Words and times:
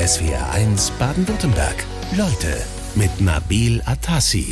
SWR1 0.00 0.92
Baden-Württemberg. 0.98 1.84
Leute 2.16 2.56
mit 2.94 3.20
Nabil 3.20 3.82
Atassi. 3.84 4.50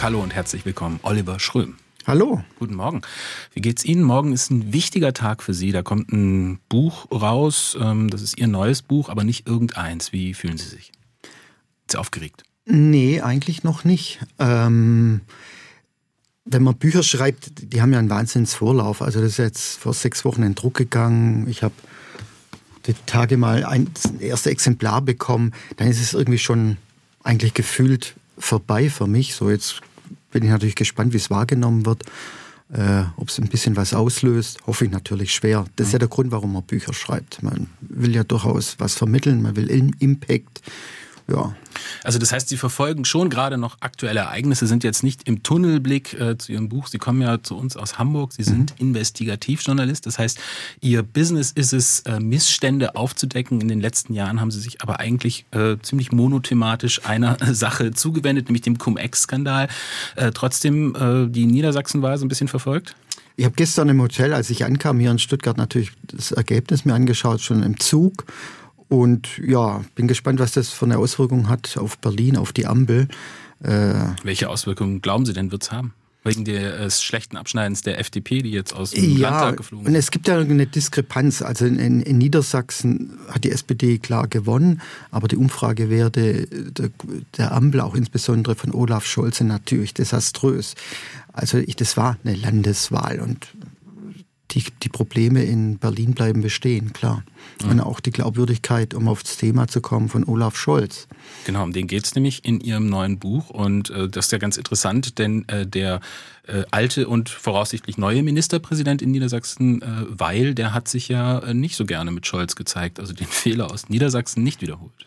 Hallo 0.00 0.22
und 0.22 0.34
herzlich 0.34 0.64
willkommen, 0.64 0.98
Oliver 1.02 1.38
Schröm. 1.38 1.76
Hallo. 2.06 2.42
Guten 2.58 2.74
Morgen. 2.74 3.02
Wie 3.52 3.60
geht's 3.60 3.84
Ihnen? 3.84 4.02
Morgen 4.02 4.32
ist 4.32 4.50
ein 4.50 4.72
wichtiger 4.72 5.12
Tag 5.12 5.42
für 5.42 5.52
Sie. 5.52 5.72
Da 5.72 5.82
kommt 5.82 6.10
ein 6.10 6.58
Buch 6.70 7.10
raus. 7.12 7.76
Ähm, 7.78 8.08
das 8.08 8.22
ist 8.22 8.38
Ihr 8.38 8.48
neues 8.48 8.80
Buch, 8.80 9.10
aber 9.10 9.24
nicht 9.24 9.46
irgendeins. 9.46 10.10
Wie 10.10 10.32
fühlen 10.32 10.56
Sie 10.56 10.68
sich? 10.68 10.92
Sind 11.20 11.90
Sie 11.90 11.98
aufgeregt? 11.98 12.44
Nee, 12.64 13.20
eigentlich 13.20 13.62
noch 13.62 13.84
nicht. 13.84 14.20
Ähm, 14.38 15.20
wenn 16.46 16.62
man 16.62 16.76
Bücher 16.76 17.02
schreibt, 17.02 17.74
die 17.74 17.82
haben 17.82 17.92
ja 17.92 17.98
einen 17.98 18.08
Wahnsinnsvorlauf. 18.08 19.02
Also 19.02 19.20
das 19.20 19.32
ist 19.32 19.38
jetzt 19.38 19.78
vor 19.78 19.92
sechs 19.92 20.24
Wochen 20.24 20.44
in 20.44 20.54
Druck 20.54 20.76
gegangen. 20.78 21.46
Ich 21.46 21.62
habe 21.62 21.74
die 22.86 22.94
Tage 23.06 23.36
mal 23.36 23.64
ein 23.64 23.90
erstes 24.20 24.52
Exemplar 24.52 25.02
bekommen. 25.02 25.52
Dann 25.76 25.88
ist 25.88 26.00
es 26.00 26.14
irgendwie 26.14 26.38
schon 26.38 26.76
eigentlich 27.22 27.54
gefühlt 27.54 28.14
vorbei 28.38 28.90
für 28.90 29.06
mich. 29.06 29.34
So 29.34 29.50
jetzt 29.50 29.80
bin 30.30 30.42
ich 30.42 30.50
natürlich 30.50 30.76
gespannt, 30.76 31.12
wie 31.12 31.18
es 31.18 31.30
wahrgenommen 31.30 31.86
wird. 31.86 32.04
Äh, 32.72 33.02
ob 33.16 33.28
es 33.28 33.38
ein 33.38 33.48
bisschen 33.48 33.76
was 33.76 33.94
auslöst, 33.94 34.64
hoffe 34.66 34.84
ich 34.84 34.92
natürlich 34.92 35.34
schwer. 35.34 35.66
Das 35.74 35.88
ist 35.88 35.92
ja 35.92 35.98
der 35.98 36.08
Grund, 36.08 36.30
warum 36.30 36.52
man 36.52 36.62
Bücher 36.62 36.92
schreibt. 36.92 37.42
Man 37.42 37.66
will 37.80 38.14
ja 38.14 38.22
durchaus 38.22 38.76
was 38.78 38.94
vermitteln, 38.94 39.42
man 39.42 39.56
will 39.56 39.68
Impact 39.98 40.62
ja. 41.30 41.54
Also 42.04 42.18
das 42.18 42.32
heißt, 42.32 42.48
Sie 42.48 42.56
verfolgen 42.56 43.04
schon 43.04 43.30
gerade 43.30 43.56
noch 43.58 43.78
aktuelle 43.80 44.20
Ereignisse, 44.20 44.66
sind 44.66 44.84
jetzt 44.84 45.02
nicht 45.02 45.26
im 45.26 45.42
Tunnelblick 45.42 46.18
äh, 46.18 46.36
zu 46.36 46.52
Ihrem 46.52 46.68
Buch. 46.68 46.88
Sie 46.88 46.98
kommen 46.98 47.22
ja 47.22 47.42
zu 47.42 47.56
uns 47.56 47.76
aus 47.76 47.98
Hamburg. 47.98 48.32
Sie 48.32 48.42
sind 48.42 48.78
mhm. 48.78 48.88
Investigativjournalist. 48.88 50.06
Das 50.06 50.18
heißt, 50.18 50.38
Ihr 50.80 51.02
Business 51.02 51.52
ist 51.52 51.72
es, 51.72 52.00
äh, 52.00 52.20
Missstände 52.20 52.96
aufzudecken. 52.96 53.60
In 53.60 53.68
den 53.68 53.80
letzten 53.80 54.14
Jahren 54.14 54.40
haben 54.40 54.50
Sie 54.50 54.60
sich 54.60 54.82
aber 54.82 55.00
eigentlich 55.00 55.46
äh, 55.52 55.76
ziemlich 55.82 56.12
monothematisch 56.12 57.04
einer 57.06 57.36
Sache 57.52 57.92
zugewendet, 57.92 58.46
nämlich 58.46 58.62
dem 58.62 58.78
Cum-Ex-Skandal. 58.78 59.68
Äh, 60.16 60.30
trotzdem 60.32 60.94
äh, 60.94 61.30
die 61.30 61.46
Niedersachsenwahl 61.46 62.18
so 62.18 62.24
ein 62.24 62.28
bisschen 62.28 62.48
verfolgt? 62.48 62.94
Ich 63.36 63.44
habe 63.44 63.54
gestern 63.54 63.88
im 63.88 64.00
Hotel, 64.02 64.34
als 64.34 64.50
ich 64.50 64.64
ankam 64.64 65.00
hier 65.00 65.10
in 65.10 65.18
Stuttgart, 65.18 65.56
natürlich 65.56 65.92
das 66.02 66.32
Ergebnis 66.32 66.84
mir 66.84 66.94
angeschaut, 66.94 67.40
schon 67.40 67.62
im 67.62 67.80
Zug 67.80 68.26
und 68.90 69.38
ja, 69.38 69.84
bin 69.94 70.08
gespannt, 70.08 70.40
was 70.40 70.52
das 70.52 70.70
für 70.70 70.84
eine 70.84 70.98
Auswirkung 70.98 71.48
hat 71.48 71.78
auf 71.78 71.96
Berlin, 71.98 72.36
auf 72.36 72.52
die 72.52 72.66
Ampel. 72.66 73.06
Äh, 73.62 73.94
Welche 74.24 74.48
Auswirkungen 74.48 75.00
glauben 75.00 75.24
Sie 75.24 75.32
denn, 75.32 75.52
wird 75.52 75.62
es 75.62 75.70
haben? 75.70 75.94
Wegen 76.24 76.44
des 76.44 76.56
äh, 76.56 76.90
schlechten 76.90 77.36
Abschneidens 77.36 77.82
der 77.82 78.00
FDP, 78.00 78.42
die 78.42 78.50
jetzt 78.50 78.74
aus 78.74 78.90
dem 78.90 79.16
ja, 79.16 79.30
Landtag 79.30 79.58
geflogen 79.58 79.86
ist. 79.86 79.90
Und 79.90 79.94
es 79.94 80.10
gibt 80.10 80.26
ja 80.26 80.38
eine 80.38 80.66
Diskrepanz. 80.66 81.40
Also 81.40 81.66
in, 81.66 82.00
in, 82.00 82.18
Niedersachsen 82.18 83.16
hat 83.28 83.44
die 83.44 83.52
SPD 83.52 83.98
klar 83.98 84.26
gewonnen, 84.26 84.82
aber 85.12 85.28
die 85.28 85.36
Umfragewerte 85.36 86.48
der, 86.48 86.90
der 87.38 87.52
Ampel, 87.52 87.80
auch 87.80 87.94
insbesondere 87.94 88.56
von 88.56 88.74
Olaf 88.74 89.06
Scholz, 89.06 89.38
sind 89.38 89.46
natürlich 89.46 89.94
desaströs. 89.94 90.74
Also 91.32 91.58
ich, 91.58 91.76
das 91.76 91.96
war 91.96 92.18
eine 92.24 92.34
Landeswahl 92.34 93.20
und 93.20 93.46
die, 94.52 94.64
die 94.82 94.88
Probleme 94.88 95.44
in 95.44 95.78
Berlin 95.78 96.12
bleiben 96.12 96.42
bestehen, 96.42 96.92
klar. 96.92 97.24
Mhm. 97.62 97.70
Und 97.70 97.80
auch 97.80 98.00
die 98.00 98.10
Glaubwürdigkeit, 98.10 98.94
um 98.94 99.08
aufs 99.08 99.36
Thema 99.36 99.68
zu 99.68 99.80
kommen, 99.80 100.08
von 100.08 100.24
Olaf 100.24 100.56
Scholz. 100.56 101.08
Genau, 101.44 101.62
um 101.62 101.72
den 101.72 101.86
geht 101.86 102.04
es 102.04 102.14
nämlich 102.14 102.44
in 102.44 102.60
Ihrem 102.60 102.86
neuen 102.88 103.18
Buch. 103.18 103.50
Und 103.50 103.90
äh, 103.90 104.08
das 104.08 104.26
ist 104.26 104.32
ja 104.32 104.38
ganz 104.38 104.56
interessant, 104.56 105.18
denn 105.18 105.48
äh, 105.48 105.66
der 105.66 106.00
äh, 106.46 106.64
alte 106.70 107.08
und 107.08 107.28
voraussichtlich 107.28 107.98
neue 107.98 108.22
Ministerpräsident 108.22 109.02
in 109.02 109.10
Niedersachsen, 109.10 109.82
äh, 109.82 109.86
Weil, 110.08 110.54
der 110.54 110.74
hat 110.74 110.88
sich 110.88 111.08
ja 111.08 111.38
äh, 111.38 111.54
nicht 111.54 111.76
so 111.76 111.84
gerne 111.84 112.10
mit 112.10 112.26
Scholz 112.26 112.56
gezeigt, 112.56 112.98
also 113.00 113.12
den 113.12 113.26
Fehler 113.30 113.70
aus 113.70 113.88
Niedersachsen 113.88 114.42
nicht 114.42 114.62
wiederholt 114.62 115.06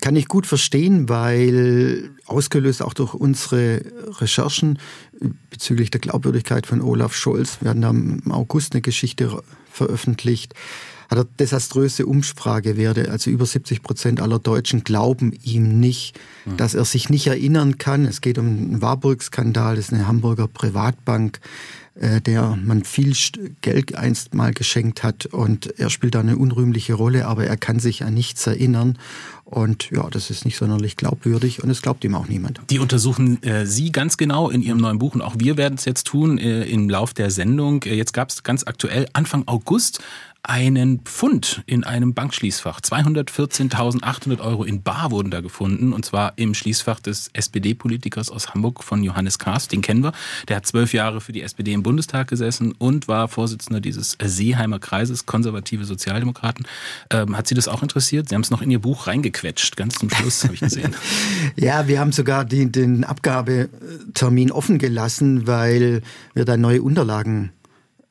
kann 0.00 0.16
ich 0.16 0.26
gut 0.26 0.46
verstehen, 0.46 1.08
weil 1.08 2.10
ausgelöst 2.26 2.82
auch 2.82 2.92
durch 2.92 3.14
unsere 3.14 3.82
Recherchen 4.20 4.78
bezüglich 5.50 5.90
der 5.90 6.00
Glaubwürdigkeit 6.00 6.66
von 6.66 6.80
Olaf 6.80 7.14
Scholz, 7.14 7.58
wir 7.60 7.70
hatten 7.70 7.82
da 7.82 7.90
im 7.90 8.30
August 8.30 8.74
eine 8.74 8.82
Geschichte 8.82 9.42
veröffentlicht, 9.70 10.54
hat 11.10 11.18
er 11.18 11.24
desaströse 11.38 12.06
Umfragewerte. 12.06 13.10
Also 13.10 13.30
über 13.30 13.44
70 13.44 13.82
Prozent 13.82 14.20
aller 14.20 14.38
Deutschen 14.38 14.82
glauben 14.82 15.32
ihm 15.42 15.78
nicht, 15.78 16.18
mhm. 16.46 16.56
dass 16.56 16.74
er 16.74 16.84
sich 16.84 17.10
nicht 17.10 17.26
erinnern 17.26 17.78
kann. 17.78 18.06
Es 18.06 18.20
geht 18.20 18.38
um 18.38 18.46
einen 18.46 18.82
Warburg-Skandal, 18.82 19.76
das 19.76 19.86
ist 19.86 19.92
eine 19.92 20.06
Hamburger 20.06 20.48
Privatbank, 20.48 21.40
der 21.94 22.56
man 22.56 22.84
viel 22.84 23.14
Geld 23.60 23.94
einst 23.96 24.34
mal 24.34 24.52
geschenkt 24.54 25.02
hat 25.02 25.26
und 25.26 25.78
er 25.78 25.90
spielt 25.90 26.14
da 26.14 26.20
eine 26.20 26.36
unrühmliche 26.38 26.94
Rolle, 26.94 27.26
aber 27.26 27.46
er 27.46 27.56
kann 27.58 27.80
sich 27.80 28.02
an 28.02 28.14
nichts 28.14 28.46
erinnern. 28.46 28.98
Und 29.44 29.90
ja, 29.90 30.08
das 30.08 30.30
ist 30.30 30.46
nicht 30.46 30.56
sonderlich 30.56 30.96
glaubwürdig 30.96 31.62
und 31.62 31.68
es 31.68 31.82
glaubt 31.82 32.02
ihm 32.04 32.14
auch 32.14 32.26
niemand. 32.26 32.62
Die 32.70 32.78
untersuchen 32.78 33.42
äh, 33.42 33.66
Sie 33.66 33.92
ganz 33.92 34.16
genau 34.16 34.48
in 34.48 34.62
Ihrem 34.62 34.78
neuen 34.78 34.98
Buch 34.98 35.14
und 35.14 35.20
auch 35.20 35.34
wir 35.36 35.58
werden 35.58 35.74
es 35.74 35.84
jetzt 35.84 36.06
tun 36.06 36.38
äh, 36.38 36.62
im 36.64 36.88
Lauf 36.88 37.12
der 37.12 37.30
Sendung. 37.30 37.82
Äh, 37.82 37.94
jetzt 37.94 38.14
gab 38.14 38.30
es 38.30 38.42
ganz 38.42 38.66
aktuell 38.66 39.06
Anfang 39.12 39.42
August 39.46 40.00
einen 40.44 41.00
Pfund 41.00 41.62
in 41.66 41.84
einem 41.84 42.14
Bankschließfach. 42.14 42.80
214.800 42.80 44.40
Euro 44.40 44.64
in 44.64 44.82
Bar 44.82 45.12
wurden 45.12 45.30
da 45.30 45.40
gefunden 45.40 45.92
und 45.92 46.04
zwar 46.04 46.32
im 46.36 46.54
Schließfach 46.54 46.98
des 46.98 47.30
SPD-Politikers 47.32 48.28
aus 48.28 48.52
Hamburg 48.52 48.82
von 48.82 49.04
Johannes 49.04 49.38
Kahrs. 49.38 49.68
Den 49.68 49.82
kennen 49.82 50.02
wir. 50.02 50.12
Der 50.48 50.56
hat 50.56 50.66
zwölf 50.66 50.92
Jahre 50.92 51.20
für 51.20 51.30
die 51.32 51.42
SPD 51.42 51.72
im 51.72 51.84
Bundestag 51.84 52.26
gesessen 52.26 52.72
und 52.72 53.06
war 53.06 53.28
Vorsitzender 53.28 53.80
dieses 53.80 54.18
Seeheimer 54.20 54.80
Kreises, 54.80 55.26
konservative 55.26 55.84
Sozialdemokraten. 55.84 56.66
Ähm, 57.10 57.36
hat 57.36 57.46
Sie 57.46 57.54
das 57.54 57.68
auch 57.68 57.82
interessiert? 57.82 58.28
Sie 58.28 58.34
haben 58.34 58.42
es 58.42 58.50
noch 58.50 58.62
in 58.62 58.70
Ihr 58.70 58.80
Buch 58.80 59.06
reingequetscht, 59.06 59.76
ganz 59.76 59.94
zum 59.94 60.10
Schluss, 60.10 60.42
habe 60.42 60.54
ich 60.54 60.60
gesehen. 60.60 60.96
ja, 61.56 61.86
wir 61.86 62.00
haben 62.00 62.10
sogar 62.10 62.44
die, 62.44 62.70
den 62.70 63.04
Abgabetermin 63.04 64.50
offen 64.50 64.78
gelassen, 64.78 65.46
weil 65.46 66.02
wir 66.34 66.44
da 66.44 66.56
neue 66.56 66.82
Unterlagen 66.82 67.52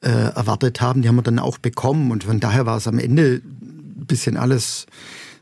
äh, 0.01 0.09
erwartet 0.09 0.81
haben, 0.81 1.01
die 1.01 1.07
haben 1.07 1.16
wir 1.16 1.22
dann 1.22 1.39
auch 1.39 1.57
bekommen. 1.57 2.12
Und 2.12 2.23
von 2.23 2.39
daher 2.39 2.66
war 2.66 2.78
es 2.78 2.88
am 2.88 3.00
Ende 3.00 3.41
ein 3.44 4.06
bisschen 4.06 4.38
alles 4.38 4.88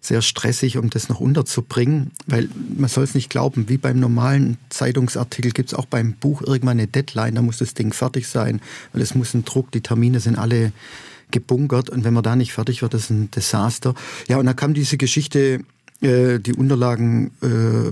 sehr 0.01 0.21
stressig, 0.21 0.77
um 0.77 0.89
das 0.89 1.09
noch 1.09 1.19
unterzubringen, 1.19 2.11
weil 2.25 2.49
man 2.77 2.89
soll 2.89 3.03
es 3.03 3.15
nicht 3.15 3.29
glauben, 3.29 3.67
wie 3.67 3.77
beim 3.77 3.99
normalen 3.99 4.57
Zeitungsartikel 4.69 5.51
gibt 5.51 5.69
es 5.69 5.77
auch 5.77 5.85
beim 5.85 6.13
Buch 6.13 6.41
irgendwann 6.41 6.79
eine 6.79 6.87
Deadline, 6.87 7.35
da 7.35 7.41
muss 7.41 7.57
das 7.57 7.73
Ding 7.73 7.91
fertig 7.91 8.27
sein, 8.27 8.61
weil 8.93 9.01
es 9.01 9.13
muss 9.13 9.33
ein 9.33 9.43
Druck, 9.43 9.71
die 9.71 9.81
Termine 9.81 10.19
sind 10.19 10.37
alle 10.37 10.71
gebunkert 11.31 11.89
und 11.89 12.05
wenn 12.05 12.13
man 12.13 12.23
da 12.23 12.35
nicht 12.35 12.53
fertig 12.53 12.81
wird, 12.81 12.93
ist 12.93 13.09
ein 13.09 13.29
Desaster. 13.31 13.93
Ja, 14.27 14.37
und 14.37 14.45
dann 14.45 14.55
kam 14.55 14.73
diese 14.73 14.97
Geschichte, 14.97 15.61
äh, 16.01 16.39
die 16.39 16.53
Unterlagen 16.53 17.31
äh, 17.41 17.91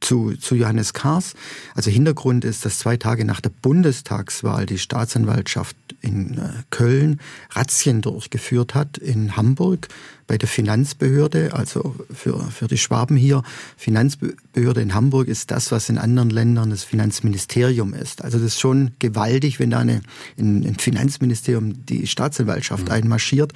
zu, 0.00 0.34
zu 0.36 0.54
Johannes 0.54 0.92
Kahrs. 0.92 1.34
Also 1.74 1.90
Hintergrund 1.90 2.44
ist, 2.44 2.64
dass 2.64 2.78
zwei 2.78 2.96
Tage 2.96 3.24
nach 3.24 3.40
der 3.40 3.50
Bundestagswahl 3.50 4.66
die 4.66 4.78
Staatsanwaltschaft 4.78 5.76
in 6.00 6.38
äh, 6.38 6.50
Köln 6.70 7.20
Razzien 7.50 8.00
durchgeführt 8.00 8.74
hat 8.74 8.98
in 8.98 9.36
Hamburg 9.36 9.88
bei 10.26 10.38
der 10.38 10.48
Finanzbehörde, 10.48 11.52
also 11.54 11.96
für, 12.12 12.40
für 12.50 12.68
die 12.68 12.78
Schwaben 12.78 13.16
hier. 13.16 13.42
Finanzbehörde 13.76 14.80
in 14.80 14.94
Hamburg 14.94 15.28
ist 15.28 15.50
das, 15.50 15.72
was 15.72 15.88
in 15.88 15.98
anderen 15.98 16.30
Ländern 16.30 16.70
das 16.70 16.84
Finanzministerium 16.84 17.92
ist. 17.94 18.22
Also 18.22 18.38
das 18.38 18.48
ist 18.48 18.60
schon 18.60 18.92
gewaltig, 19.00 19.58
wenn 19.58 19.70
da 19.70 19.80
eine, 19.80 20.02
in, 20.36 20.62
in 20.62 20.76
Finanzministerium 20.76 21.84
die 21.86 22.06
Staatsanwaltschaft 22.06 22.86
mhm. 22.86 22.92
einmarschiert. 22.92 23.52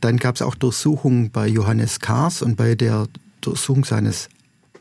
Dann 0.00 0.18
gab 0.18 0.36
es 0.36 0.42
auch 0.42 0.54
Durchsuchungen 0.54 1.30
bei 1.30 1.48
Johannes 1.48 2.00
Kahrs 2.00 2.42
und 2.42 2.56
bei 2.56 2.74
der 2.74 3.08
Durchsuchung 3.40 3.84
seines 3.84 4.28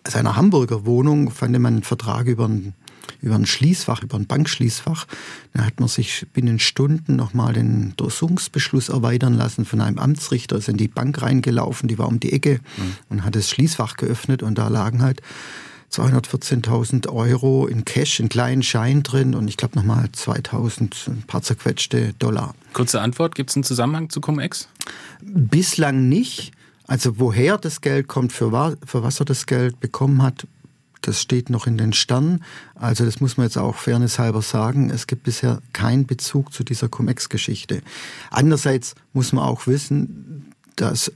seiner 0.08 0.36
Hamburger 0.36 0.86
Wohnung 0.86 1.32
fand 1.32 1.58
man 1.60 1.74
einen 1.74 1.84
Vertrag 1.84 2.28
über 2.28 2.48
ein, 2.48 2.74
über 3.22 3.36
ein 3.36 3.46
Schließfach, 3.46 4.04
über 4.04 4.18
ein 4.18 4.28
Bankschließfach. 4.28 5.06
Da 5.54 5.66
hat 5.66 5.80
man 5.80 5.90
sich 5.90 6.26
binnen 6.34 6.60
Stunden 6.60 7.16
nochmal 7.16 7.54
den 7.54 7.94
Durchsuchungsbeschluss 7.98 8.90
erweitern 8.90 9.34
lassen 9.34 9.66
von 9.66 9.82
einem 9.82 10.00
Amtsrichter, 10.00 10.58
ist 10.58 10.70
in 10.70 10.78
die 10.78 10.88
Bank 10.88 11.22
reingelaufen, 11.22 11.88
die 11.88 11.98
war 11.98 12.08
um 12.08 12.20
die 12.20 12.34
Ecke 12.34 12.60
mhm. 12.78 12.96
und 13.10 13.26
hat 13.26 13.36
das 13.36 13.50
Schließfach 13.50 13.98
geöffnet 13.98 14.44
und 14.44 14.58
da 14.58 14.68
lagen 14.68 15.02
halt 15.02 15.22
214.000 15.92 17.08
Euro 17.10 17.66
in 17.68 17.84
Cash, 17.84 18.20
in 18.20 18.30
kleinen 18.30 18.62
Schein 18.64 19.04
drin 19.04 19.34
und 19.34 19.48
ich 19.48 19.58
glaube 19.58 19.78
nochmal 19.78 20.06
2.000, 20.06 21.10
ein 21.10 21.24
paar 21.24 21.42
zerquetschte 21.42 22.14
Dollar. 22.20 22.54
Kurze 22.74 23.02
Antwort, 23.02 23.36
gibt 23.36 23.50
es 23.50 23.56
einen 23.56 23.64
Zusammenhang 23.64 24.10
zu 24.10 24.22
Cum-Ex? 24.22 24.70
Bislang 25.22 26.08
nicht. 26.08 26.52
Also 26.90 27.20
woher 27.20 27.60
das 27.60 27.82
Geld 27.82 28.08
kommt, 28.08 28.34
für, 28.34 28.52
was, 28.52 28.76
für 28.84 29.04
was 29.04 29.20
er 29.20 29.26
das 29.26 29.46
Geld 29.46 29.80
bekommen 29.80 30.24
hat, 30.24 30.48
das 31.02 31.22
steht 31.22 31.52
noch 31.52 31.68
in 31.68 31.78
den 31.78 31.94
Sternen. 31.94 32.44
Also 32.74 33.06
das 33.06 33.22
muss 33.22 33.38
man 33.38 33.46
jetzt 33.46 33.60
auch 33.60 33.76
fairnesshalber 33.76 34.42
sagen. 34.42 34.90
Es 34.90 35.06
gibt 35.06 35.22
bisher 35.24 35.62
keinen 35.72 36.08
Bezug 36.08 36.52
zu 36.52 36.64
dieser 36.64 36.90
Cum-Ex-Geschichte. 36.90 37.84
Andererseits 38.32 38.96
muss 39.14 39.34
man 39.34 39.46
auch 39.46 39.68
wissen, 39.68 40.52
dass 40.78 41.12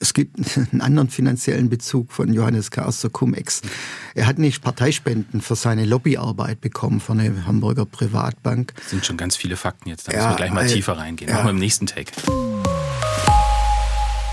es 0.00 0.12
gibt 0.12 0.36
einen 0.72 0.80
anderen 0.80 1.08
finanziellen 1.08 1.70
Bezug 1.70 2.10
von 2.10 2.32
Johannes 2.34 2.72
Kahrs 2.72 3.00
zur 3.00 3.12
Cum-Ex. 3.12 3.62
Er 4.16 4.26
hat 4.26 4.40
nicht 4.40 4.60
Parteispenden 4.60 5.40
für 5.40 5.54
seine 5.54 5.84
Lobbyarbeit 5.84 6.60
bekommen 6.60 6.98
von 6.98 7.20
einer 7.20 7.46
Hamburger 7.46 7.86
Privatbank. 7.86 8.74
Das 8.74 8.90
sind 8.90 9.06
schon 9.06 9.16
ganz 9.16 9.36
viele 9.36 9.56
Fakten 9.56 9.88
jetzt. 9.88 10.08
Da 10.08 10.12
ja, 10.12 10.18
müssen 10.18 10.30
wir 10.30 10.36
gleich 10.36 10.52
mal 10.52 10.64
äh, 10.66 10.68
tiefer 10.68 10.98
reingehen. 10.98 11.30
Ja. 11.30 11.36
Machen 11.36 11.46
wir 11.46 11.50
im 11.52 11.58
nächsten 11.58 11.86
Take. 11.86 12.10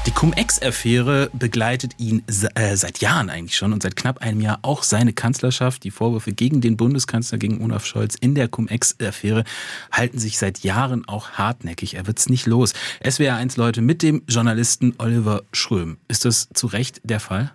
Die 0.06 0.12
Cum-Ex-Affäre 0.12 1.30
begleitet 1.34 1.96
ihn 1.98 2.24
äh, 2.56 2.75
seit 2.78 3.00
Jahren 3.00 3.30
eigentlich 3.30 3.57
schon 3.57 3.74
und 3.74 3.84
seit 3.84 3.98
knapp 3.98 4.19
einem 4.19 4.40
Jahr 4.40 4.60
auch 4.62 4.84
seine 4.84 5.12
Kanzlerschaft. 5.12 5.84
Die 5.84 5.92
Vorwürfe 5.92 6.31
gegen 6.31 6.62
den 6.62 6.78
Bundeskanzler, 6.78 7.38
gegen 7.38 7.62
Olaf 7.62 7.86
Scholz 7.86 8.16
in 8.16 8.34
der 8.34 8.48
Cum-Ex-Affäre 8.48 9.44
halten 9.92 10.18
sich 10.18 10.38
seit 10.38 10.60
Jahren 10.60 11.06
auch 11.07 11.31
hartnäckig. 11.31 11.96
Er 11.96 12.07
wird's 12.07 12.30
nicht 12.30 12.46
los. 12.46 12.74
SWR 13.07 13.36
1 13.36 13.57
Leute 13.57 13.81
mit 13.81 14.01
dem 14.01 14.24
Journalisten 14.28 14.96
Oliver 14.98 15.44
Schröm. 15.51 15.98
Ist 16.07 16.24
das 16.24 16.48
zu 16.54 16.68
Recht 16.68 17.01
der 17.04 17.19
Fall? 17.19 17.51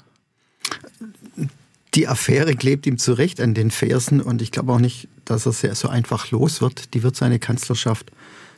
Die 1.95 2.09
Affäre 2.09 2.55
klebt 2.55 2.87
ihm 2.87 2.99
zu 2.99 3.15
Recht 3.15 3.41
an 3.41 3.55
den 3.55 3.71
Fersen 3.71 4.21
und 4.21 4.43
ich 4.43 4.51
glaube 4.51 4.73
auch 4.73 4.79
nicht, 4.79 5.09
dass 5.25 5.47
er 5.47 5.53
sehr 5.53 5.75
so 5.75 5.89
einfach 5.89 6.31
los 6.31 6.61
wird. 6.61 6.93
Die 6.93 7.03
wird 7.03 7.17
seine 7.17 7.39
Kanzlerschaft 7.39 8.13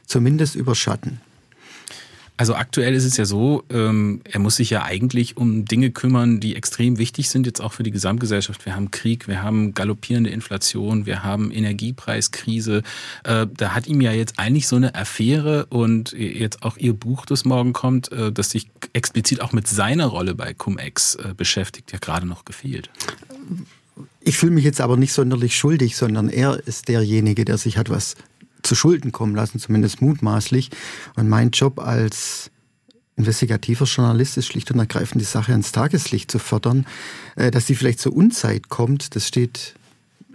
zumindest 0.06 0.56
überschatten. 0.56 1.20
Also 2.38 2.54
aktuell 2.54 2.94
ist 2.94 3.04
es 3.04 3.16
ja 3.16 3.24
so, 3.24 3.64
ähm, 3.70 4.20
er 4.24 4.40
muss 4.40 4.56
sich 4.56 4.68
ja 4.68 4.84
eigentlich 4.84 5.38
um 5.38 5.64
Dinge 5.64 5.90
kümmern, 5.90 6.38
die 6.38 6.54
extrem 6.54 6.98
wichtig 6.98 7.30
sind, 7.30 7.46
jetzt 7.46 7.62
auch 7.62 7.72
für 7.72 7.82
die 7.82 7.90
Gesamtgesellschaft. 7.90 8.66
Wir 8.66 8.76
haben 8.76 8.90
Krieg, 8.90 9.26
wir 9.26 9.42
haben 9.42 9.72
galoppierende 9.72 10.28
Inflation, 10.28 11.06
wir 11.06 11.22
haben 11.22 11.50
Energiepreiskrise. 11.50 12.82
Äh, 13.24 13.46
da 13.56 13.74
hat 13.74 13.86
ihm 13.86 14.02
ja 14.02 14.12
jetzt 14.12 14.38
eigentlich 14.38 14.68
so 14.68 14.76
eine 14.76 14.94
Affäre 14.94 15.66
und 15.66 16.12
jetzt 16.12 16.62
auch 16.62 16.76
ihr 16.76 16.92
Buch, 16.92 17.24
das 17.24 17.46
morgen 17.46 17.72
kommt, 17.72 18.12
äh, 18.12 18.30
das 18.30 18.50
sich 18.50 18.68
explizit 18.92 19.40
auch 19.40 19.52
mit 19.52 19.66
seiner 19.66 20.06
Rolle 20.06 20.34
bei 20.34 20.52
Cum-Ex 20.52 21.14
äh, 21.14 21.34
beschäftigt, 21.34 21.92
ja 21.92 21.98
gerade 21.98 22.26
noch 22.26 22.44
gefehlt. 22.44 22.90
Ich 24.20 24.36
fühle 24.36 24.52
mich 24.52 24.64
jetzt 24.64 24.82
aber 24.82 24.98
nicht 24.98 25.14
sonderlich 25.14 25.56
schuldig, 25.56 25.96
sondern 25.96 26.28
er 26.28 26.60
ist 26.66 26.88
derjenige, 26.88 27.46
der 27.46 27.56
sich 27.56 27.78
hat 27.78 27.88
was 27.88 28.16
zu 28.66 28.74
Schulden 28.74 29.12
kommen 29.12 29.34
lassen, 29.34 29.58
zumindest 29.58 30.02
mutmaßlich. 30.02 30.70
Und 31.16 31.28
mein 31.28 31.50
Job 31.50 31.78
als 31.78 32.50
investigativer 33.16 33.86
Journalist 33.86 34.36
ist 34.36 34.46
schlicht 34.46 34.70
und 34.70 34.78
ergreifend 34.78 35.20
die 35.20 35.26
Sache 35.26 35.52
ans 35.52 35.72
Tageslicht 35.72 36.30
zu 36.30 36.38
fördern. 36.38 36.86
Äh, 37.34 37.50
dass 37.50 37.66
sie 37.66 37.74
vielleicht 37.74 38.00
zur 38.00 38.14
Unzeit 38.14 38.68
kommt, 38.68 39.16
das 39.16 39.26
steht 39.26 39.74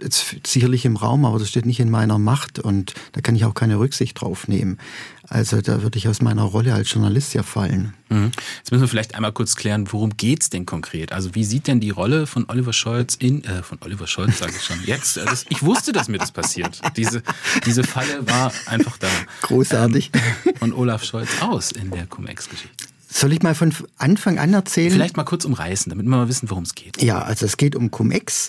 jetzt 0.02 0.36
sicherlich 0.46 0.84
im 0.84 0.96
Raum, 0.96 1.24
aber 1.24 1.38
das 1.38 1.48
steht 1.48 1.66
nicht 1.66 1.80
in 1.80 1.90
meiner 1.90 2.18
Macht 2.18 2.58
und 2.58 2.94
da 3.12 3.20
kann 3.20 3.36
ich 3.36 3.44
auch 3.44 3.54
keine 3.54 3.78
Rücksicht 3.78 4.20
drauf 4.20 4.48
nehmen. 4.48 4.78
Also 5.28 5.60
da 5.62 5.82
würde 5.82 5.96
ich 5.96 6.08
aus 6.08 6.20
meiner 6.20 6.42
Rolle 6.42 6.74
als 6.74 6.92
Journalist 6.92 7.32
ja 7.32 7.42
fallen. 7.42 7.94
Mhm. 8.10 8.32
Jetzt 8.58 8.70
müssen 8.70 8.82
wir 8.82 8.88
vielleicht 8.88 9.14
einmal 9.14 9.32
kurz 9.32 9.56
klären, 9.56 9.90
worum 9.90 10.16
geht 10.16 10.42
es 10.42 10.50
denn 10.50 10.66
konkret? 10.66 11.12
Also 11.12 11.34
wie 11.34 11.44
sieht 11.44 11.68
denn 11.68 11.80
die 11.80 11.90
Rolle 11.90 12.26
von 12.26 12.44
Oliver 12.48 12.72
Scholz 12.72 13.14
in, 13.14 13.42
äh, 13.44 13.62
von 13.62 13.78
Oliver 13.80 14.06
Scholz 14.06 14.38
sage 14.38 14.52
ich 14.56 14.62
schon, 14.62 14.78
jetzt, 14.84 15.16
das, 15.16 15.46
ich 15.48 15.62
wusste, 15.62 15.92
dass 15.92 16.08
mir 16.08 16.18
das 16.18 16.32
passiert. 16.32 16.80
Diese, 16.96 17.22
diese 17.64 17.84
Falle 17.84 18.26
war 18.26 18.52
einfach 18.66 18.98
da. 18.98 19.08
Großartig. 19.42 20.10
Ähm, 20.44 20.54
von 20.56 20.72
Olaf 20.72 21.04
Scholz 21.04 21.28
aus 21.40 21.72
in 21.72 21.90
der 21.90 22.06
Cum-Ex-Geschichte. 22.06 22.86
Soll 23.08 23.32
ich 23.32 23.42
mal 23.42 23.54
von 23.54 23.74
Anfang 23.98 24.38
an 24.38 24.54
erzählen? 24.54 24.90
Vielleicht 24.90 25.16
mal 25.16 25.24
kurz 25.24 25.44
umreißen, 25.44 25.90
damit 25.90 26.06
wir 26.06 26.10
mal 26.10 26.28
wissen, 26.28 26.48
worum 26.50 26.64
es 26.64 26.74
geht. 26.74 27.02
Ja, 27.02 27.20
also 27.20 27.44
es 27.44 27.58
geht 27.58 27.76
um 27.76 27.90
Cum-Ex. 27.90 28.48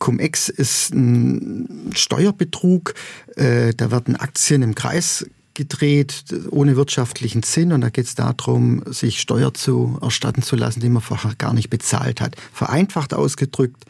Cum-Ex 0.00 0.48
ist 0.48 0.92
ein 0.92 1.92
Steuerbetrug. 1.94 2.94
Äh, 3.36 3.72
da 3.74 3.92
werden 3.92 4.16
Aktien 4.16 4.62
im 4.62 4.74
Kreis 4.74 5.24
gedreht, 5.54 6.24
ohne 6.50 6.74
wirtschaftlichen 6.74 7.42
Sinn. 7.44 7.72
Und 7.72 7.82
da 7.82 7.90
geht 7.90 8.06
es 8.06 8.16
darum, 8.16 8.82
sich 8.86 9.20
Steuer 9.20 9.54
zu 9.54 9.98
erstatten 10.00 10.42
zu 10.42 10.56
lassen, 10.56 10.80
die 10.80 10.88
man 10.88 11.02
vorher 11.02 11.34
gar 11.36 11.54
nicht 11.54 11.70
bezahlt 11.70 12.20
hat. 12.20 12.34
Vereinfacht 12.52 13.14
ausgedrückt, 13.14 13.84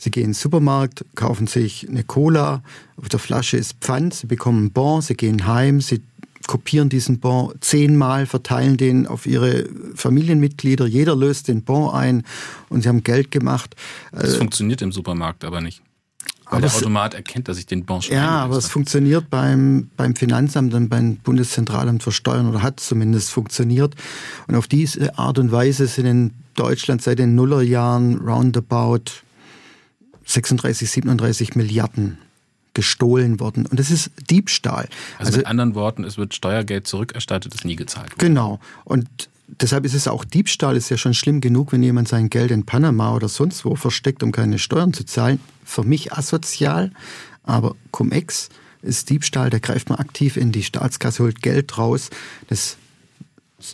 Sie 0.00 0.12
gehen 0.12 0.26
in 0.26 0.30
den 0.30 0.34
Supermarkt, 0.34 1.04
kaufen 1.16 1.48
sich 1.48 1.88
eine 1.88 2.04
Cola, 2.04 2.62
auf 2.96 3.08
der 3.08 3.18
Flasche 3.18 3.56
ist 3.56 3.78
Pfand, 3.80 4.14
Sie 4.14 4.28
bekommen 4.28 4.58
einen 4.58 4.70
Bon, 4.70 5.02
Sie 5.02 5.14
gehen 5.14 5.44
heim, 5.44 5.80
Sie 5.80 6.02
kopieren 6.46 6.88
diesen 6.88 7.20
Bon 7.20 7.52
zehnmal, 7.60 8.26
verteilen 8.26 8.76
den 8.76 9.06
auf 9.06 9.26
ihre 9.26 9.68
Familienmitglieder, 9.94 10.86
jeder 10.86 11.16
löst 11.16 11.48
den 11.48 11.62
Bon 11.62 11.90
ein 11.90 12.24
und 12.68 12.82
sie 12.82 12.88
haben 12.88 13.02
Geld 13.02 13.30
gemacht. 13.30 13.74
Das 14.12 14.34
äh, 14.34 14.38
funktioniert 14.38 14.82
im 14.82 14.92
Supermarkt 14.92 15.44
aber 15.44 15.60
nicht. 15.60 15.82
Weil 16.50 16.62
der 16.62 16.74
Automat 16.74 17.14
erkennt, 17.14 17.48
dass 17.48 17.58
ich 17.58 17.66
den 17.66 17.84
Bon 17.84 18.00
schon 18.00 18.14
Ja, 18.14 18.30
aber 18.30 18.56
es 18.56 18.68
funktioniert 18.68 19.28
beim, 19.28 19.90
beim 19.96 20.16
Finanzamt 20.16 20.72
und 20.72 20.88
beim 20.88 21.16
Bundeszentralamt 21.16 22.02
für 22.02 22.12
Steuern 22.12 22.48
oder 22.48 22.62
hat 22.62 22.80
zumindest 22.80 23.30
funktioniert. 23.30 23.94
Und 24.46 24.54
auf 24.54 24.66
diese 24.66 25.18
Art 25.18 25.38
und 25.38 25.52
Weise 25.52 25.86
sind 25.86 26.06
in 26.06 26.30
Deutschland 26.54 27.02
seit 27.02 27.18
den 27.18 27.34
Nullerjahren 27.34 28.16
roundabout 28.16 29.22
36, 30.24 30.90
37 30.90 31.54
Milliarden 31.54 32.18
gestohlen 32.78 33.40
worden. 33.40 33.66
Und 33.66 33.80
das 33.80 33.90
ist 33.90 34.12
Diebstahl. 34.30 34.88
Also, 35.18 35.30
also 35.30 35.38
mit 35.38 35.46
anderen 35.48 35.74
Worten, 35.74 36.04
es 36.04 36.16
wird 36.16 36.32
Steuergeld 36.32 36.86
zurückerstattet, 36.86 37.52
das 37.52 37.64
nie 37.64 37.74
gezahlt 37.74 38.10
wird. 38.10 38.20
Genau. 38.20 38.60
Und 38.84 39.08
deshalb 39.48 39.84
ist 39.84 39.94
es 39.94 40.06
auch 40.06 40.24
Diebstahl, 40.24 40.76
ist 40.76 40.90
ja 40.90 40.96
schon 40.96 41.12
schlimm 41.12 41.40
genug, 41.40 41.72
wenn 41.72 41.82
jemand 41.82 42.06
sein 42.06 42.30
Geld 42.30 42.52
in 42.52 42.64
Panama 42.64 43.16
oder 43.16 43.28
sonst 43.28 43.64
wo 43.64 43.74
versteckt, 43.74 44.22
um 44.22 44.30
keine 44.30 44.60
Steuern 44.60 44.92
zu 44.92 45.04
zahlen. 45.04 45.40
Für 45.64 45.82
mich 45.82 46.12
asozial, 46.12 46.92
aber 47.42 47.74
Cum-Ex 47.90 48.48
ist 48.82 49.10
Diebstahl, 49.10 49.50
da 49.50 49.58
greift 49.58 49.88
man 49.88 49.98
aktiv 49.98 50.36
in 50.36 50.52
die 50.52 50.62
Staatskasse, 50.62 51.24
holt 51.24 51.42
Geld 51.42 51.78
raus. 51.78 52.10
Das 52.48 52.76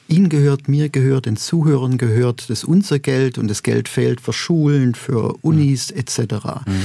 Ihnen 0.08 0.30
gehört, 0.30 0.66
mir 0.66 0.88
gehört, 0.88 1.26
den 1.26 1.36
Zuhörern 1.36 1.98
gehört, 1.98 2.44
das 2.48 2.60
ist 2.60 2.64
unser 2.64 2.98
Geld 2.98 3.36
und 3.36 3.48
das 3.48 3.62
Geld 3.62 3.90
fehlt 3.90 4.22
für 4.22 4.32
Schulen, 4.32 4.94
für 4.94 5.34
Unis 5.42 5.92
mhm. 5.92 5.98
etc. 5.98 6.20
Mhm. 6.64 6.84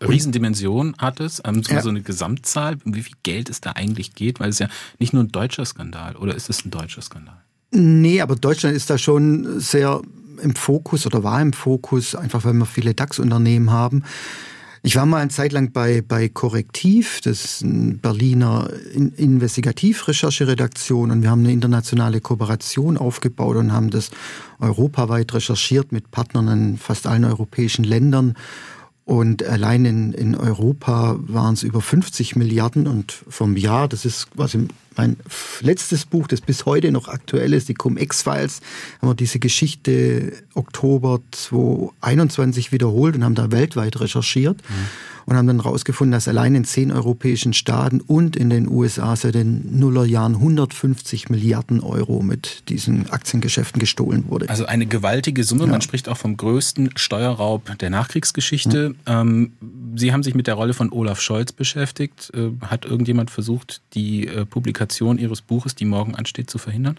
Riesendimension 0.00 0.94
hat 0.98 1.20
es, 1.20 1.42
ähm, 1.44 1.62
so, 1.62 1.72
ja. 1.72 1.82
so 1.82 1.88
eine 1.88 2.02
Gesamtzahl, 2.02 2.76
um 2.84 2.94
wie 2.94 3.02
viel 3.02 3.16
Geld 3.22 3.50
es 3.50 3.60
da 3.60 3.72
eigentlich 3.72 4.14
geht, 4.14 4.40
weil 4.40 4.50
es 4.50 4.58
ja 4.58 4.68
nicht 4.98 5.12
nur 5.12 5.22
ein 5.22 5.28
deutscher 5.28 5.64
Skandal, 5.64 6.16
oder 6.16 6.34
ist 6.34 6.50
es 6.50 6.64
ein 6.64 6.70
deutscher 6.70 7.02
Skandal? 7.02 7.36
Nee, 7.70 8.20
aber 8.20 8.36
Deutschland 8.36 8.76
ist 8.76 8.90
da 8.90 8.98
schon 8.98 9.60
sehr 9.60 10.00
im 10.42 10.54
Fokus 10.54 11.06
oder 11.06 11.22
war 11.24 11.40
im 11.40 11.52
Fokus, 11.52 12.14
einfach 12.14 12.44
weil 12.44 12.54
wir 12.54 12.66
viele 12.66 12.94
DAX-Unternehmen 12.94 13.70
haben. 13.70 14.04
Ich 14.82 14.94
war 14.94 15.04
mal 15.04 15.18
eine 15.18 15.30
Zeit 15.30 15.52
lang 15.52 15.72
bei, 15.72 16.00
bei 16.00 16.28
Korrektiv, 16.28 17.20
das 17.22 17.44
ist 17.44 17.62
ein 17.62 17.98
Berliner 17.98 18.70
Investigativrechercheredaktion 19.16 21.10
und 21.10 21.22
wir 21.22 21.30
haben 21.30 21.40
eine 21.40 21.52
internationale 21.52 22.20
Kooperation 22.20 22.96
aufgebaut 22.96 23.56
und 23.56 23.72
haben 23.72 23.90
das 23.90 24.12
europaweit 24.60 25.34
recherchiert 25.34 25.90
mit 25.90 26.12
Partnern 26.12 26.46
in 26.46 26.78
fast 26.78 27.08
allen 27.08 27.24
europäischen 27.24 27.84
Ländern 27.84 28.34
und 29.06 29.44
allein 29.44 29.84
in, 29.84 30.12
in 30.12 30.34
Europa 30.34 31.16
waren 31.20 31.54
es 31.54 31.62
über 31.62 31.80
50 31.80 32.34
Milliarden 32.34 32.88
und 32.88 33.12
vom 33.12 33.56
Jahr, 33.56 33.86
das 33.86 34.04
ist 34.04 34.32
quasi 34.32 34.66
mein 34.96 35.16
letztes 35.60 36.04
Buch, 36.04 36.26
das 36.26 36.40
bis 36.40 36.66
heute 36.66 36.92
noch 36.92 37.08
aktuell 37.08 37.52
ist, 37.52 37.68
die 37.68 37.74
Cum-Ex-Files, 37.74 38.60
haben 39.00 39.10
wir 39.10 39.14
diese 39.14 39.38
Geschichte 39.38 40.32
Oktober 40.54 41.20
2021 41.30 42.72
wiederholt 42.72 43.16
und 43.16 43.24
haben 43.24 43.34
da 43.34 43.50
weltweit 43.50 44.00
recherchiert. 44.00 44.58
Mhm 44.68 44.86
und 45.26 45.36
haben 45.36 45.46
dann 45.48 45.62
herausgefunden, 45.62 46.12
dass 46.12 46.28
allein 46.28 46.54
in 46.54 46.64
zehn 46.64 46.92
europäischen 46.92 47.52
Staaten 47.52 48.00
und 48.00 48.36
in 48.36 48.48
den 48.48 48.68
USA 48.68 49.16
seit 49.16 49.34
den 49.34 49.78
Nullerjahren 49.78 50.36
150 50.36 51.28
Milliarden 51.30 51.80
Euro 51.80 52.22
mit 52.22 52.68
diesen 52.68 53.10
Aktiengeschäften 53.10 53.80
gestohlen 53.80 54.24
wurde. 54.28 54.48
Also 54.48 54.66
eine 54.66 54.86
gewaltige 54.86 55.42
Summe. 55.42 55.64
Ja. 55.64 55.70
Man 55.70 55.82
spricht 55.82 56.08
auch 56.08 56.16
vom 56.16 56.36
größten 56.36 56.90
Steuerraub 56.96 57.76
der 57.78 57.90
Nachkriegsgeschichte. 57.90 58.94
Ja. 59.06 59.20
Ähm, 59.20 59.52
Sie 59.96 60.12
haben 60.12 60.22
sich 60.22 60.34
mit 60.34 60.46
der 60.46 60.54
Rolle 60.54 60.74
von 60.74 60.92
Olaf 60.92 61.20
Scholz 61.20 61.52
beschäftigt. 61.52 62.30
Äh, 62.34 62.50
hat 62.64 62.84
irgendjemand 62.84 63.30
versucht, 63.30 63.80
die 63.94 64.28
äh, 64.28 64.44
Publikation 64.44 64.85
Ihres 65.18 65.42
Buches, 65.42 65.74
die 65.74 65.84
morgen 65.84 66.14
ansteht, 66.14 66.50
zu 66.50 66.58
verhindern? 66.58 66.98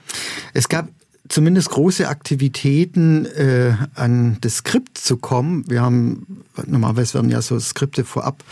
Es 0.53 0.69
gab 0.69 0.89
zumindest 1.29 1.69
große 1.69 2.07
Aktivitäten 2.07 3.25
äh, 3.25 3.73
an 3.95 4.37
das 4.41 4.57
Skript 4.57 4.97
zu 4.97 5.17
kommen. 5.17 5.69
Wir 5.69 5.81
haben, 5.81 6.43
normalerweise 6.65 7.15
werden 7.15 7.29
ja 7.29 7.41
so 7.41 7.59
Skripte 7.59 8.05
vorab 8.05 8.43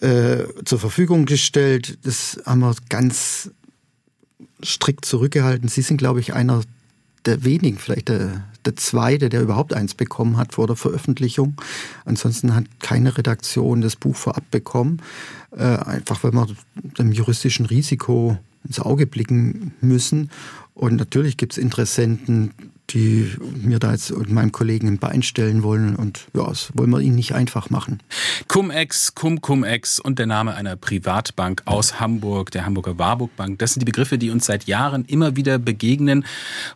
äh, 0.00 0.44
zur 0.64 0.78
Verfügung 0.78 1.26
gestellt. 1.26 1.98
Das 2.02 2.40
haben 2.44 2.60
wir 2.60 2.74
ganz 2.88 3.50
strikt 4.62 5.04
zurückgehalten. 5.04 5.68
Sie 5.68 5.82
sind, 5.82 5.98
glaube 5.98 6.20
ich, 6.20 6.34
einer 6.34 6.62
der 7.24 7.44
wenigen, 7.44 7.78
vielleicht 7.78 8.08
der, 8.08 8.44
der 8.64 8.76
zweite, 8.76 9.28
der 9.28 9.42
überhaupt 9.42 9.74
eins 9.74 9.94
bekommen 9.94 10.36
hat 10.36 10.54
vor 10.54 10.66
der 10.66 10.76
Veröffentlichung. 10.76 11.60
Ansonsten 12.04 12.54
hat 12.54 12.64
keine 12.80 13.16
Redaktion 13.18 13.80
das 13.80 13.96
Buch 13.96 14.16
vorab 14.16 14.50
bekommen, 14.50 15.02
äh, 15.56 15.62
einfach 15.62 16.22
weil 16.24 16.32
wir 16.32 16.46
dem 16.98 17.12
juristischen 17.12 17.66
Risiko 17.66 18.38
ins 18.68 18.78
Auge 18.78 19.06
blicken 19.06 19.72
müssen. 19.80 20.30
Und 20.74 20.96
natürlich 20.96 21.36
gibt 21.36 21.54
es 21.54 21.58
Interessenten, 21.58 22.52
die 22.90 23.30
mir 23.54 23.78
da 23.78 23.92
jetzt 23.92 24.10
und 24.10 24.30
meinem 24.30 24.52
Kollegen 24.52 24.88
ein 24.88 24.98
Bein 24.98 25.22
stellen 25.22 25.62
wollen. 25.62 25.94
Und 25.94 26.26
ja, 26.34 26.46
das 26.46 26.70
wollen 26.74 26.90
wir 26.90 27.00
ihnen 27.00 27.16
nicht 27.16 27.34
einfach 27.34 27.70
machen. 27.70 28.00
Cum-Ex, 28.48 29.14
Cum-Cum-Ex 29.14 30.00
und 30.00 30.18
der 30.18 30.26
Name 30.26 30.54
einer 30.54 30.76
Privatbank 30.76 31.62
aus 31.66 32.00
Hamburg, 32.00 32.50
der 32.50 32.64
Hamburger 32.64 32.98
Warburg 32.98 33.34
Bank. 33.36 33.58
Das 33.58 33.74
sind 33.74 33.80
die 33.80 33.86
Begriffe, 33.86 34.16
die 34.16 34.30
uns 34.30 34.46
seit 34.46 34.64
Jahren 34.64 35.04
immer 35.04 35.36
wieder 35.36 35.58
begegnen. 35.58 36.24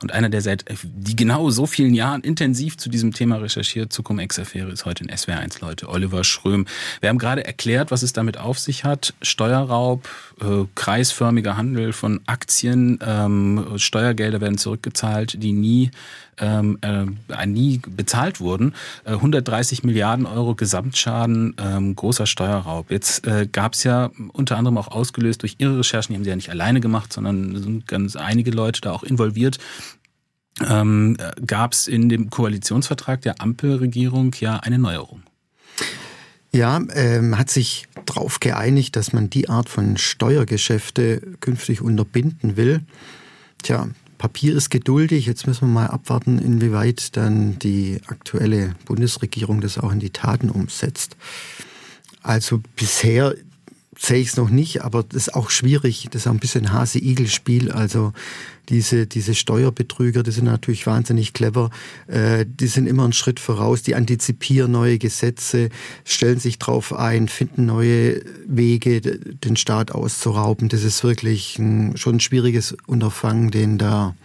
Und 0.02 0.12
einer, 0.12 0.28
der 0.28 0.42
seit 0.42 0.64
die 0.82 1.16
genau 1.16 1.50
so 1.50 1.66
vielen 1.66 1.94
Jahren 1.94 2.20
intensiv 2.22 2.76
zu 2.76 2.90
diesem 2.90 3.12
Thema 3.12 3.36
recherchiert, 3.36 3.92
zur 3.92 4.04
Cum-Ex-Affäre, 4.04 4.70
ist 4.70 4.84
heute 4.84 5.04
in 5.04 5.10
SWR1 5.10 5.60
Leute, 5.62 5.88
Oliver 5.88 6.24
Schröm. 6.24 6.66
Wir 7.00 7.08
haben 7.08 7.18
gerade 7.18 7.44
erklärt, 7.44 7.90
was 7.90 8.02
es 8.02 8.12
damit 8.12 8.36
auf 8.36 8.58
sich 8.58 8.84
hat. 8.84 9.14
Steuerraub, 9.22 10.08
äh, 10.40 10.66
kreisförmiger 10.74 11.56
Handel 11.56 11.92
von 11.92 12.20
Aktien, 12.26 12.98
ähm, 13.04 13.66
Steuergelder 13.76 14.40
werden 14.40 14.58
zurückgezahlt, 14.58 15.42
die 15.42 15.52
nie 15.52 15.90
ähm, 16.42 16.78
äh, 16.82 17.46
nie 17.46 17.80
bezahlt 17.86 18.40
wurden. 18.40 18.74
Äh, 19.04 19.12
130 19.12 19.84
Milliarden 19.84 20.26
Euro 20.26 20.54
Gesamtschaden, 20.54 21.54
ähm, 21.58 21.96
großer 21.96 22.26
Steuerraub. 22.26 22.90
Jetzt 22.90 23.26
äh, 23.26 23.46
gab 23.50 23.74
es 23.74 23.84
ja 23.84 24.10
unter 24.32 24.58
anderem 24.58 24.76
auch 24.76 24.88
ausgelöst 24.88 25.42
durch 25.42 25.56
Ihre 25.58 25.78
Recherchen, 25.78 26.12
die 26.12 26.16
haben 26.16 26.24
Sie 26.24 26.30
ja 26.30 26.36
nicht 26.36 26.50
alleine 26.50 26.80
gemacht, 26.80 27.12
sondern 27.12 27.56
sind 27.56 27.86
ganz 27.86 28.16
einige 28.16 28.50
Leute 28.50 28.80
da 28.80 28.92
auch 28.92 29.04
involviert. 29.04 29.58
Ähm, 30.68 31.16
gab 31.46 31.72
es 31.72 31.88
in 31.88 32.08
dem 32.08 32.28
Koalitionsvertrag 32.28 33.22
der 33.22 33.40
Ampelregierung 33.40 34.34
ja 34.38 34.58
eine 34.58 34.78
Neuerung. 34.78 35.22
Ja, 36.54 36.82
ähm, 36.92 37.38
hat 37.38 37.48
sich 37.48 37.86
darauf 38.04 38.38
geeinigt, 38.38 38.96
dass 38.96 39.14
man 39.14 39.30
die 39.30 39.48
Art 39.48 39.70
von 39.70 39.96
Steuergeschäfte 39.96 41.22
künftig 41.40 41.80
unterbinden 41.80 42.56
will. 42.56 42.82
Tja, 43.62 43.88
Papier 44.22 44.56
ist 44.56 44.70
geduldig. 44.70 45.26
Jetzt 45.26 45.48
müssen 45.48 45.62
wir 45.62 45.74
mal 45.74 45.88
abwarten, 45.88 46.38
inwieweit 46.38 47.16
dann 47.16 47.58
die 47.58 48.00
aktuelle 48.06 48.76
Bundesregierung 48.84 49.60
das 49.60 49.78
auch 49.78 49.90
in 49.90 49.98
die 49.98 50.10
Taten 50.10 50.48
umsetzt. 50.48 51.16
Also 52.22 52.62
bisher 52.76 53.34
sehe 54.04 54.18
ich 54.18 54.28
es 54.28 54.36
noch 54.36 54.50
nicht, 54.50 54.82
aber 54.82 55.04
das 55.04 55.28
ist 55.28 55.34
auch 55.34 55.48
schwierig. 55.50 56.08
Das 56.10 56.22
ist 56.22 56.26
auch 56.26 56.32
ein 56.32 56.40
bisschen 56.40 56.72
Hase-Igel-Spiel. 56.72 57.70
Also 57.70 58.12
diese, 58.68 59.06
diese 59.06 59.34
Steuerbetrüger, 59.34 60.24
die 60.24 60.32
sind 60.32 60.46
natürlich 60.46 60.86
wahnsinnig 60.88 61.32
clever. 61.32 61.70
Äh, 62.08 62.44
die 62.48 62.66
sind 62.66 62.88
immer 62.88 63.04
einen 63.04 63.12
Schritt 63.12 63.38
voraus. 63.38 63.82
Die 63.82 63.94
antizipieren 63.94 64.72
neue 64.72 64.98
Gesetze, 64.98 65.68
stellen 66.04 66.40
sich 66.40 66.58
drauf 66.58 66.92
ein, 66.92 67.28
finden 67.28 67.66
neue 67.66 68.22
Wege, 68.44 69.00
den 69.00 69.56
Staat 69.56 69.92
auszurauben. 69.92 70.68
Das 70.68 70.82
ist 70.82 71.04
wirklich 71.04 71.60
ein, 71.60 71.96
schon 71.96 72.16
ein 72.16 72.20
schwieriges 72.20 72.74
Unterfangen, 72.86 73.52
den 73.52 73.78
da 73.78 74.16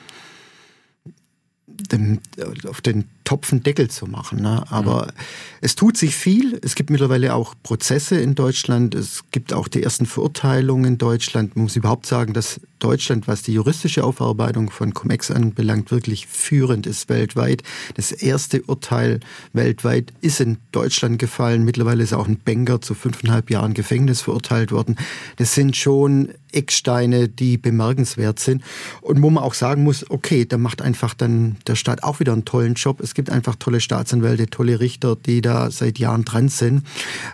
dem, 1.68 2.20
auf 2.68 2.82
den 2.82 3.06
Topfen 3.28 3.62
Deckel 3.62 3.90
zu 3.90 4.06
machen. 4.06 4.42
Ne? 4.42 4.64
Aber 4.70 5.08
mhm. 5.08 5.12
es 5.60 5.76
tut 5.76 5.98
sich 5.98 6.16
viel. 6.16 6.58
Es 6.64 6.76
gibt 6.76 6.90
mittlerweile 6.90 7.36
auch 7.36 7.56
Prozesse 7.62 8.18
in 8.18 8.36
Deutschland. 8.36 8.96
Es 8.96 9.26
gibt 9.32 9.52
auch 9.52 9.68
die 9.68 9.84
ersten 9.84 10.06
Verurteilungen 10.06 10.94
in 10.94 10.98
Deutschland. 10.98 11.54
Man 11.58 11.64
muss 11.64 11.76
überhaupt 11.76 12.06
sagen, 12.06 12.32
dass 12.32 12.62
Deutschland, 12.80 13.28
was 13.28 13.42
die 13.42 13.52
juristische 13.52 14.06
Aufarbeitung 14.06 14.70
von 14.70 14.94
Cum-Ex 14.94 15.32
anbelangt, 15.32 15.92
wirklich 15.92 16.26
führend 16.28 16.88
ist 16.88 17.10
weltweit. 17.10 17.64
Das 17.96 18.14
erste 18.14 18.62
Urteil 18.62 19.20
weltweit 19.52 20.14
ist 20.22 20.40
in 20.40 20.60
Deutschland 20.72 21.20
gefallen. 21.20 21.66
Mittlerweile 21.66 22.04
ist 22.04 22.14
auch 22.14 22.30
ein 22.30 22.40
Banker 22.40 22.80
zu 22.80 22.94
fünfeinhalb 22.94 23.50
Jahren 23.50 23.74
Gefängnis 23.74 24.22
verurteilt 24.22 24.72
worden. 24.72 24.96
Das 25.36 25.54
sind 25.54 25.76
schon 25.76 26.30
Ecksteine, 26.52 27.28
die 27.28 27.58
bemerkenswert 27.58 28.40
sind. 28.40 28.64
Und 29.02 29.22
wo 29.22 29.30
man 29.30 29.44
auch 29.44 29.54
sagen 29.54 29.84
muss, 29.84 30.10
okay, 30.10 30.46
da 30.46 30.58
macht 30.58 30.82
einfach 30.82 31.14
dann 31.14 31.58
der 31.68 31.76
Staat 31.76 32.04
auch 32.04 32.20
wieder 32.20 32.34
einen 32.34 32.46
tollen 32.46 32.76
Job. 32.76 33.02
Es 33.02 33.14
gibt 33.18 33.32
einfach 33.32 33.56
tolle 33.56 33.82
Staatsanwälte, 33.82 34.48
tolle 34.48 34.80
Richter, 34.80 35.16
die 35.18 35.42
da 35.42 35.72
seit 35.72 35.98
Jahren 35.98 36.24
dran 36.24 36.50
sind, 36.50 36.84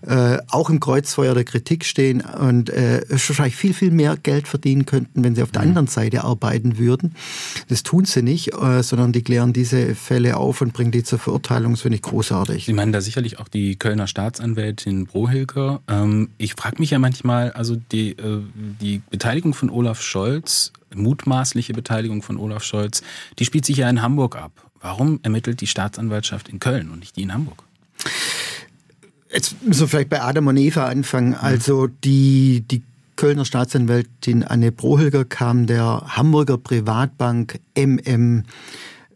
äh, 0.01 0.37
auch 0.49 0.69
im 0.69 0.79
Kreuzfeuer 0.79 1.33
der 1.33 1.43
Kritik 1.43 1.83
stehen 1.83 2.21
und 2.21 2.69
äh, 2.69 3.03
wahrscheinlich 3.09 3.57
viel, 3.57 3.73
viel 3.73 3.91
mehr 3.91 4.15
Geld 4.15 4.47
verdienen 4.47 4.85
könnten, 4.85 5.25
wenn 5.25 5.35
sie 5.35 5.43
auf 5.43 5.51
der 5.51 5.61
mhm. 5.61 5.67
anderen 5.67 5.87
Seite 5.87 6.23
arbeiten 6.23 6.77
würden. 6.77 7.15
Das 7.67 7.83
tun 7.83 8.05
sie 8.05 8.21
nicht, 8.21 8.53
äh, 8.53 8.81
sondern 8.81 9.11
die 9.11 9.23
klären 9.23 9.51
diese 9.51 9.93
Fälle 9.93 10.37
auf 10.37 10.61
und 10.61 10.71
bringen 10.71 10.91
die 10.91 11.03
zur 11.03 11.19
Verurteilung. 11.19 11.73
Das 11.73 11.81
finde 11.81 11.97
ich 11.97 12.01
großartig. 12.01 12.65
Sie 12.65 12.73
meinen 12.73 12.93
da 12.93 13.01
sicherlich 13.01 13.39
auch 13.39 13.49
die 13.49 13.75
Kölner 13.75 14.07
Staatsanwältin 14.07 15.05
Brohilker. 15.05 15.81
Ähm, 15.89 16.29
ich 16.37 16.53
frage 16.53 16.77
mich 16.79 16.91
ja 16.91 16.99
manchmal, 16.99 17.51
also 17.51 17.75
die, 17.75 18.11
äh, 18.11 18.41
die 18.81 19.01
Beteiligung 19.09 19.53
von 19.53 19.69
Olaf 19.69 20.01
Scholz 20.01 20.71
mutmaßliche 20.95 21.73
Beteiligung 21.73 22.21
von 22.21 22.37
Olaf 22.37 22.63
Scholz, 22.63 23.01
die 23.39 23.45
spielt 23.45 23.65
sich 23.65 23.77
ja 23.77 23.89
in 23.89 24.01
Hamburg 24.01 24.35
ab. 24.35 24.51
Warum 24.83 25.21
ermittelt 25.23 25.61
die 25.61 25.67
Staatsanwaltschaft 25.67 26.49
in 26.49 26.59
Köln 26.59 26.91
und 26.91 26.99
nicht 26.99 27.15
die 27.15 27.21
in 27.23 27.33
Hamburg? 27.33 27.63
Jetzt 29.31 29.63
müssen 29.63 29.81
wir 29.81 29.87
vielleicht 29.87 30.09
bei 30.09 30.21
Adam 30.21 30.47
und 30.47 30.57
Eva 30.57 30.87
anfangen. 30.87 31.35
Also 31.35 31.87
die, 31.87 32.65
die 32.69 32.83
Kölner 33.15 33.45
Staatsanwältin 33.45 34.43
Anne 34.43 34.73
Brohilger 34.73 35.23
kam 35.23 35.67
der 35.67 36.03
Hamburger 36.09 36.57
Privatbank 36.57 37.59
MM 37.75 38.43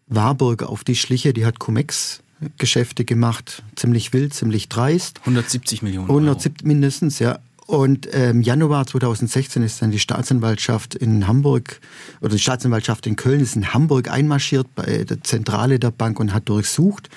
Warburg 0.07 0.63
auf 0.63 0.85
die 0.85 0.95
Schliche. 0.95 1.33
Die 1.33 1.45
hat 1.45 1.59
Cumex 1.59 2.21
Geschäfte 2.57 3.03
gemacht, 3.03 3.63
ziemlich 3.75 4.13
wild, 4.13 4.33
ziemlich 4.33 4.69
dreist. 4.69 5.19
170 5.21 5.81
Millionen. 5.81 6.09
Euro. 6.09 6.19
170 6.19 6.65
mindestens, 6.65 7.19
ja. 7.19 7.39
Und 7.67 8.05
im 8.05 8.37
ähm, 8.37 8.41
Januar 8.41 8.87
2016 8.87 9.61
ist 9.61 9.81
dann 9.81 9.91
die 9.91 9.99
Staatsanwaltschaft 9.99 10.95
in 10.95 11.27
Hamburg 11.27 11.81
oder 12.21 12.31
die 12.31 12.39
Staatsanwaltschaft 12.39 13.05
in 13.07 13.17
Köln 13.17 13.41
ist 13.41 13.57
in 13.57 13.73
Hamburg 13.73 14.09
einmarschiert 14.09 14.73
bei 14.73 15.03
der 15.03 15.21
Zentrale 15.21 15.77
der 15.77 15.91
Bank 15.91 16.17
und 16.21 16.33
hat 16.33 16.47
durchsucht. 16.47 17.09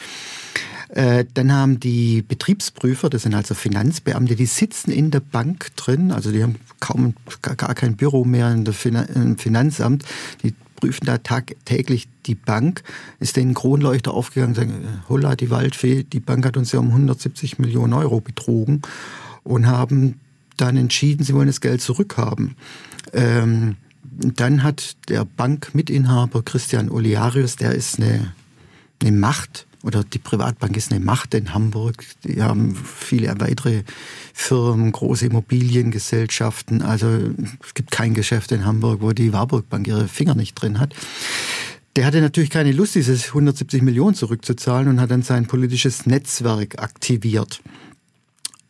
Äh, 0.89 1.25
dann 1.35 1.53
haben 1.53 1.79
die 1.79 2.23
Betriebsprüfer, 2.23 3.09
das 3.09 3.23
sind 3.23 3.35
also 3.35 3.55
Finanzbeamte, 3.55 4.35
die 4.35 4.47
sitzen 4.47 4.91
in 4.91 5.13
der 5.13 5.21
Bank 5.21 5.69
drin, 5.77 6.11
also 6.11 6.33
die 6.33 6.43
haben 6.43 6.57
kaum 6.81 7.15
gar 7.43 7.75
kein 7.75 7.95
Büro 7.95 8.25
mehr 8.25 8.51
in 8.51 8.65
der 8.65 8.75
im 9.15 9.39
Finanzamt, 9.39 10.05
die 10.43 10.53
prüfen 10.75 11.07
da 11.07 11.19
tagtäglich 11.19 12.09
die 12.27 12.35
Bank, 12.35 12.83
ist 13.21 13.37
denen 13.37 13.55
Kronleuchter 13.55 14.15
aufgegangen, 14.15 14.57
sagen, 14.57 15.03
holla 15.09 15.37
die 15.37 15.51
Waldfee, 15.51 16.03
die 16.03 16.19
Bank 16.19 16.45
hat 16.45 16.57
uns 16.57 16.73
ja 16.73 16.81
um 16.81 16.89
170 16.89 17.61
Millionen 17.61 17.93
Euro 17.93 18.21
betrogen 18.21 18.83
und 19.45 19.69
haben 19.69 20.19
dann 20.61 20.77
entschieden, 20.77 21.25
sie 21.25 21.35
wollen 21.35 21.47
das 21.47 21.61
Geld 21.61 21.81
zurückhaben. 21.81 22.57
Ähm, 23.13 23.77
dann 24.03 24.63
hat 24.63 24.97
der 25.09 25.25
Bankmitinhaber 25.25 26.43
Christian 26.43 26.91
Oliarius, 26.91 27.57
der 27.57 27.75
ist 27.75 27.99
eine, 27.99 28.35
eine 29.01 29.13
Macht, 29.13 29.67
oder 29.83 30.05
die 30.05 30.19
Privatbank 30.19 30.77
ist 30.77 30.93
eine 30.93 31.01
Macht 31.03 31.35
in 31.35 31.55
Hamburg. 31.55 32.05
Die 32.25 32.43
haben 32.43 32.77
viele 32.77 33.35
weitere 33.41 33.85
Firmen, 34.35 34.93
große 34.93 35.27
Immobiliengesellschaften. 35.27 36.83
Also 36.83 37.09
es 37.65 37.75
gibt 37.75 37.91
kein 37.91 38.13
Geschäft 38.13 38.53
in 38.53 38.67
Hamburg, 38.67 39.01
wo 39.01 39.13
die 39.13 39.33
Warburg 39.33 39.69
Bank 39.71 39.89
ihre 39.89 40.09
Finger 40.09 40.35
nicht 40.35 40.55
drin 40.55 40.79
hat. 40.79 40.95
Der 41.97 42.05
hatte 42.05 42.21
natürlich 42.21 42.51
keine 42.51 42.73
Lust, 42.73 42.95
dieses 42.95 43.29
170 43.29 43.83
Millionen 43.83 44.15
zurückzuzahlen 44.15 44.89
und 44.89 45.01
hat 45.01 45.11
dann 45.11 45.23
sein 45.23 45.47
politisches 45.47 46.07
Netzwerk 46.07 46.81
aktiviert. 46.81 47.63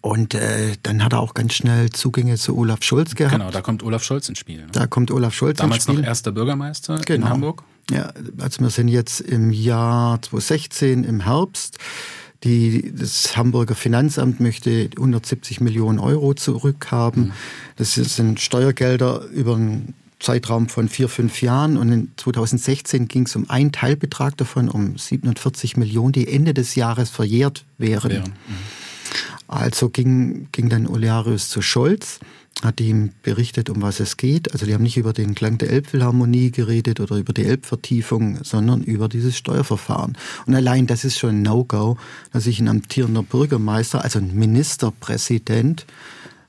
Und 0.02 0.35
äh, 0.35 0.76
dann 0.83 1.04
hat 1.04 1.12
er 1.12 1.21
auch 1.21 1.35
ganz 1.35 1.52
schnell 1.52 1.90
Zugänge 1.90 2.37
zu 2.37 2.57
Olaf 2.57 2.83
Scholz 2.83 3.14
gehabt. 3.14 3.35
Genau, 3.35 3.50
da 3.50 3.61
kommt 3.61 3.83
Olaf 3.83 4.02
Scholz 4.02 4.28
ins 4.28 4.38
Spiel. 4.38 4.62
Ne? 4.62 4.69
Da 4.73 4.87
kommt 4.87 5.11
Olaf 5.11 5.35
Scholz 5.35 5.59
Damals 5.59 5.76
ins 5.76 5.83
Spiel. 5.85 5.95
Damals 5.97 6.07
noch 6.07 6.11
erster 6.11 6.33
Bürgermeister 6.33 6.97
genau. 7.04 7.26
in 7.26 7.33
Hamburg. 7.33 7.62
Ja, 7.90 8.12
also 8.38 8.61
wir 8.61 8.71
sind 8.71 8.88
jetzt 8.88 9.21
im 9.21 9.50
Jahr 9.50 10.23
2016 10.23 11.04
im 11.04 11.21
Herbst. 11.25 11.78
Die, 12.45 12.95
das 12.97 13.37
Hamburger 13.37 13.75
Finanzamt 13.75 14.40
möchte 14.40 14.88
170 14.97 15.61
Millionen 15.61 15.99
Euro 15.99 16.33
zurückhaben. 16.33 17.25
Mhm. 17.25 17.33
Das 17.76 17.95
sind 17.95 18.40
Steuergelder 18.40 19.25
über 19.26 19.57
einen 19.57 19.95
Zeitraum 20.21 20.71
von 20.71 20.88
vier, 20.88 21.11
fünf 21.11 21.42
Jahren. 21.42 21.76
Und 21.76 21.92
in 21.92 22.12
2016 22.16 23.09
ging 23.09 23.25
es 23.25 23.37
um 23.37 23.50
einen 23.50 23.73
Teilbetrag 23.73 24.38
davon, 24.38 24.71
um 24.71 24.97
47 24.97 25.76
Millionen, 25.76 26.12
die 26.12 26.28
Ende 26.28 26.54
des 26.54 26.75
Jahres 26.75 27.11
verjährt 27.11 27.66
wären. 27.76 28.11
wären. 28.11 28.33
Mhm. 28.49 28.89
Also 29.50 29.88
ging, 29.88 30.47
ging 30.52 30.69
dann 30.69 30.87
Olearius 30.87 31.49
zu 31.49 31.61
Scholz, 31.61 32.21
hat 32.62 32.80
ihm 32.80 33.11
berichtet, 33.25 33.69
um 33.69 33.83
was 33.83 33.99
es 33.99 34.16
geht. 34.16 34.52
Also 34.52 34.64
die 34.64 34.73
haben 34.75 34.85
nicht 34.85 34.97
über 34.97 35.12
den 35.12 35.35
Klang 35.35 35.59
der 35.59 35.71
Elbphilharmonie 35.71 36.52
geredet 36.52 37.00
oder 37.00 37.16
über 37.16 37.33
die 37.33 37.47
Elbvertiefung, 37.47 38.45
sondern 38.45 38.85
über 38.85 39.09
dieses 39.09 39.37
Steuerverfahren. 39.37 40.16
Und 40.47 40.54
allein 40.54 40.87
das 40.87 41.04
ist 41.04 41.19
schon 41.19 41.40
ein 41.40 41.42
No-Go, 41.42 41.97
dass 42.33 42.45
sich 42.45 42.61
ein 42.61 42.69
amtierender 42.69 43.25
Bürgermeister, 43.25 44.04
also 44.04 44.21
ein 44.21 44.37
Ministerpräsident, 44.37 45.85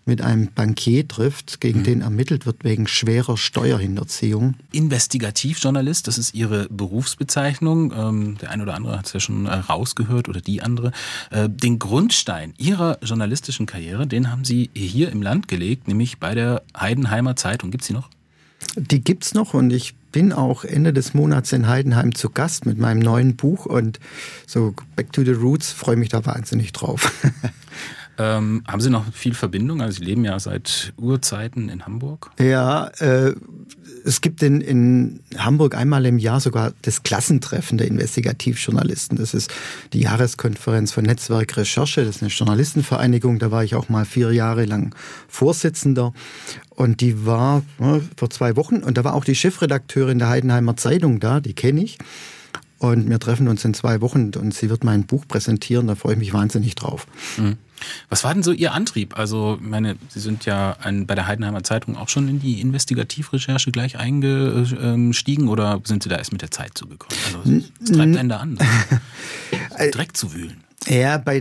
mit 0.05 0.21
einem 0.21 0.49
Bankier 0.53 1.07
trifft, 1.07 1.61
gegen 1.61 1.79
mhm. 1.79 1.83
den 1.83 2.01
ermittelt 2.01 2.45
wird 2.45 2.63
wegen 2.63 2.87
schwerer 2.87 3.37
Steuerhinterziehung. 3.37 4.55
Investigativjournalist, 4.71 6.07
das 6.07 6.17
ist 6.17 6.33
Ihre 6.33 6.67
Berufsbezeichnung. 6.69 7.93
Ähm, 7.95 8.37
der 8.39 8.51
eine 8.51 8.63
oder 8.63 8.73
andere 8.73 8.97
hat 8.97 9.07
es 9.07 9.13
ja 9.13 9.19
schon 9.19 9.45
äh, 9.45 9.53
rausgehört 9.53 10.27
oder 10.29 10.41
die 10.41 10.61
andere. 10.61 10.91
Äh, 11.29 11.49
den 11.49 11.79
Grundstein 11.79 12.53
Ihrer 12.57 12.97
journalistischen 13.03 13.65
Karriere, 13.65 14.07
den 14.07 14.31
haben 14.31 14.43
Sie 14.43 14.69
hier 14.75 15.11
im 15.11 15.21
Land 15.21 15.47
gelegt, 15.47 15.87
nämlich 15.87 16.17
bei 16.19 16.33
der 16.35 16.63
Heidenheimer 16.77 17.35
Zeitung. 17.35 17.71
Gibt 17.71 17.83
es 17.83 17.87
die 17.87 17.93
noch? 17.93 18.09
Die 18.75 19.03
gibt's 19.03 19.33
noch 19.33 19.53
und 19.53 19.71
ich 19.71 19.95
bin 20.11 20.33
auch 20.33 20.63
Ende 20.63 20.93
des 20.93 21.13
Monats 21.13 21.51
in 21.51 21.67
Heidenheim 21.67 22.13
zu 22.15 22.29
Gast 22.29 22.65
mit 22.65 22.77
meinem 22.77 22.99
neuen 22.99 23.35
Buch 23.35 23.65
und 23.65 23.99
so 24.45 24.73
Back 24.95 25.13
to 25.13 25.23
the 25.23 25.31
Roots 25.31 25.71
freue 25.71 25.95
mich 25.95 26.09
da 26.09 26.25
wahnsinnig 26.25 26.73
drauf. 26.73 27.11
Ähm, 28.21 28.63
haben 28.67 28.81
Sie 28.81 28.91
noch 28.91 29.11
viel 29.13 29.33
Verbindung? 29.33 29.81
Also 29.81 29.97
Sie 29.97 30.05
leben 30.05 30.23
ja 30.23 30.39
seit 30.39 30.93
Urzeiten 30.97 31.69
in 31.69 31.85
Hamburg. 31.85 32.29
Ja, 32.39 32.87
äh, 32.99 33.33
es 34.05 34.21
gibt 34.21 34.43
in, 34.43 34.61
in 34.61 35.21
Hamburg 35.37 35.75
einmal 35.75 36.05
im 36.05 36.19
Jahr 36.19 36.39
sogar 36.39 36.73
das 36.83 37.01
Klassentreffen 37.01 37.79
der 37.79 37.87
Investigativjournalisten. 37.87 39.17
Das 39.17 39.33
ist 39.33 39.51
die 39.93 40.01
Jahreskonferenz 40.01 40.91
von 40.91 41.03
Netzwerk 41.03 41.57
Recherche. 41.57 42.05
Das 42.05 42.17
ist 42.17 42.21
eine 42.21 42.29
Journalistenvereinigung. 42.29 43.39
Da 43.39 43.49
war 43.49 43.63
ich 43.63 43.73
auch 43.73 43.89
mal 43.89 44.05
vier 44.05 44.31
Jahre 44.31 44.65
lang 44.65 44.93
Vorsitzender. 45.27 46.13
Und 46.69 47.01
die 47.01 47.25
war 47.25 47.63
ja, 47.79 48.01
vor 48.17 48.29
zwei 48.29 48.55
Wochen. 48.55 48.77
Und 48.77 48.99
da 48.99 49.03
war 49.03 49.15
auch 49.15 49.25
die 49.25 49.35
Chefredakteurin 49.35 50.19
der 50.19 50.29
Heidenheimer 50.29 50.77
Zeitung 50.77 51.19
da. 51.19 51.39
Die 51.39 51.53
kenne 51.53 51.83
ich. 51.83 51.97
Und 52.77 53.09
wir 53.09 53.19
treffen 53.19 53.47
uns 53.47 53.65
in 53.65 53.73
zwei 53.73 54.01
Wochen 54.01 54.31
und 54.35 54.55
sie 54.55 54.69
wird 54.69 54.83
mein 54.83 55.05
Buch 55.05 55.27
präsentieren. 55.27 55.87
Da 55.87 55.95
freue 55.95 56.13
ich 56.13 56.19
mich 56.19 56.33
wahnsinnig 56.33 56.75
drauf. 56.75 57.07
Mhm. 57.37 57.57
Was 58.09 58.23
war 58.23 58.33
denn 58.33 58.43
so 58.43 58.51
Ihr 58.51 58.73
Antrieb? 58.73 59.17
Also, 59.17 59.57
meine, 59.61 59.95
Sie 60.09 60.19
sind 60.19 60.45
ja 60.45 60.77
ein, 60.81 61.07
bei 61.07 61.15
der 61.15 61.27
Heidenheimer 61.27 61.63
Zeitung 61.63 61.97
auch 61.97 62.09
schon 62.09 62.27
in 62.27 62.39
die 62.39 62.61
Investigativrecherche 62.61 63.71
gleich 63.71 63.97
eingestiegen 63.97 65.47
oder 65.47 65.81
sind 65.83 66.03
Sie 66.03 66.09
da 66.09 66.17
erst 66.17 66.31
mit 66.31 66.41
der 66.41 66.51
Zeit 66.51 66.77
zugekommen? 66.77 67.17
Also, 67.25 67.63
was 67.79 67.91
treibt 67.91 68.17
einen 68.17 68.29
da 68.29 68.37
an, 68.37 68.57
direkt 69.93 70.17
zu 70.17 70.33
wühlen? 70.33 70.63
Ja, 70.87 71.17
bei 71.17 71.39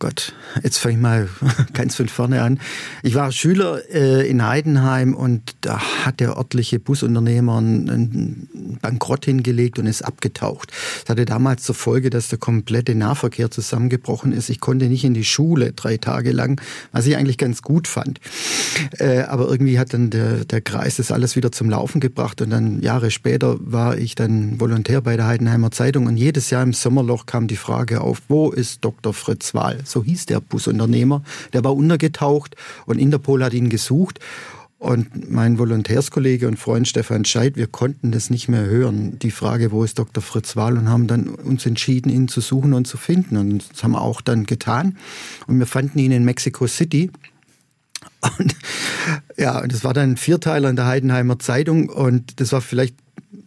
Gott, 0.00 0.32
jetzt 0.62 0.78
fange 0.78 0.94
ich 0.94 1.00
mal 1.00 1.28
ganz 1.74 1.94
von 1.94 2.08
vorne 2.08 2.40
an. 2.40 2.58
Ich 3.02 3.14
war 3.14 3.30
Schüler 3.32 3.82
äh, 3.92 4.26
in 4.26 4.46
Heidenheim 4.46 5.12
und 5.12 5.54
da 5.60 5.78
hat 6.06 6.20
der 6.20 6.38
örtliche 6.38 6.78
Busunternehmer 6.78 7.58
einen 7.58 8.78
Bankrott 8.80 9.26
hingelegt 9.26 9.78
und 9.78 9.84
ist 9.84 10.00
abgetaucht. 10.00 10.72
Das 11.02 11.10
hatte 11.10 11.26
damals 11.26 11.64
zur 11.64 11.74
Folge, 11.74 12.08
dass 12.08 12.28
der 12.28 12.38
komplette 12.38 12.94
Nahverkehr 12.94 13.50
zusammengebrochen 13.50 14.32
ist. 14.32 14.48
Ich 14.48 14.60
konnte 14.60 14.86
nicht 14.86 15.04
in 15.04 15.12
die 15.12 15.24
Schule 15.24 15.74
drei 15.74 15.98
Tage 15.98 16.32
lang, 16.32 16.62
was 16.92 17.06
ich 17.06 17.18
eigentlich 17.18 17.36
ganz 17.36 17.60
gut 17.60 17.86
fand. 17.86 18.20
Äh, 18.98 19.24
aber 19.24 19.50
irgendwie 19.50 19.78
hat 19.78 19.92
dann 19.92 20.08
der, 20.08 20.46
der 20.46 20.62
Kreis 20.62 20.96
das 20.96 21.12
alles 21.12 21.36
wieder 21.36 21.52
zum 21.52 21.68
Laufen 21.68 22.00
gebracht 22.00 22.40
und 22.40 22.48
dann 22.48 22.80
Jahre 22.80 23.10
später 23.10 23.58
war 23.60 23.98
ich 23.98 24.14
dann 24.14 24.58
Volontär 24.60 25.02
bei 25.02 25.18
der 25.18 25.26
Heidenheimer 25.26 25.70
Zeitung 25.72 26.06
und 26.06 26.16
jedes 26.16 26.48
Jahr 26.48 26.62
im 26.62 26.72
Sommerloch 26.72 27.26
kam 27.26 27.48
die 27.48 27.56
Frage 27.56 28.00
auf, 28.00 28.22
wo 28.28 28.50
ist 28.50 28.82
Dr. 28.82 29.12
Fritz 29.12 29.52
Wahl? 29.52 29.80
So 29.90 30.02
hieß 30.04 30.26
der 30.26 30.40
Busunternehmer. 30.40 31.22
Der 31.52 31.64
war 31.64 31.74
untergetaucht 31.74 32.56
und 32.86 32.98
Interpol 32.98 33.44
hat 33.44 33.52
ihn 33.52 33.68
gesucht. 33.68 34.20
Und 34.78 35.30
mein 35.30 35.58
Volontärskollege 35.58 36.48
und 36.48 36.58
Freund 36.58 36.88
Stefan 36.88 37.26
Scheid, 37.26 37.56
wir 37.56 37.66
konnten 37.66 38.12
das 38.12 38.30
nicht 38.30 38.48
mehr 38.48 38.64
hören, 38.64 39.18
die 39.18 39.30
Frage, 39.30 39.72
wo 39.72 39.84
ist 39.84 39.98
Dr. 39.98 40.22
Fritz 40.22 40.56
Wahl, 40.56 40.78
und 40.78 40.88
haben 40.88 41.06
dann 41.06 41.28
uns 41.28 41.66
entschieden, 41.66 42.08
ihn 42.08 42.28
zu 42.28 42.40
suchen 42.40 42.72
und 42.72 42.86
zu 42.86 42.96
finden. 42.96 43.36
Und 43.36 43.62
das 43.70 43.84
haben 43.84 43.92
wir 43.92 44.00
auch 44.00 44.22
dann 44.22 44.46
getan. 44.46 44.96
Und 45.46 45.58
wir 45.58 45.66
fanden 45.66 45.98
ihn 45.98 46.12
in 46.12 46.24
Mexico 46.24 46.66
City. 46.66 47.10
Und 48.38 48.56
ja, 49.36 49.60
und 49.60 49.70
das 49.70 49.84
war 49.84 49.92
dann 49.92 50.12
ein 50.12 50.16
Vierteiler 50.16 50.70
in 50.70 50.76
der 50.76 50.86
Heidenheimer 50.86 51.38
Zeitung. 51.38 51.90
Und 51.90 52.40
das 52.40 52.52
war 52.52 52.62
vielleicht 52.62 52.94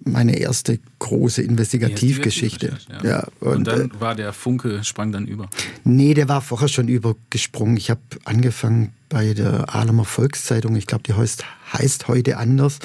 meine 0.06 0.38
erste 0.38 0.80
große 1.00 1.42
Investigativgeschichte. 1.42 2.78
Ja. 2.90 3.10
ja. 3.10 3.28
und, 3.40 3.58
und, 3.58 3.68
dann 3.68 3.92
äh, 3.92 4.00
war 4.00 4.16
der 4.16 4.34
Funke, 4.34 4.84
sprang 4.84 5.12
dann 5.12 5.28
über? 5.28 5.50
Nee, 5.84 6.14
der 6.14 6.30
war 6.30 6.42
vorher 6.42 6.68
schon 6.68 6.88
übergesprungen. 6.88 7.78
Ich 7.78 7.90
habe 7.90 8.02
angefangen 8.26 8.94
bei 9.10 9.34
der 9.34 9.74
Ahlemer 9.74 10.06
Volkszeitung. 10.06 10.76
Ich 10.76 10.88
glaube, 10.88 11.04
die 11.04 11.14
heißt, 11.14 11.44
heißt 11.74 12.08
heute 12.08 12.38
anders. 12.38 12.80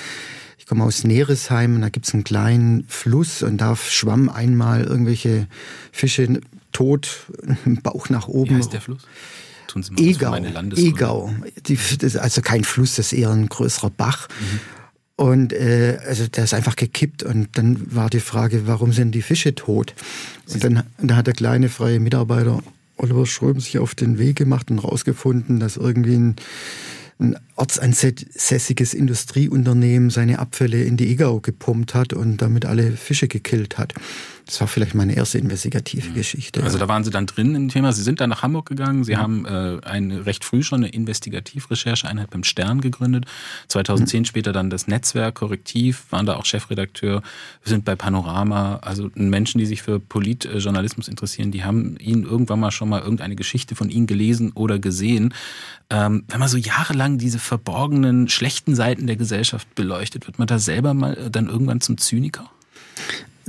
Ich 0.58 0.66
komme 0.66 0.84
aus 0.84 1.04
Neresheim 1.04 1.76
und 1.76 1.82
da 1.82 1.88
gibt 1.88 2.06
es 2.06 2.14
einen 2.14 2.25
kleinen 2.25 2.84
Fluss 2.88 3.42
und 3.42 3.58
da 3.58 3.75
schwamm 3.76 4.28
einmal 4.28 4.84
irgendwelche 4.84 5.46
Fische 5.92 6.40
tot, 6.72 7.26
im 7.64 7.80
Bauch 7.82 8.08
nach 8.10 8.28
oben. 8.28 8.50
Wie 8.50 8.54
heißt 8.56 8.72
der 8.72 8.80
Fluss? 8.80 9.06
Tun 9.66 9.82
Sie 9.82 9.92
mal 9.92 10.00
Egau. 10.00 10.34
Egau. 10.76 11.34
Die, 11.66 11.78
das 11.98 12.16
also 12.16 12.40
kein 12.40 12.64
Fluss, 12.64 12.96
das 12.96 13.12
ist 13.12 13.18
eher 13.18 13.30
ein 13.30 13.48
größerer 13.48 13.90
Bach. 13.90 14.28
Mhm. 14.28 14.60
Und 15.18 15.52
äh, 15.52 15.98
also 16.06 16.28
der 16.28 16.44
ist 16.44 16.54
einfach 16.54 16.76
gekippt 16.76 17.25
und 17.25 17.48
dann 17.58 17.92
war 17.92 18.08
die 18.08 18.20
Frage, 18.20 18.68
warum 18.68 18.92
sind 18.92 19.16
die 19.16 19.22
Fische 19.22 19.52
tot? 19.52 19.92
Und 20.54 20.62
dann, 20.62 20.84
dann 20.98 21.16
hat 21.16 21.26
der 21.26 21.34
kleine 21.34 21.68
freie 21.68 21.98
Mitarbeiter 21.98 22.62
Oliver 22.96 23.26
Schröm 23.26 23.58
sich 23.58 23.80
auf 23.80 23.96
den 23.96 24.20
Weg 24.20 24.37
gemacht 24.37 24.70
und 24.70 24.78
rausgefunden, 24.78 25.58
dass 25.58 25.76
irgendwie 25.76 26.14
ein, 26.14 26.37
ein 27.18 27.37
ortsansässiges 27.56 28.94
Industrieunternehmen 28.94 30.10
seine 30.10 30.38
Abfälle 30.38 30.84
in 30.84 30.96
die 30.96 31.10
Egau 31.10 31.40
gepumpt 31.40 31.94
hat 31.94 32.12
und 32.12 32.40
damit 32.40 32.64
alle 32.64 32.92
Fische 32.92 33.26
gekillt 33.26 33.76
hat. 33.76 33.94
Das 34.49 34.62
war 34.62 34.67
vielleicht 34.67 34.95
meine 34.95 35.14
erste 35.14 35.37
investigative 35.37 36.09
Geschichte. 36.12 36.62
Also 36.62 36.79
da 36.79 36.88
waren 36.88 37.05
Sie 37.05 37.11
dann 37.11 37.27
drin 37.27 37.55
im 37.55 37.68
Thema. 37.68 37.92
Sie 37.92 38.03
sind 38.03 38.18
dann 38.18 38.31
nach 38.31 38.42
Hamburg 38.42 38.64
gegangen. 38.64 39.05
Sie 39.05 39.12
ja. 39.12 39.18
haben 39.18 39.44
äh, 39.44 39.79
eine, 39.85 40.25
recht 40.25 40.42
früh 40.42 40.62
schon 40.62 40.83
eine 40.83 40.88
Investigativrechercheeinheit 40.88 42.31
beim 42.31 42.44
Stern 42.44 42.81
gegründet. 42.81 43.27
2010 43.68 44.20
mhm. 44.20 44.25
später 44.25 44.53
dann 44.55 44.70
das 44.70 44.87
Netzwerk 44.87 45.35
Korrektiv, 45.35 46.07
waren 46.09 46.25
da 46.25 46.37
auch 46.37 46.46
Chefredakteur. 46.46 47.20
Wir 47.62 47.68
sind 47.68 47.85
bei 47.85 47.94
Panorama. 47.94 48.77
Also 48.77 49.11
Menschen, 49.16 49.59
die 49.59 49.66
sich 49.66 49.83
für 49.83 50.01
Politjournalismus 50.01 51.09
interessieren, 51.09 51.53
die 51.53 51.64
haben 51.64 51.99
Ihnen 51.99 52.25
irgendwann 52.25 52.61
mal 52.61 52.70
schon 52.70 52.88
mal 52.88 53.03
irgendeine 53.03 53.37
Geschichte 53.37 53.75
von 53.75 53.90
Ihnen 53.90 54.07
gelesen 54.07 54.53
oder 54.53 54.79
gesehen. 54.79 55.35
Ähm, 55.90 56.25
wenn 56.29 56.40
man 56.40 56.49
so 56.49 56.57
jahrelang 56.57 57.18
diese 57.18 57.38
verborgenen, 57.38 58.31
schlechten 58.31 58.75
Seiten 58.75 59.07
der 59.07 59.16
Gesellschaft 59.16 59.75
beleuchtet, 59.75 60.27
wird 60.27 60.38
man 60.38 60.49
da 60.49 60.59
selber 60.59 60.94
mal 60.94 61.18
äh, 61.18 61.31
dann 61.31 61.51
irgendwann 61.51 61.83
zum 61.83 61.99
Zyniker? 61.99 62.51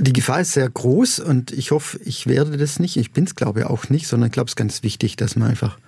Die 0.02 0.14
Gefahr 0.14 0.40
ist 0.40 0.52
sehr 0.52 0.68
groß 0.68 1.18
und 1.20 1.52
ich 1.52 1.72
hoffe, 1.72 2.00
ich 2.02 2.26
werde 2.26 2.56
das 2.56 2.78
nicht. 2.78 2.96
Ich 2.96 3.12
bin 3.12 3.24
es, 3.24 3.34
glaube 3.34 3.60
ich, 3.60 3.66
auch 3.66 3.90
nicht, 3.90 4.06
sondern 4.06 4.28
ich 4.28 4.32
glaube, 4.32 4.46
es 4.46 4.52
ist 4.52 4.56
ganz 4.56 4.82
wichtig, 4.82 5.16
dass 5.16 5.36
man 5.36 5.50
einfach 5.50 5.78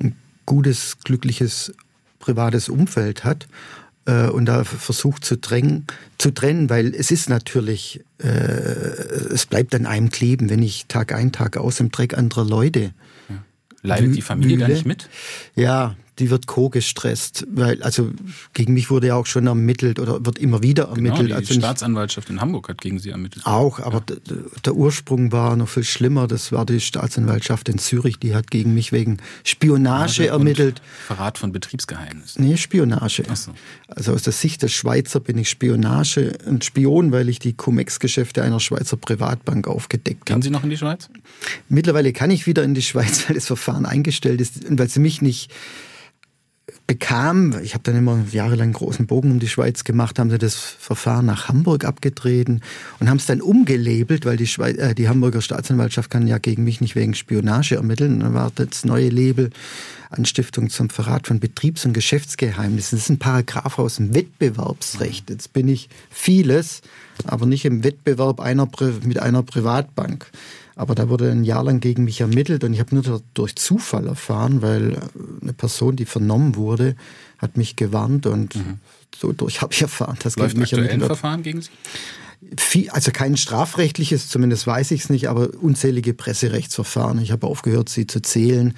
ein 0.00 0.16
gutes, 0.46 0.96
glückliches, 1.04 1.74
privates 2.20 2.70
Umfeld 2.70 3.24
hat 3.24 3.46
äh, 4.06 4.28
und 4.28 4.46
da 4.46 4.64
versucht 4.64 5.26
zu, 5.26 5.36
drängen, 5.36 5.86
zu 6.16 6.30
trennen, 6.30 6.70
weil 6.70 6.94
es 6.94 7.10
ist 7.10 7.28
natürlich, 7.28 8.02
äh, 8.18 8.26
es 8.26 9.44
bleibt 9.44 9.74
an 9.74 9.84
einem 9.84 10.08
kleben, 10.08 10.48
wenn 10.48 10.62
ich 10.62 10.86
Tag 10.86 11.12
ein, 11.12 11.30
Tag 11.30 11.58
aus 11.58 11.80
im 11.80 11.90
Dreck 11.90 12.16
anderer 12.16 12.46
Leute. 12.46 12.94
Ja. 13.28 13.44
Leidet 13.82 14.16
die 14.16 14.22
Familie 14.22 14.56
da 14.56 14.68
nicht 14.68 14.86
mit? 14.86 15.10
Ja, 15.54 15.96
die 16.18 16.30
wird 16.30 16.46
co-gestresst, 16.46 17.46
weil 17.50 17.82
also 17.82 18.10
gegen 18.52 18.74
mich 18.74 18.90
wurde 18.90 19.08
ja 19.08 19.14
auch 19.14 19.26
schon 19.26 19.46
ermittelt 19.46 19.98
oder 19.98 20.24
wird 20.24 20.38
immer 20.38 20.62
wieder 20.62 20.84
genau, 20.84 20.96
ermittelt. 20.96 21.28
Genau, 21.28 21.40
die 21.40 21.46
also 21.48 21.54
Staatsanwaltschaft 21.54 22.30
in 22.30 22.40
Hamburg 22.40 22.68
hat 22.68 22.80
gegen 22.80 22.98
sie 22.98 23.10
ermittelt. 23.10 23.46
Auch, 23.46 23.78
aber 23.80 24.02
ja. 24.08 24.36
der 24.64 24.74
Ursprung 24.74 25.32
war 25.32 25.56
noch 25.56 25.68
viel 25.68 25.84
schlimmer. 25.84 26.26
Das 26.26 26.50
war 26.52 26.66
die 26.66 26.80
Staatsanwaltschaft 26.80 27.68
in 27.68 27.78
Zürich, 27.78 28.18
die 28.18 28.34
hat 28.34 28.50
gegen 28.50 28.74
mich 28.74 28.92
wegen 28.92 29.18
Spionage 29.44 30.24
ja, 30.24 30.32
ermittelt. 30.32 30.82
Verrat 31.06 31.38
von 31.38 31.52
Betriebsgeheimnissen. 31.52 32.44
Nee, 32.44 32.56
Spionage. 32.56 33.24
So. 33.34 33.52
Also 33.88 34.12
aus 34.12 34.22
der 34.22 34.32
Sicht 34.32 34.62
des 34.62 34.72
Schweizer 34.72 35.20
bin 35.20 35.38
ich 35.38 35.48
Spionage, 35.48 36.36
ein 36.46 36.60
Spion, 36.62 37.12
weil 37.12 37.28
ich 37.28 37.38
die 37.38 37.52
Cum-Ex-Geschäfte 37.52 38.42
einer 38.42 38.60
Schweizer 38.60 38.96
Privatbank 38.96 39.68
aufgedeckt 39.68 40.30
habe. 40.30 40.40
Gehen 40.40 40.42
Sie 40.42 40.50
noch 40.50 40.64
in 40.64 40.70
die 40.70 40.76
Schweiz? 40.76 41.08
Mittlerweile 41.68 42.12
kann 42.12 42.30
ich 42.30 42.46
wieder 42.46 42.64
in 42.64 42.74
die 42.74 42.82
Schweiz, 42.82 43.24
weil 43.28 43.34
das 43.34 43.46
Verfahren 43.46 43.86
eingestellt 43.86 44.40
ist 44.40 44.64
und 44.64 44.78
weil 44.78 44.88
sie 44.88 45.00
mich 45.00 45.22
nicht 45.22 45.50
bekam, 46.86 47.54
ich 47.62 47.74
habe 47.74 47.84
dann 47.84 47.96
immer 47.96 48.18
jahrelang 48.30 48.72
großen 48.72 49.06
Bogen 49.06 49.30
um 49.30 49.38
die 49.38 49.48
Schweiz 49.48 49.84
gemacht, 49.84 50.18
haben 50.18 50.30
sie 50.30 50.38
das 50.38 50.54
Verfahren 50.56 51.26
nach 51.26 51.48
Hamburg 51.48 51.84
abgetreten 51.84 52.60
und 52.98 53.08
haben 53.08 53.18
es 53.18 53.26
dann 53.26 53.40
umgelabelt, 53.40 54.24
weil 54.24 54.36
die, 54.36 54.46
Schweiz, 54.46 54.76
äh, 54.78 54.94
die 54.94 55.08
Hamburger 55.08 55.40
Staatsanwaltschaft 55.40 56.10
kann 56.10 56.26
ja 56.26 56.38
gegen 56.38 56.64
mich 56.64 56.80
nicht 56.80 56.96
wegen 56.96 57.14
Spionage 57.14 57.76
ermitteln. 57.76 58.14
Und 58.14 58.20
dann 58.20 58.34
war 58.34 58.52
das 58.54 58.84
neue 58.84 59.08
Label 59.08 59.50
Anstiftung 60.10 60.70
zum 60.70 60.88
Verrat 60.88 61.26
von 61.26 61.40
Betriebs- 61.40 61.84
und 61.84 61.92
Geschäftsgeheimnissen. 61.92 62.96
Das 62.96 63.04
ist 63.04 63.10
ein 63.10 63.18
Paragraph 63.18 63.78
aus 63.78 63.96
dem 63.96 64.14
Wettbewerbsrecht. 64.14 65.28
Jetzt 65.28 65.52
bin 65.52 65.68
ich 65.68 65.88
vieles, 66.10 66.80
aber 67.24 67.46
nicht 67.46 67.64
im 67.64 67.84
Wettbewerb 67.84 68.40
einer, 68.40 68.68
mit 69.04 69.18
einer 69.18 69.42
Privatbank. 69.42 70.30
Aber 70.78 70.94
da 70.94 71.08
wurde 71.08 71.32
ein 71.32 71.42
Jahr 71.42 71.64
lang 71.64 71.80
gegen 71.80 72.04
mich 72.04 72.20
ermittelt 72.20 72.62
und 72.62 72.72
ich 72.72 72.78
habe 72.78 72.94
nur 72.94 73.20
durch 73.34 73.56
Zufall 73.56 74.06
erfahren, 74.06 74.62
weil 74.62 74.96
eine 75.42 75.52
Person, 75.52 75.96
die 75.96 76.04
vernommen 76.04 76.54
wurde, 76.54 76.94
hat 77.38 77.56
mich 77.56 77.74
gewarnt 77.74 78.26
und 78.26 78.54
mhm. 78.54 78.78
so 79.14 79.32
durch 79.32 79.60
habe 79.60 79.72
ich 79.72 79.82
erfahren, 79.82 80.16
dass 80.22 80.36
Läuft 80.36 80.50
gegen 80.50 80.60
mich 80.60 80.72
ermittelt 80.72 81.00
wird. 81.00 81.08
Verfahren 81.08 81.42
gegen 81.42 81.62
Sie? 81.62 81.70
Viel, 82.56 82.90
also 82.90 83.10
kein 83.10 83.36
strafrechtliches, 83.36 84.28
zumindest 84.28 84.68
weiß 84.68 84.92
ich 84.92 85.02
es 85.02 85.10
nicht, 85.10 85.28
aber 85.28 85.48
unzählige 85.60 86.14
Presserechtsverfahren. 86.14 87.20
Ich 87.20 87.32
habe 87.32 87.48
aufgehört, 87.48 87.88
sie 87.88 88.06
zu 88.06 88.22
zählen. 88.22 88.74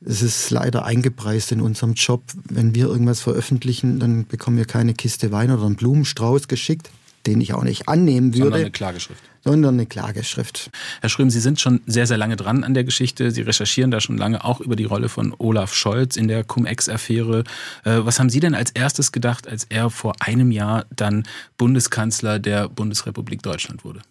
Es 0.00 0.22
ist 0.22 0.48
leider 0.50 0.84
eingepreist 0.84 1.50
in 1.50 1.60
unserem 1.60 1.94
Job. 1.94 2.22
Wenn 2.44 2.76
wir 2.76 2.86
irgendwas 2.86 3.20
veröffentlichen, 3.20 3.98
dann 3.98 4.28
bekommen 4.28 4.58
wir 4.58 4.64
keine 4.64 4.94
Kiste 4.94 5.32
Wein 5.32 5.50
oder 5.50 5.66
einen 5.66 5.74
Blumenstrauß 5.74 6.46
geschickt 6.46 6.92
den 7.26 7.40
ich 7.40 7.54
auch 7.54 7.64
nicht 7.64 7.88
annehmen 7.88 8.34
würde. 8.34 8.44
Sondern 8.44 8.60
eine 8.60 8.70
Klageschrift. 8.70 9.22
Sondern 9.44 9.74
eine 9.74 9.86
Klageschrift. 9.86 10.70
Herr 11.00 11.08
Schröm, 11.08 11.30
Sie 11.30 11.40
sind 11.40 11.60
schon 11.60 11.80
sehr, 11.86 12.06
sehr 12.06 12.18
lange 12.18 12.36
dran 12.36 12.64
an 12.64 12.74
der 12.74 12.84
Geschichte. 12.84 13.30
Sie 13.30 13.42
recherchieren 13.42 13.90
da 13.90 14.00
schon 14.00 14.16
lange 14.16 14.44
auch 14.44 14.60
über 14.60 14.76
die 14.76 14.84
Rolle 14.84 15.08
von 15.08 15.34
Olaf 15.38 15.74
Scholz 15.74 16.16
in 16.16 16.28
der 16.28 16.44
Cum-Ex-Affäre. 16.44 17.44
Äh, 17.84 17.98
was 18.02 18.18
haben 18.18 18.30
Sie 18.30 18.40
denn 18.40 18.54
als 18.54 18.70
erstes 18.70 19.12
gedacht, 19.12 19.48
als 19.48 19.64
er 19.64 19.90
vor 19.90 20.14
einem 20.20 20.50
Jahr 20.50 20.86
dann 20.94 21.24
Bundeskanzler 21.58 22.38
der 22.38 22.68
Bundesrepublik 22.68 23.42
Deutschland 23.42 23.84
wurde? 23.84 24.02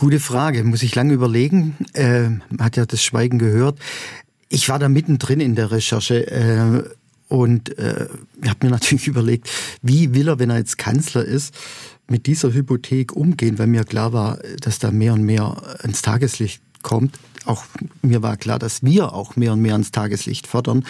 Gute 0.00 0.18
Frage, 0.18 0.64
muss 0.64 0.82
ich 0.82 0.94
lange 0.94 1.12
überlegen. 1.12 1.76
Äh, 1.92 2.30
hat 2.58 2.78
ja 2.78 2.86
das 2.86 3.04
Schweigen 3.04 3.38
gehört. 3.38 3.78
Ich 4.48 4.70
war 4.70 4.78
da 4.78 4.88
mittendrin 4.88 5.40
in 5.40 5.54
der 5.54 5.70
Recherche. 5.70 6.26
Äh, 6.26 6.84
und 7.30 7.78
äh, 7.78 8.08
ich 8.42 8.50
habe 8.50 8.66
mir 8.66 8.70
natürlich 8.76 9.06
überlegt, 9.06 9.48
wie 9.82 10.12
will 10.14 10.28
er, 10.28 10.38
wenn 10.38 10.50
er 10.50 10.58
jetzt 10.58 10.76
Kanzler 10.76 11.24
ist, 11.24 11.54
mit 12.08 12.26
dieser 12.26 12.52
Hypothek 12.52 13.14
umgehen, 13.14 13.58
weil 13.58 13.68
mir 13.68 13.84
klar 13.84 14.12
war, 14.12 14.38
dass 14.60 14.80
da 14.80 14.90
mehr 14.90 15.14
und 15.14 15.22
mehr 15.22 15.62
ans 15.78 16.02
Tageslicht 16.02 16.60
kommt. 16.82 17.14
auch 17.44 17.64
mir 18.02 18.22
war 18.22 18.36
klar, 18.36 18.58
dass 18.58 18.82
wir 18.82 19.12
auch 19.12 19.36
mehr 19.36 19.52
und 19.52 19.62
mehr 19.62 19.72
ans 19.72 19.92
Tageslicht 19.92 20.46
fördern. 20.46 20.84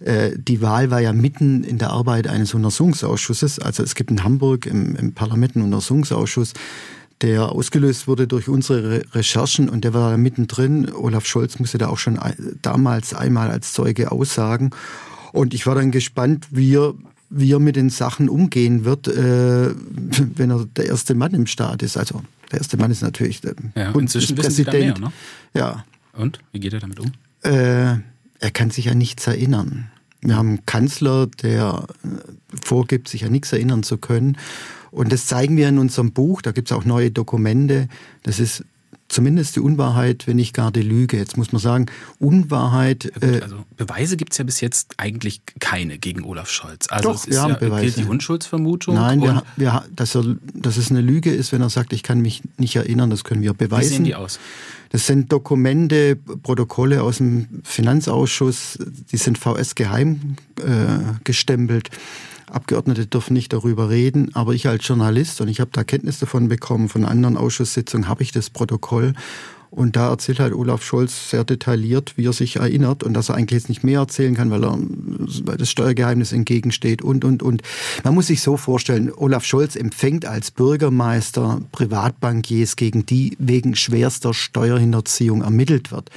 Äh, 0.00 0.32
die 0.36 0.60
Wahl 0.60 0.90
war 0.90 1.00
ja 1.00 1.12
mitten 1.12 1.64
in 1.64 1.78
der 1.78 1.90
Arbeit 1.90 2.26
eines 2.28 2.52
Untersuchungsausschusses. 2.52 3.58
Also 3.58 3.82
es 3.82 3.94
gibt 3.94 4.10
in 4.10 4.22
Hamburg 4.22 4.66
im, 4.66 4.96
im 4.96 5.14
Parlament 5.14 5.56
einen 5.56 5.64
Untersuchungsausschuss, 5.64 6.52
der 7.22 7.52
ausgelöst 7.52 8.06
wurde 8.06 8.26
durch 8.26 8.48
unsere 8.48 9.02
Recherchen 9.14 9.70
und 9.70 9.84
der 9.84 9.94
war 9.94 10.10
da 10.10 10.16
mittendrin. 10.18 10.92
Olaf 10.92 11.24
Scholz 11.24 11.58
musste 11.58 11.78
da 11.78 11.88
auch 11.88 11.98
schon 11.98 12.18
damals 12.60 13.14
einmal 13.14 13.50
als 13.50 13.72
Zeuge 13.72 14.12
aussagen. 14.12 14.70
Und 15.32 15.54
ich 15.54 15.66
war 15.66 15.74
dann 15.74 15.90
gespannt, 15.90 16.48
wie 16.50 16.76
er, 16.76 16.94
wie 17.30 17.52
er 17.52 17.58
mit 17.58 17.76
den 17.76 17.90
Sachen 17.90 18.28
umgehen 18.28 18.84
wird, 18.84 19.08
äh, 19.08 19.70
wenn 20.36 20.50
er 20.50 20.66
der 20.76 20.86
erste 20.86 21.14
Mann 21.14 21.34
im 21.34 21.46
Staat 21.46 21.82
ist. 21.82 21.96
Also 21.96 22.22
der 22.50 22.58
erste 22.58 22.76
Mann 22.76 22.90
ist 22.90 23.02
natürlich 23.02 23.40
der 23.40 23.54
ja, 23.74 23.90
Bundespräsident. 23.92 25.00
Ne? 25.00 25.12
Ja. 25.54 25.84
Und 26.12 26.38
wie 26.52 26.60
geht 26.60 26.72
er 26.72 26.80
damit 26.80 27.00
um? 27.00 27.12
Äh, 27.42 27.98
er 28.38 28.50
kann 28.52 28.70
sich 28.70 28.90
an 28.90 28.98
nichts 28.98 29.26
erinnern. 29.26 29.90
Wir 30.20 30.36
haben 30.36 30.48
einen 30.48 30.66
Kanzler, 30.66 31.26
der 31.26 31.86
äh, 32.02 32.08
vorgibt, 32.64 33.08
sich 33.08 33.24
an 33.24 33.32
nichts 33.32 33.52
erinnern 33.52 33.82
zu 33.82 33.98
können. 33.98 34.36
Und 34.90 35.12
das 35.12 35.26
zeigen 35.26 35.56
wir 35.56 35.68
in 35.68 35.78
unserem 35.78 36.12
Buch. 36.12 36.42
Da 36.42 36.52
gibt 36.52 36.70
es 36.70 36.76
auch 36.76 36.84
neue 36.84 37.10
Dokumente. 37.10 37.88
Das 38.22 38.40
ist 38.40 38.64
zumindest 39.08 39.56
die 39.56 39.60
Unwahrheit, 39.60 40.26
wenn 40.26 40.36
nicht 40.36 40.54
gar 40.54 40.70
die 40.70 40.82
Lüge. 40.82 41.16
Jetzt 41.16 41.36
muss 41.36 41.52
man 41.52 41.60
sagen, 41.60 41.86
Unwahrheit. 42.18 43.04
Ja, 43.04 43.10
gut, 43.10 43.22
äh, 43.22 43.42
also 43.42 43.64
Beweise 43.76 44.16
gibt 44.16 44.32
es 44.32 44.38
ja 44.38 44.44
bis 44.44 44.60
jetzt 44.60 44.94
eigentlich 44.96 45.42
keine 45.60 45.98
gegen 45.98 46.24
Olaf 46.24 46.50
Scholz. 46.50 46.86
Also 46.90 47.10
doch, 47.10 47.14
es 47.16 47.24
ist 47.26 47.30
wir 47.30 47.42
haben 47.42 47.50
ja, 47.50 47.56
Beweise. 47.56 47.82
gilt 47.82 47.96
die 47.98 48.04
Unschuldsvermutung. 48.04 48.94
Nein, 48.94 49.22
wir, 49.22 49.42
wir, 49.56 49.84
dass, 49.94 50.14
er, 50.14 50.36
dass 50.54 50.76
es 50.76 50.90
eine 50.90 51.00
Lüge 51.00 51.32
ist, 51.32 51.52
wenn 51.52 51.62
er 51.62 51.70
sagt, 51.70 51.92
ich 51.92 52.02
kann 52.02 52.20
mich 52.20 52.42
nicht 52.58 52.76
erinnern, 52.76 53.10
das 53.10 53.24
können 53.24 53.42
wir 53.42 53.54
beweisen. 53.54 53.90
Wie 53.90 53.94
sehen 53.94 54.04
die 54.04 54.14
aus? 54.14 54.38
Das 54.90 55.06
sind 55.06 55.32
Dokumente, 55.32 56.16
Protokolle 56.16 57.02
aus 57.02 57.18
dem 57.18 57.48
Finanzausschuss, 57.64 58.78
die 59.10 59.16
sind 59.16 59.36
VS 59.36 59.74
geheim 59.74 60.36
äh, 60.60 61.18
gestempelt. 61.24 61.90
Abgeordnete 62.50 63.06
dürfen 63.06 63.34
nicht 63.34 63.52
darüber 63.52 63.90
reden, 63.90 64.34
aber 64.34 64.54
ich 64.54 64.68
als 64.68 64.86
Journalist, 64.86 65.40
und 65.40 65.48
ich 65.48 65.60
habe 65.60 65.70
da 65.72 65.84
Kenntnis 65.84 66.18
davon 66.18 66.48
bekommen, 66.48 66.88
von 66.88 67.04
anderen 67.04 67.36
Ausschusssitzungen 67.36 68.08
habe 68.08 68.22
ich 68.22 68.32
das 68.32 68.50
Protokoll. 68.50 69.14
Und 69.68 69.96
da 69.96 70.08
erzählt 70.08 70.40
halt 70.40 70.54
Olaf 70.54 70.82
Scholz 70.82 71.30
sehr 71.30 71.44
detailliert, 71.44 72.16
wie 72.16 72.26
er 72.26 72.32
sich 72.32 72.56
erinnert 72.56 73.02
und 73.02 73.14
dass 73.14 73.28
er 73.28 73.34
eigentlich 73.34 73.60
jetzt 73.60 73.68
nicht 73.68 73.84
mehr 73.84 73.98
erzählen 73.98 74.34
kann, 74.34 74.50
weil 74.50 74.64
er 74.64 74.78
weil 74.78 75.56
das 75.56 75.70
Steuergeheimnis 75.70 76.32
entgegensteht 76.32 77.02
und, 77.02 77.24
und, 77.24 77.42
und. 77.42 77.62
Man 78.04 78.14
muss 78.14 78.28
sich 78.28 78.40
so 78.40 78.56
vorstellen, 78.56 79.12
Olaf 79.14 79.44
Scholz 79.44 79.76
empfängt 79.76 80.24
als 80.24 80.50
Bürgermeister 80.50 81.60
Privatbankiers, 81.72 82.76
gegen 82.76 83.06
die 83.06 83.36
wegen 83.38 83.74
schwerster 83.74 84.32
Steuerhinterziehung 84.32 85.42
ermittelt 85.42 85.90
wird. 85.90 86.10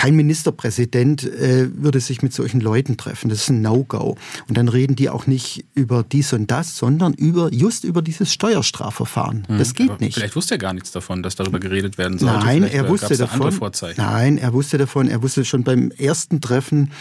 Kein 0.00 0.16
Ministerpräsident 0.16 1.24
äh, 1.24 1.68
würde 1.74 2.00
sich 2.00 2.22
mit 2.22 2.32
solchen 2.32 2.62
Leuten 2.62 2.96
treffen. 2.96 3.28
Das 3.28 3.42
ist 3.42 3.50
ein 3.50 3.60
No-Go. 3.60 4.16
Und 4.48 4.56
dann 4.56 4.68
reden 4.68 4.96
die 4.96 5.10
auch 5.10 5.26
nicht 5.26 5.66
über 5.74 6.02
dies 6.02 6.32
und 6.32 6.50
das, 6.50 6.78
sondern 6.78 7.12
über 7.12 7.52
just 7.52 7.84
über 7.84 8.00
dieses 8.00 8.32
Steuerstrafverfahren. 8.32 9.46
Mhm. 9.46 9.58
Das 9.58 9.74
geht 9.74 9.90
Aber 9.90 10.02
nicht. 10.02 10.14
Vielleicht 10.14 10.36
wusste 10.36 10.54
er 10.54 10.58
gar 10.58 10.72
nichts 10.72 10.90
davon, 10.90 11.22
dass 11.22 11.36
darüber 11.36 11.60
geredet 11.60 11.98
werden 11.98 12.16
sollte. 12.16 12.38
Nein, 12.38 12.62
vielleicht 12.62 12.74
er 12.76 12.88
wusste 12.88 13.14
davon. 13.14 13.52
Nein, 13.98 14.38
er 14.38 14.54
wusste 14.54 14.78
davon. 14.78 15.06
Er 15.06 15.22
wusste 15.22 15.44
schon 15.44 15.64
beim 15.64 15.90
ersten 15.90 16.40
Treffen, 16.40 16.92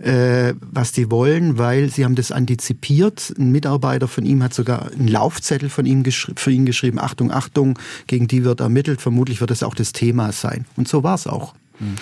äh, 0.00 0.54
was 0.60 0.90
die 0.90 1.12
wollen, 1.12 1.58
weil 1.58 1.90
sie 1.90 2.04
haben 2.04 2.16
das 2.16 2.32
antizipiert. 2.32 3.34
Ein 3.38 3.52
Mitarbeiter 3.52 4.08
von 4.08 4.26
ihm 4.26 4.42
hat 4.42 4.52
sogar 4.52 4.90
einen 4.90 5.06
Laufzettel 5.06 5.68
von 5.68 5.86
ihm 5.86 6.02
für 6.04 6.50
ihn 6.50 6.66
geschrieben. 6.66 6.98
Achtung, 6.98 7.30
Achtung, 7.30 7.78
gegen 8.08 8.26
die 8.26 8.42
wird 8.42 8.58
ermittelt. 8.58 9.00
Vermutlich 9.00 9.40
wird 9.40 9.52
das 9.52 9.62
auch 9.62 9.76
das 9.76 9.92
Thema 9.92 10.32
sein. 10.32 10.64
Und 10.74 10.88
so 10.88 11.04
war 11.04 11.14
es 11.14 11.28
auch. 11.28 11.54
Mhm. 11.80 11.96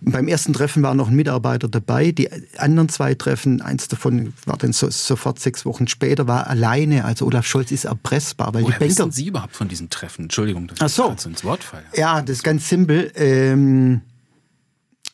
Beim 0.00 0.28
ersten 0.28 0.52
Treffen 0.52 0.82
war 0.82 0.94
noch 0.94 1.08
ein 1.08 1.16
Mitarbeiter 1.16 1.68
dabei. 1.68 2.12
Die 2.12 2.28
anderen 2.58 2.88
zwei 2.88 3.14
Treffen, 3.14 3.60
eins 3.60 3.88
davon 3.88 4.34
war 4.44 4.56
dann 4.56 4.72
so, 4.72 4.90
sofort 4.90 5.40
sechs 5.40 5.64
Wochen 5.64 5.88
später, 5.88 6.26
war 6.26 6.46
alleine. 6.46 7.04
Also 7.04 7.26
Olaf 7.26 7.46
Scholz 7.46 7.72
ist 7.72 7.84
erpressbar. 7.84 8.54
Weil 8.54 8.64
Woher 8.64 8.78
die 8.78 8.84
Banker, 8.86 9.04
wissen 9.04 9.12
Sie 9.12 9.26
überhaupt 9.26 9.56
von 9.56 9.68
diesen 9.68 9.90
Treffen? 9.90 10.24
Entschuldigung, 10.24 10.66
dass 10.66 10.80
Ach 10.80 10.88
so. 10.88 11.14
ich 11.18 11.26
ins 11.26 11.44
Wort 11.44 11.64
falle. 11.64 11.84
Ja, 11.94 12.20
das 12.20 12.38
ist 12.38 12.42
ganz 12.42 12.68
simpel. 12.68 13.12
Ähm, 13.14 14.02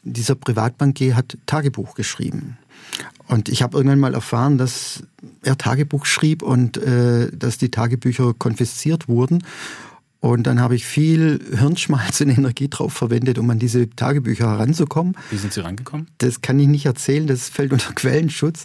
dieser 0.02 0.34
Privatbankier 0.34 1.14
hat 1.16 1.36
Tagebuch 1.46 1.94
geschrieben. 1.94 2.58
Und 3.28 3.48
ich 3.48 3.62
habe 3.62 3.76
irgendwann 3.76 4.00
mal 4.00 4.14
erfahren, 4.14 4.58
dass 4.58 5.04
er 5.42 5.56
Tagebuch 5.56 6.04
schrieb 6.04 6.42
und 6.42 6.76
äh, 6.78 7.30
dass 7.32 7.58
die 7.58 7.70
Tagebücher 7.70 8.34
konfisziert 8.34 9.08
wurden. 9.08 9.44
Und 10.20 10.46
dann 10.46 10.60
habe 10.60 10.74
ich 10.74 10.84
viel 10.84 11.40
Hirnschmalz 11.56 12.20
und 12.20 12.28
Energie 12.28 12.68
drauf 12.68 12.92
verwendet, 12.92 13.38
um 13.38 13.48
an 13.48 13.58
diese 13.58 13.88
Tagebücher 13.88 14.50
heranzukommen. 14.50 15.16
Wie 15.30 15.36
sind 15.36 15.52
Sie 15.52 15.60
rangekommen? 15.60 16.08
Das 16.18 16.42
kann 16.42 16.60
ich 16.60 16.68
nicht 16.68 16.86
erzählen, 16.86 17.26
das 17.26 17.48
fällt 17.48 17.72
unter 17.72 17.92
Quellenschutz. 17.94 18.64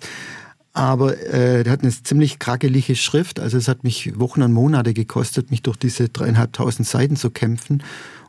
Aber 0.73 1.17
äh, 1.17 1.63
der 1.63 1.71
hat 1.71 1.83
eine 1.83 1.91
ziemlich 1.91 2.37
krakelige 2.37 2.97
Schrift. 2.97 3.39
Also 3.39 3.57
es 3.57 3.69
hat 3.69 3.85
mich 3.85 4.19
Wochen 4.19 4.41
und 4.41 4.51
Monate 4.51 4.93
gekostet, 4.93 5.49
mich 5.49 5.61
durch 5.61 5.77
diese 5.77 6.09
dreieinhalbtausend 6.09 6.85
Seiten 6.85 7.15
zu 7.15 7.29
kämpfen. 7.29 7.81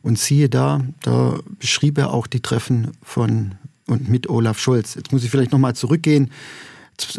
Und 0.03 0.17
siehe 0.17 0.49
da, 0.49 0.83
da 1.03 1.41
beschrieb 1.59 1.99
er 1.99 2.13
auch 2.13 2.29
die 2.29 2.41
Treffen 2.41 2.93
von 3.03 3.57
und 3.89 4.09
mit 4.09 4.29
Olaf 4.29 4.59
Scholz. 4.59 4.95
Jetzt 4.95 5.13
muss 5.13 5.25
ich 5.25 5.31
vielleicht 5.31 5.53
nochmal 5.53 5.75
zurückgehen. 5.75 6.31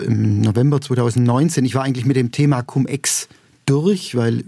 Im 0.04 0.42
November 0.42 0.82
2019, 0.82 1.66
ich 1.66 1.76
war 1.76 1.84
eigentlich 1.84 2.06
mit 2.06 2.16
dem 2.16 2.32
Thema 2.32 2.62
Cum-Ex 2.62 3.28
durch, 3.68 4.16
weil 4.16 4.44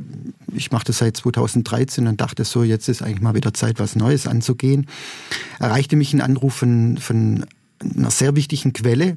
ich 0.53 0.71
mache 0.71 0.85
das 0.85 0.97
seit 0.99 1.17
2013 1.17 2.07
und 2.07 2.19
dachte 2.19 2.43
so, 2.43 2.63
jetzt 2.63 2.89
ist 2.89 3.03
eigentlich 3.03 3.21
mal 3.21 3.35
wieder 3.35 3.53
Zeit, 3.53 3.79
was 3.79 3.95
Neues 3.95 4.25
anzugehen. 4.25 4.87
Erreichte 5.59 5.95
mich 5.95 6.13
ein 6.13 6.21
Anruf 6.21 6.55
von, 6.55 6.97
von 6.97 7.45
einer 7.81 8.11
sehr 8.11 8.35
wichtigen 8.35 8.73
Quelle. 8.73 9.15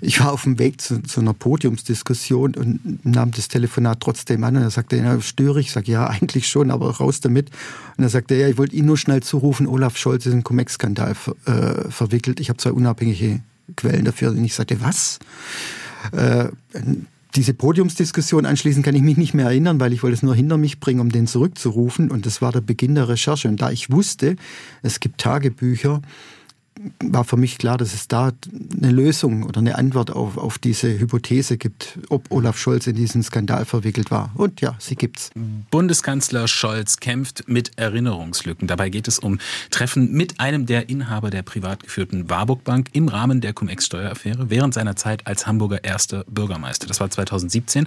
Ich 0.00 0.20
war 0.20 0.32
auf 0.32 0.44
dem 0.44 0.58
Weg 0.58 0.80
zu, 0.80 1.02
zu, 1.02 1.20
einer 1.20 1.34
Podiumsdiskussion 1.34 2.54
und 2.54 3.04
nahm 3.04 3.32
das 3.32 3.48
Telefonat 3.48 4.00
trotzdem 4.00 4.44
an 4.44 4.56
und 4.56 4.62
er 4.62 4.70
sagte, 4.70 4.96
ja, 4.96 5.20
störe 5.20 5.60
ich? 5.60 5.66
Ich 5.66 5.72
sage, 5.72 5.90
ja, 5.90 6.06
eigentlich 6.08 6.48
schon, 6.48 6.70
aber 6.70 6.96
raus 6.96 7.20
damit. 7.20 7.50
Und 7.96 8.04
er 8.04 8.10
sagte, 8.10 8.36
ja, 8.36 8.48
ich 8.48 8.58
wollte 8.58 8.76
Ihnen 8.76 8.86
nur 8.86 8.98
schnell 8.98 9.22
zurufen, 9.22 9.66
Olaf 9.66 9.96
Scholz 9.96 10.26
ist 10.26 10.32
in 10.32 10.38
den 10.38 10.44
Cum-Ex-Skandal 10.44 11.16
äh, 11.46 11.90
verwickelt. 11.90 12.40
Ich 12.40 12.48
habe 12.48 12.58
zwei 12.58 12.72
unabhängige 12.72 13.40
Quellen 13.76 14.04
dafür. 14.04 14.30
Und 14.30 14.44
ich 14.44 14.54
sagte, 14.54 14.80
was? 14.80 15.18
Äh, 16.12 16.48
diese 17.34 17.54
Podiumsdiskussion 17.54 18.46
anschließend 18.46 18.84
kann 18.84 18.94
ich 18.94 19.02
mich 19.02 19.16
nicht 19.16 19.34
mehr 19.34 19.46
erinnern, 19.46 19.80
weil 19.80 19.92
ich 19.92 20.02
wollte 20.02 20.14
es 20.14 20.22
nur 20.22 20.34
hinter 20.34 20.56
mich 20.56 20.80
bringen, 20.80 21.00
um 21.00 21.10
den 21.10 21.26
zurückzurufen. 21.26 22.10
Und 22.10 22.26
das 22.26 22.40
war 22.40 22.52
der 22.52 22.62
Beginn 22.62 22.94
der 22.94 23.08
Recherche. 23.08 23.48
Und 23.48 23.60
da 23.60 23.70
ich 23.70 23.90
wusste, 23.90 24.36
es 24.82 25.00
gibt 25.00 25.20
Tagebücher, 25.20 26.00
war 27.02 27.24
für 27.24 27.36
mich 27.36 27.58
klar, 27.58 27.78
dass 27.78 27.94
es 27.94 28.08
da 28.08 28.32
eine 28.76 28.90
Lösung 28.90 29.44
oder 29.44 29.60
eine 29.60 29.76
Antwort 29.76 30.10
auf, 30.10 30.36
auf 30.36 30.58
diese 30.58 30.98
Hypothese 30.98 31.58
gibt, 31.58 31.98
ob 32.08 32.30
Olaf 32.30 32.58
Scholz 32.58 32.86
in 32.86 32.94
diesen 32.94 33.22
Skandal 33.22 33.64
verwickelt 33.64 34.10
war. 34.10 34.30
Und 34.34 34.60
ja, 34.60 34.76
sie 34.78 34.96
gibt's. 34.96 35.30
Bundeskanzler 35.70 36.48
Scholz 36.48 36.98
kämpft 36.98 37.48
mit 37.48 37.78
Erinnerungslücken. 37.78 38.68
Dabei 38.68 38.90
geht 38.90 39.08
es 39.08 39.18
um 39.18 39.38
Treffen 39.70 40.12
mit 40.12 40.40
einem 40.40 40.66
der 40.66 40.88
Inhaber 40.88 41.30
der 41.30 41.42
privat 41.42 41.82
geführten 41.82 42.30
Warburg 42.30 42.64
Bank 42.64 42.90
im 42.92 43.08
Rahmen 43.08 43.40
der 43.40 43.52
Cum-Ex-Steueraffäre 43.52 44.50
während 44.50 44.74
seiner 44.74 44.96
Zeit 44.96 45.26
als 45.26 45.46
Hamburger 45.46 45.84
erster 45.84 46.24
Bürgermeister. 46.24 46.86
Das 46.86 47.00
war 47.00 47.10
2017. 47.10 47.86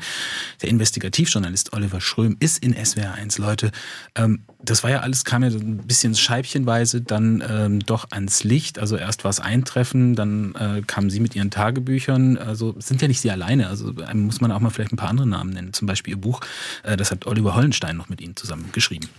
Der 0.62 0.69
Investigativjournalist 0.69 1.73
Oliver 1.73 2.01
Schröm 2.01 2.38
ist 2.39 2.63
in 2.63 2.73
SWR 2.73 3.13
1. 3.13 3.38
Leute, 3.38 3.71
ähm, 4.15 4.43
das 4.63 4.84
war 4.84 4.91
ja 4.91 5.00
alles, 5.00 5.26
kam 5.26 5.43
ja 5.43 5.50
ein 5.50 5.78
bisschen 5.78 6.15
scheibchenweise 6.15 7.02
dann 7.02 7.43
ähm, 7.47 7.80
doch 7.80 8.08
ans 8.12 8.43
Licht. 8.43 8.80
Also 8.80 8.95
erst 8.97 9.24
war 9.24 9.30
es 9.32 9.39
Eintreffen, 9.39 10.15
dann 10.15 10.56
äh, 10.56 10.82
kamen 10.86 11.10
Sie 11.10 11.19
mit 11.19 11.36
Ihren 11.36 11.52
Tagebüchern. 11.52 12.38
Also 12.38 12.76
sind 12.80 13.02
ja 13.02 13.08
nicht 13.08 13.21
Sie 13.21 13.32
alleine. 13.32 13.67
Also 13.67 13.93
ähm, 14.10 14.26
muss 14.26 14.41
man 14.41 14.52
auch 14.52 14.60
mal 14.60 14.69
vielleicht 14.69 14.93
ein 14.93 14.97
paar 14.97 15.10
andere 15.10 15.28
Namen 15.28 15.52
nennen. 15.52 15.74
Zum 15.74 15.88
Beispiel 15.88 16.13
Ihr 16.13 16.21
Buch, 16.21 16.41
äh, 16.84 16.97
das 16.97 17.12
hat 17.12 17.26
Oliver 17.26 17.56
Hollenstein 17.56 17.97
noch 17.97 18.10
mit 18.10 18.21
Ihnen 18.21 18.36
zusammen 18.36 18.69
geschrieben. 18.71 19.10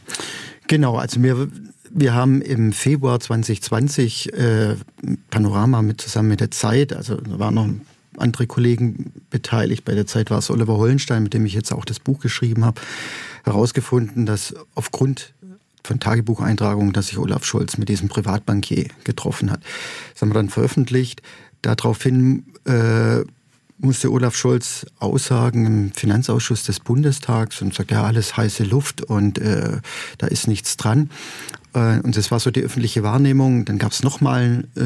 Genau, 0.69 0.97
also 0.97 1.23
wir, 1.23 1.49
wir 1.91 2.15
haben 2.15 2.41
im 2.41 2.73
Februar 2.73 3.21
2020 3.21 4.33
äh, 4.33 4.77
Panorama 5.31 5.83
mit 5.83 6.01
zusammen 6.01 6.29
mit 6.29 6.41
der 6.41 6.51
Zeit, 6.51 6.93
also 6.93 7.17
da 7.17 7.39
waren 7.39 7.55
noch 7.55 7.69
andere 8.19 8.47
Kollegen 8.47 9.13
beteiligt. 9.31 9.85
Bei 9.85 9.95
der 9.95 10.07
Zeit 10.07 10.31
war 10.31 10.39
es 10.39 10.51
Oliver 10.51 10.77
Hollenstein, 10.77 11.23
mit 11.23 11.35
dem 11.35 11.47
ich 11.47 11.55
jetzt 11.55 11.73
auch 11.73 11.85
das 11.85 11.99
Buch 11.99 12.21
geschrieben 12.21 12.65
habe 12.65 12.81
herausgefunden, 13.45 14.27
dass 14.27 14.55
aufgrund 14.75 15.35
von 15.85 15.99
Tagebucheintragungen, 15.99 16.93
dass 16.93 17.09
sich 17.09 17.19
Olaf 17.19 17.45
Scholz 17.45 17.77
mit 17.77 17.89
diesem 17.89 18.09
Privatbankier 18.09 18.87
getroffen 19.05 19.51
hat. 19.51 19.63
Das 20.13 20.23
haben 20.23 20.31
wir 20.31 20.35
dann 20.35 20.49
veröffentlicht. 20.49 21.23
Daraufhin 21.61 22.45
äh, 22.65 23.25
musste 23.79 24.13
Olaf 24.13 24.37
Scholz 24.37 24.87
aussagen 25.01 25.67
im 25.67 25.93
Finanzausschuss 25.93 26.65
des 26.65 26.79
Bundestags 26.79 27.63
und 27.63 27.75
sagt, 27.75 27.91
ja, 27.91 28.05
alles 28.05 28.37
heiße 28.37 28.63
Luft 28.63 29.03
und 29.03 29.39
äh, 29.39 29.79
da 30.19 30.27
ist 30.29 30.47
nichts 30.47 30.77
dran. 30.77 31.11
Äh, 31.75 32.01
und 32.01 32.17
das 32.17 32.31
war 32.31 32.41
so 32.41 32.51
die 32.51 32.63
öffentliche 32.63 33.03
Wahrnehmung. 33.03 33.65
Dann 33.65 33.79
gab 33.79 33.93
es 33.93 34.03
nochmal 34.03 34.65
äh, 34.77 34.81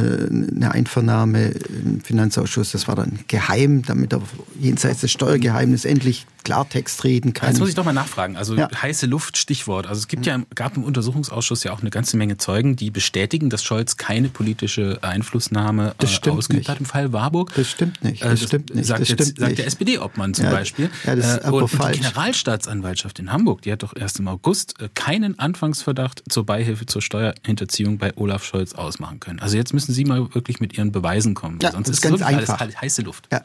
eine 0.55 0.72
Einvernahme 0.72 1.49
im 1.49 2.01
Finanzausschuss. 2.01 2.72
Das 2.72 2.88
war 2.88 2.94
dann 2.94 3.20
geheim, 3.29 3.83
damit 3.83 4.12
er 4.12 4.22
jenseits 4.61 5.01
des 5.01 5.12
Steuergeheimnisses 5.12 5.85
endlich 5.85 6.27
Klartext 6.47 7.05
reden 7.05 7.33
kann. 7.33 7.51
Jetzt 7.51 7.59
muss 7.59 7.69
ich 7.69 7.75
doch 7.75 7.85
mal 7.85 7.93
nachfragen. 7.93 8.37
Also 8.37 8.55
ja. 8.55 8.69
heiße 8.71 9.07
Luft, 9.07 9.37
Stichwort. 9.37 9.87
Also 9.87 10.01
es 10.01 10.09
gibt 10.09 10.27
ja, 10.27 10.41
gab 10.55 10.77
im 10.77 10.85
Untersuchungsausschuss 10.85 11.65
ja 11.65 11.73
auch 11.73 11.81
eine 11.81 11.91
ganze 11.91 12.17
Menge 12.17 12.37
Zeugen, 12.37 12.77
die 12.77 12.91
bestätigen, 12.91 13.51
dass 13.51 13.63
Scholz 13.63 13.97
keine 13.97 14.29
politische 14.29 14.99
Einflussnahme 15.03 15.95
äh, 15.99 16.31
ausgeübt 16.31 16.69
hat 16.69 16.81
im 16.81 16.87
Fall 16.87 17.13
Warburg. 17.13 17.53
Das 17.55 17.71
stimmt 17.71 18.03
nicht. 18.03 18.23
Das, 18.23 18.29
äh, 18.29 18.31
das 18.31 18.43
stimmt 18.43 18.75
nicht. 18.75 18.87
Sagt, 18.87 19.01
das 19.01 19.09
jetzt, 19.09 19.23
stimmt 19.23 19.39
sagt 19.39 19.51
nicht. 19.51 19.59
der 19.59 19.67
SPD-Obmann 19.67 20.35
zum 20.35 20.47
ja, 20.47 20.51
Beispiel. 20.53 20.91
Ja, 21.05 21.17
das 21.17 21.27
ist 21.27 21.37
äh, 21.39 21.47
aber 21.47 21.57
und 21.59 21.69
falsch. 21.69 21.97
die 21.97 22.03
Generalstaatsanwaltschaft 22.03 23.19
in 23.19 23.33
Hamburg, 23.33 23.63
die 23.63 23.73
hat 23.73 23.83
doch 23.83 23.95
erst 23.97 24.19
im 24.19 24.29
August 24.29 24.81
äh, 24.81 24.89
keinen 24.95 25.39
Anfangsverdacht 25.39 26.23
zur 26.29 26.47
Beihilfe 26.47 26.87
zur 26.87 27.03
Steuerhinterziehung 27.03 27.99
bei 27.99 28.17
Olaf 28.17 28.45
Scholz 28.45 28.75
ausmachen 28.75 29.21
können. 29.21 29.41
Also 29.41 29.57
jetzt 29.57 29.75
müssen 29.75 29.93
Sie 29.93 30.05
mal 30.05 30.35
wirklich 30.35 30.61
mit 30.61 30.79
Ihren 30.79 30.93
Beweisen 30.93 31.35
kommen. 31.35 31.59
Ja, 31.61 31.73
sonst 31.73 31.89
das 31.89 31.99
ist 31.99 32.05
ist 32.05 32.11
ganz 32.11 32.23
einfach. 32.23 32.61
alles 32.61 32.81
heiße 32.81 33.03
Luft. 33.03 33.29
Ja. 33.33 33.43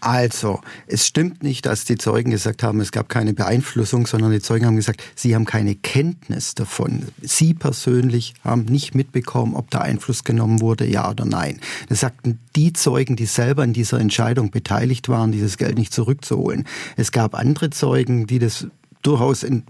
Also, 0.00 0.60
es 0.86 1.06
stimmt 1.06 1.42
nicht, 1.42 1.66
dass 1.66 1.84
die 1.84 1.96
Zeugen 1.96 2.32
gesagt 2.38 2.62
haben, 2.62 2.80
es 2.80 2.92
gab 2.92 3.08
keine 3.08 3.34
Beeinflussung, 3.34 4.06
sondern 4.06 4.30
die 4.30 4.40
Zeugen 4.40 4.66
haben 4.66 4.76
gesagt, 4.76 5.02
sie 5.14 5.34
haben 5.34 5.44
keine 5.44 5.74
Kenntnis 5.74 6.54
davon. 6.54 7.08
Sie 7.20 7.54
persönlich 7.54 8.34
haben 8.44 8.64
nicht 8.64 8.94
mitbekommen, 8.94 9.54
ob 9.54 9.70
da 9.70 9.80
Einfluss 9.80 10.24
genommen 10.24 10.60
wurde, 10.60 10.86
ja 10.86 11.10
oder 11.10 11.24
nein. 11.24 11.60
Das 11.88 12.00
sagten 12.00 12.38
die 12.56 12.72
Zeugen, 12.72 13.16
die 13.16 13.26
selber 13.26 13.64
in 13.64 13.72
dieser 13.72 14.00
Entscheidung 14.00 14.50
beteiligt 14.50 15.08
waren, 15.08 15.32
dieses 15.32 15.56
Geld 15.58 15.76
nicht 15.76 15.92
zurückzuholen. 15.92 16.64
Es 16.96 17.12
gab 17.12 17.34
andere 17.34 17.70
Zeugen, 17.70 18.26
die 18.26 18.38
das 18.38 18.66
durchaus 19.02 19.42
in 19.42 19.64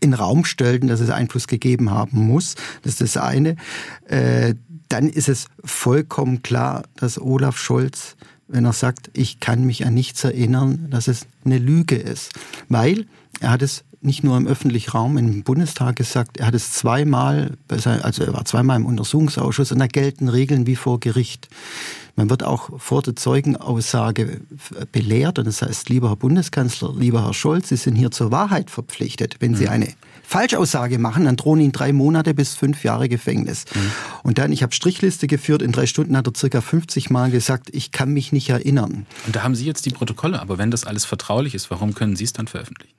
in 0.00 0.12
Raum 0.12 0.44
stellten, 0.44 0.86
dass 0.86 1.00
es 1.00 1.08
Einfluss 1.08 1.46
gegeben 1.46 1.90
haben 1.90 2.26
muss. 2.26 2.56
Das 2.82 2.92
ist 2.92 3.00
das 3.00 3.16
eine. 3.16 3.56
Äh, 4.06 4.54
dann 4.88 5.08
ist 5.08 5.30
es 5.30 5.46
vollkommen 5.64 6.42
klar, 6.42 6.84
dass 6.96 7.18
Olaf 7.18 7.56
Scholz, 7.56 8.16
wenn 8.48 8.64
er 8.64 8.72
sagt, 8.72 9.10
ich 9.14 9.40
kann 9.40 9.64
mich 9.64 9.86
an 9.86 9.94
nichts 9.94 10.24
erinnern, 10.24 10.88
dass 10.90 11.08
es 11.08 11.26
eine 11.44 11.58
Lüge 11.58 11.96
ist. 11.96 12.32
Weil 12.68 13.06
er 13.40 13.50
hat 13.50 13.62
es 13.62 13.84
nicht 14.00 14.22
nur 14.22 14.36
im 14.36 14.46
öffentlichen 14.46 14.90
Raum 14.90 15.16
im 15.16 15.42
Bundestag 15.42 15.96
gesagt, 15.96 16.36
er 16.36 16.48
hat 16.48 16.54
es 16.54 16.72
zweimal, 16.72 17.56
also 17.68 18.24
er 18.24 18.34
war 18.34 18.44
zweimal 18.44 18.76
im 18.76 18.86
Untersuchungsausschuss 18.86 19.72
und 19.72 19.78
da 19.78 19.86
gelten 19.86 20.28
Regeln 20.28 20.66
wie 20.66 20.76
vor 20.76 21.00
Gericht. 21.00 21.48
Man 22.16 22.30
wird 22.30 22.44
auch 22.44 22.80
vor 22.80 23.02
der 23.02 23.16
Zeugenaussage 23.16 24.40
belehrt 24.92 25.38
und 25.38 25.46
das 25.46 25.62
heißt, 25.62 25.88
lieber 25.88 26.10
Herr 26.10 26.16
Bundeskanzler, 26.16 26.94
lieber 26.96 27.24
Herr 27.24 27.34
Scholz, 27.34 27.70
Sie 27.70 27.76
sind 27.76 27.96
hier 27.96 28.12
zur 28.12 28.30
Wahrheit 28.30 28.70
verpflichtet. 28.70 29.36
Wenn 29.40 29.56
Sie 29.56 29.68
eine 29.68 29.88
Falschaussage 30.22 30.98
machen, 30.98 31.24
dann 31.24 31.36
drohen 31.36 31.60
Ihnen 31.60 31.72
drei 31.72 31.92
Monate 31.92 32.32
bis 32.32 32.54
fünf 32.54 32.84
Jahre 32.84 33.08
Gefängnis. 33.08 33.64
Mhm. 33.74 33.90
Und 34.22 34.38
dann, 34.38 34.52
ich 34.52 34.62
habe 34.62 34.72
Strichliste 34.72 35.26
geführt, 35.26 35.60
in 35.60 35.72
drei 35.72 35.86
Stunden 35.86 36.16
hat 36.16 36.26
er 36.26 36.34
circa 36.36 36.60
50 36.60 37.10
Mal 37.10 37.30
gesagt, 37.30 37.70
ich 37.72 37.90
kann 37.90 38.12
mich 38.12 38.32
nicht 38.32 38.48
erinnern. 38.48 39.06
Und 39.26 39.36
da 39.36 39.42
haben 39.42 39.54
Sie 39.54 39.66
jetzt 39.66 39.84
die 39.84 39.90
Protokolle, 39.90 40.40
aber 40.40 40.56
wenn 40.56 40.70
das 40.70 40.84
alles 40.84 41.04
vertraulich 41.04 41.54
ist, 41.54 41.70
warum 41.70 41.94
können 41.94 42.14
Sie 42.14 42.24
es 42.24 42.32
dann 42.32 42.46
veröffentlichen? 42.46 42.94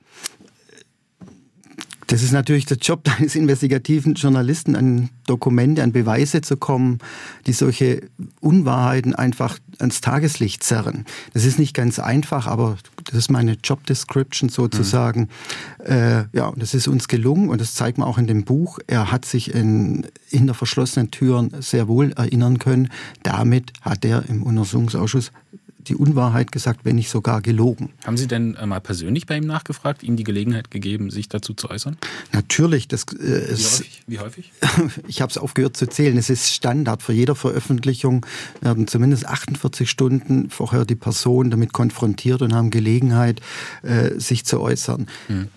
Das 2.06 2.22
ist 2.22 2.32
natürlich 2.32 2.66
der 2.66 2.76
Job 2.76 3.08
eines 3.18 3.34
investigativen 3.34 4.14
Journalisten, 4.14 4.76
an 4.76 5.10
Dokumente, 5.26 5.82
an 5.82 5.92
Beweise 5.92 6.40
zu 6.40 6.56
kommen, 6.56 6.98
die 7.46 7.52
solche 7.52 8.02
Unwahrheiten 8.40 9.14
einfach 9.14 9.58
ans 9.78 10.00
Tageslicht 10.00 10.62
zerren. 10.62 11.04
Das 11.34 11.44
ist 11.44 11.58
nicht 11.58 11.74
ganz 11.74 11.98
einfach, 11.98 12.46
aber 12.46 12.76
das 13.04 13.16
ist 13.16 13.30
meine 13.30 13.56
Job 13.62 13.84
Description 13.86 14.48
sozusagen. 14.48 15.28
Mhm. 15.78 15.84
Äh, 15.84 16.24
ja, 16.32 16.46
und 16.46 16.62
das 16.62 16.74
ist 16.74 16.88
uns 16.88 17.08
gelungen 17.08 17.48
und 17.48 17.60
das 17.60 17.74
zeigt 17.74 17.98
man 17.98 18.08
auch 18.08 18.18
in 18.18 18.26
dem 18.26 18.44
Buch. 18.44 18.78
Er 18.86 19.10
hat 19.10 19.24
sich 19.24 19.54
in, 19.54 20.06
hinter 20.28 20.54
verschlossenen 20.54 21.10
Türen 21.10 21.50
sehr 21.60 21.88
wohl 21.88 22.12
erinnern 22.12 22.58
können. 22.58 22.88
Damit 23.22 23.72
hat 23.82 24.04
er 24.04 24.28
im 24.28 24.42
Untersuchungsausschuss 24.42 25.32
die 25.88 25.94
Unwahrheit 25.94 26.52
gesagt, 26.52 26.80
wenn 26.84 26.96
nicht 26.96 27.10
sogar 27.10 27.40
gelogen. 27.40 27.90
Haben 28.04 28.16
Sie 28.16 28.26
denn 28.26 28.54
äh, 28.54 28.66
mal 28.66 28.80
persönlich 28.80 29.26
bei 29.26 29.36
ihm 29.36 29.46
nachgefragt, 29.46 30.02
ihm 30.02 30.16
die 30.16 30.24
Gelegenheit 30.24 30.70
gegeben, 30.70 31.10
sich 31.10 31.28
dazu 31.28 31.54
zu 31.54 31.70
äußern? 31.70 31.96
Natürlich. 32.32 32.88
Das, 32.88 33.04
äh, 33.04 33.48
Wie 33.48 33.52
häufig? 33.54 34.02
Wie 34.06 34.18
häufig? 34.18 34.52
ich 35.08 35.20
habe 35.20 35.30
es 35.30 35.38
aufgehört 35.38 35.76
zu 35.76 35.86
zählen. 35.88 36.16
Es 36.16 36.30
ist 36.30 36.52
Standard. 36.52 37.02
Für 37.02 37.12
jede 37.12 37.34
Veröffentlichung 37.34 38.26
werden 38.60 38.86
zumindest 38.86 39.26
48 39.26 39.88
Stunden 39.88 40.50
vorher 40.50 40.84
die 40.84 40.96
Person 40.96 41.50
damit 41.50 41.72
konfrontiert 41.72 42.42
und 42.42 42.54
haben 42.54 42.70
Gelegenheit, 42.70 43.40
äh, 43.82 44.18
sich 44.18 44.44
zu 44.44 44.60
äußern. 44.60 45.06
Hm. 45.28 45.48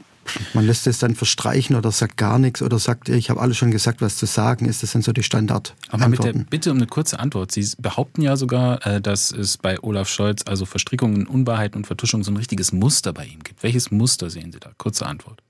Man 0.53 0.65
lässt 0.65 0.87
es 0.87 0.99
dann 0.99 1.15
verstreichen 1.15 1.75
oder 1.75 1.91
sagt 1.91 2.17
gar 2.17 2.39
nichts 2.39 2.61
oder 2.61 2.79
sagt, 2.79 3.09
ich 3.09 3.29
habe 3.29 3.39
alles 3.39 3.57
schon 3.57 3.71
gesagt, 3.71 4.01
was 4.01 4.17
zu 4.17 4.25
sagen 4.25 4.65
ist. 4.65 4.83
Das 4.83 4.91
sind 4.91 5.03
so 5.03 5.11
die 5.11 5.23
Standard. 5.23 5.75
Aber 5.89 6.07
mit 6.07 6.23
der 6.23 6.33
Bitte 6.33 6.71
um 6.71 6.77
eine 6.77 6.87
kurze 6.87 7.19
Antwort. 7.19 7.51
Sie 7.51 7.67
behaupten 7.77 8.21
ja 8.21 8.35
sogar, 8.35 8.85
äh, 8.85 9.01
dass 9.01 9.31
es 9.31 9.57
bei 9.57 9.81
Olaf 9.81 10.09
Scholz 10.09 10.43
also 10.45 10.65
Verstrickungen, 10.65 11.27
Unwahrheiten 11.27 11.77
und 11.77 11.87
Vertuschungen 11.87 12.23
so 12.23 12.31
ein 12.31 12.37
richtiges 12.37 12.71
Muster 12.71 13.13
bei 13.13 13.25
ihm 13.25 13.43
gibt. 13.43 13.63
Welches 13.63 13.91
Muster 13.91 14.29
sehen 14.29 14.51
Sie 14.51 14.59
da? 14.59 14.71
Kurze 14.77 15.05
Antwort. 15.05 15.41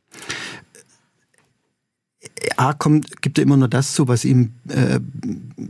A 2.57 2.73
kommt, 2.73 3.21
gibt 3.21 3.37
er 3.37 3.43
immer 3.43 3.55
nur 3.55 3.69
das 3.69 3.93
zu, 3.93 4.09
was 4.09 4.25
ihm 4.25 4.51
äh, 4.67 4.99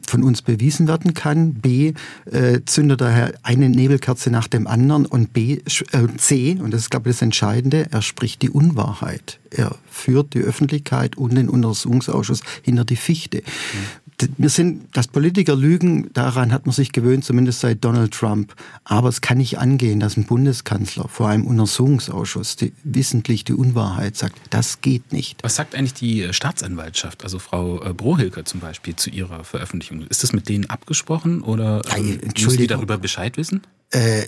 von 0.08 0.24
uns 0.24 0.42
bewiesen 0.42 0.88
werden 0.88 1.14
kann. 1.14 1.54
B 1.54 1.94
äh, 2.26 2.62
zündet 2.66 3.02
er 3.02 3.34
eine 3.44 3.70
Nebelkerze 3.70 4.32
nach 4.32 4.48
dem 4.48 4.66
anderen 4.66 5.06
und 5.06 5.32
B 5.32 5.62
äh, 5.92 6.08
C 6.18 6.58
und 6.60 6.72
das 6.74 6.82
ist 6.82 6.90
glaube 6.90 7.10
ich 7.10 7.16
das 7.16 7.22
Entscheidende, 7.22 7.88
er 7.92 8.02
spricht 8.02 8.42
die 8.42 8.50
Unwahrheit. 8.50 9.40
Er 9.52 9.76
führt 9.90 10.34
die 10.34 10.40
Öffentlichkeit 10.40 11.18
und 11.18 11.36
den 11.36 11.50
Untersuchungsausschuss 11.50 12.42
hinter 12.64 12.86
die 12.86 12.96
Fichte. 12.96 13.38
Mhm 13.38 14.09
wir 14.38 14.50
sind, 14.50 14.96
dass 14.96 15.08
Politiker 15.08 15.56
lügen, 15.56 16.12
daran 16.14 16.52
hat 16.52 16.66
man 16.66 16.74
sich 16.74 16.92
gewöhnt, 16.92 17.24
zumindest 17.24 17.62
seit 17.62 17.84
Donald 17.84 18.14
Trump. 18.14 18.54
Aber 18.84 19.10
es 19.10 19.22
kann 19.22 19.38
nicht 19.38 19.60
angehen, 19.60 20.00
dass 20.00 20.18
ein 20.18 20.26
Bundeskanzler 20.26 21.08
vor 21.08 21.30
einem 21.30 21.46
Untersuchungsausschuss 21.46 22.56
die, 22.56 22.74
wissentlich 22.84 23.44
die 23.44 23.54
Unwahrheit 23.54 24.16
sagt. 24.16 24.40
Das 24.50 24.82
geht 24.82 25.14
nicht. 25.14 25.44
Was 25.44 25.56
sagt 25.56 25.76
eigentlich 25.76 25.94
die 25.94 26.24
äh, 26.24 26.34
Staatsanwaltschaft, 26.34 27.24
also 27.24 27.40
Frau 27.40 27.84
äh, 27.84 27.94
Brohilke 27.94 28.44
zum 28.44 28.60
Beispiel, 28.60 28.96
zu 28.96 29.10
ihrer 29.10 29.44
Veröffentlichung? 29.44 30.06
Ist 30.08 30.24
das 30.24 30.34
mit 30.34 30.50
denen 30.50 30.70
abgesprochen 30.70 31.42
oder 31.42 31.82
ähm, 31.96 32.20
müssen 32.38 32.58
die 32.58 32.68
darüber 32.68 32.98
Bescheid 32.98 33.38
wissen? 33.38 33.62
Äh, 33.92 34.26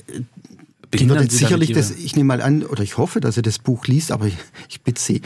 wird 0.92 1.22
jetzt 1.22 1.38
sicherlich 1.38 1.72
das, 1.72 1.92
ich 1.92 2.16
nehme 2.16 2.28
mal 2.28 2.42
an, 2.42 2.64
oder 2.64 2.84
ich 2.84 2.98
hoffe, 2.98 3.20
dass 3.20 3.38
er 3.38 3.44
das 3.44 3.60
Buch 3.60 3.88
liest, 3.88 4.12
aber 4.12 4.28
ich, 4.28 4.38
ich 4.70 4.82
bitte 4.82 5.02
Sie, 5.02 5.22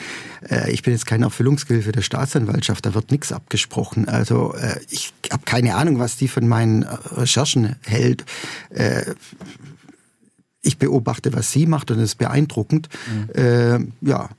äh, 0.50 0.72
ich 0.72 0.84
bin 0.84 0.94
jetzt 0.94 1.06
keine 1.06 1.26
Erfüllungsgehilfe 1.26 1.92
der 1.92 2.02
Staatsanwaltschaft, 2.02 2.86
da 2.86 2.94
wird 2.94 3.12
nichts 3.12 3.32
abgesprochen. 3.32 4.08
Also 4.08 4.54
äh, 4.54 4.80
ich 4.90 5.14
habe 5.32 5.44
keine 5.46 5.76
Ahnung, 5.76 6.00
was 6.00 6.18
die 6.18 6.28
von 6.28 6.48
meinen 6.48 6.84
äh, 6.84 6.88
Recherchen 7.12 7.76
hält. 7.84 8.26
Äh, 8.70 9.14
ich 10.62 10.78
beobachte, 10.78 11.34
was 11.34 11.52
sie 11.52 11.68
macht 11.68 11.92
und 11.92 11.98
es 11.98 12.12
ist 12.12 12.16
beeindruckend. 12.16 12.90
Mhm. 13.08 13.42
Äh, 13.42 13.80
ja, 14.02 14.30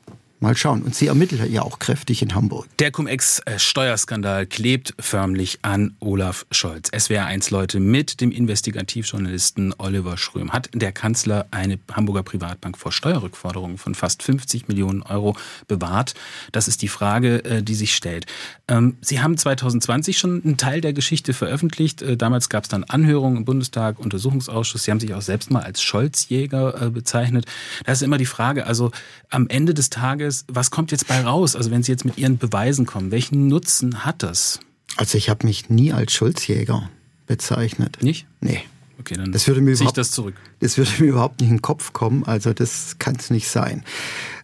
Mal 0.47 0.57
schauen. 0.57 0.83
Und 0.83 0.95
sie 0.95 1.09
ermittelt 1.09 1.51
ja 1.51 1.63
auch 1.63 1.81
kräftig 1.81 2.23
in 2.23 2.37
Hamburg. 2.37 2.69
Der 2.79 2.93
Cum-Ex-Steuerskandal 2.93 4.47
klebt 4.47 4.95
förmlich 5.01 5.59
an 5.63 5.97
Olaf 5.99 6.47
Scholz. 6.53 6.89
SWR1-Leute 6.91 7.81
mit 7.81 8.21
dem 8.21 8.31
Investigativjournalisten 8.31 9.75
Oliver 9.79 10.17
Schröm. 10.17 10.53
Hat 10.53 10.71
der 10.73 10.93
Kanzler 10.93 11.49
eine 11.51 11.81
Hamburger 11.93 12.23
Privatbank 12.23 12.79
vor 12.79 12.93
Steuerrückforderungen 12.93 13.77
von 13.77 13.97
fast 13.97 14.23
50 14.23 14.69
Millionen 14.69 15.03
Euro 15.03 15.37
bewahrt? 15.67 16.15
Das 16.53 16.69
ist 16.69 16.81
die 16.81 16.87
Frage, 16.87 17.45
äh, 17.45 17.63
die 17.65 17.75
sich 17.75 17.97
stellt. 17.97 18.27
Ähm, 18.69 18.99
sie 19.01 19.21
haben 19.21 19.37
2020 19.37 20.17
schon 20.17 20.45
einen 20.45 20.59
Teil 20.59 20.81
der 20.81 20.93
Geschichte 20.93 21.33
veröffentlicht. 21.33 22.03
Äh, 22.03 22.17
damals 22.17 22.49
gab 22.51 22.63
es 22.63 22.69
dann 22.69 22.85
Anhörungen 22.85 23.39
im 23.39 23.45
Bundestag, 23.45 23.99
Untersuchungsausschuss. 23.99 24.85
Sie 24.85 24.93
haben 24.93 25.01
sich 25.01 25.13
auch 25.13 25.23
selbst 25.23 25.51
mal 25.51 25.65
als 25.65 25.83
Scholzjäger 25.83 26.83
äh, 26.83 26.91
bezeichnet. 26.91 27.47
Da 27.85 27.91
ist 27.91 28.03
immer 28.03 28.19
die 28.19 28.27
Frage, 28.27 28.65
also 28.69 28.93
am 29.31 29.49
Ende 29.49 29.75
des 29.75 29.91
Tages 29.91 30.36
ist, 30.37 30.47
was 30.49 30.71
kommt 30.71 30.93
jetzt 30.93 31.09
bei 31.09 31.21
raus? 31.21 31.57
Also 31.57 31.71
wenn 31.71 31.83
Sie 31.83 31.93
jetzt 31.93 32.05
mit 32.05 32.19
Ihren 32.19 32.39
Beweisen 32.39 32.87
kommen, 32.87 33.11
welchen 33.11 33.49
Nutzen 33.49 34.05
hat 34.05 34.23
das? 34.23 34.61
Also 34.97 35.19
ich 35.19 35.29
habe 35.29 35.47
mich 35.47 35.69
nie 35.69 35.93
als 35.93 36.13
Schulzjäger 36.13 36.89
bezeichnet. 37.27 37.99
Nicht? 38.03 38.27
Nee. 38.41 38.63
Okay, 38.99 39.15
dann 39.15 39.33
das 39.33 39.47
würde 39.47 39.61
mir 39.61 39.75
ziehe 39.75 39.89
ich 39.89 39.93
das 39.93 40.11
zurück. 40.11 40.35
Das 40.61 40.79
würde 40.79 40.91
mir 40.99 41.09
überhaupt 41.09 41.41
nicht 41.41 41.51
in 41.51 41.57
den 41.57 41.63
Kopf 41.63 41.93
kommen. 41.93 42.25
Also 42.25 42.53
das 42.53 42.99
kann 42.99 43.17
es 43.17 43.31
nicht 43.31 43.49
sein. 43.49 43.85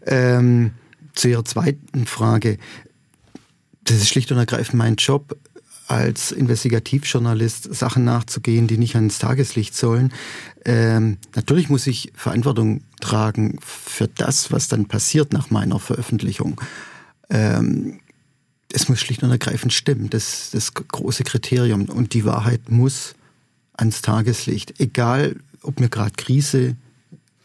Ähm, 0.07 0.73
zu 1.15 1.29
Ihrer 1.29 1.45
zweiten 1.45 2.07
Frage. 2.07 2.59
Das 3.85 3.97
ist 3.97 4.09
schlicht 4.09 4.31
und 4.31 4.39
ergreifend 4.39 4.75
mein 4.75 4.97
Job 4.97 5.37
als 5.89 6.33
Investigativjournalist 6.33 7.75
Sachen 7.75 8.05
nachzugehen, 8.05 8.67
die 8.67 8.79
nicht 8.79 8.95
ans 8.95 9.19
Tageslicht 9.19 9.77
sollen. 9.77 10.13
Ähm, 10.65 11.19
natürlich 11.35 11.69
muss 11.69 11.87
ich 11.87 12.13
Verantwortung 12.15 12.83
tragen 13.01 13.59
für 13.61 14.09
das, 14.09 14.53
was 14.53 14.69
dann 14.69 14.87
passiert 14.87 15.33
nach 15.33 15.51
meiner 15.51 15.79
Veröffentlichung. 15.79 16.61
Ähm, 17.31 17.99
es 18.73 18.89
muss 18.89 19.01
schlicht 19.01 19.23
und 19.23 19.31
ergreifend 19.31 19.73
stimmen. 19.73 20.09
Das 20.11 20.51
das 20.53 20.73
große 20.75 21.25
Kriterium. 21.25 21.87
Und 21.87 22.15
die 22.15 22.25
Wahrheit 22.25 22.71
muss 22.71 23.15
ans 23.75 24.03
Tageslicht. 24.03 24.81
Egal, 24.81 25.37
ob 25.63 25.81
wir 25.81 25.89
gerade 25.89 26.13
Krise, 26.17 26.77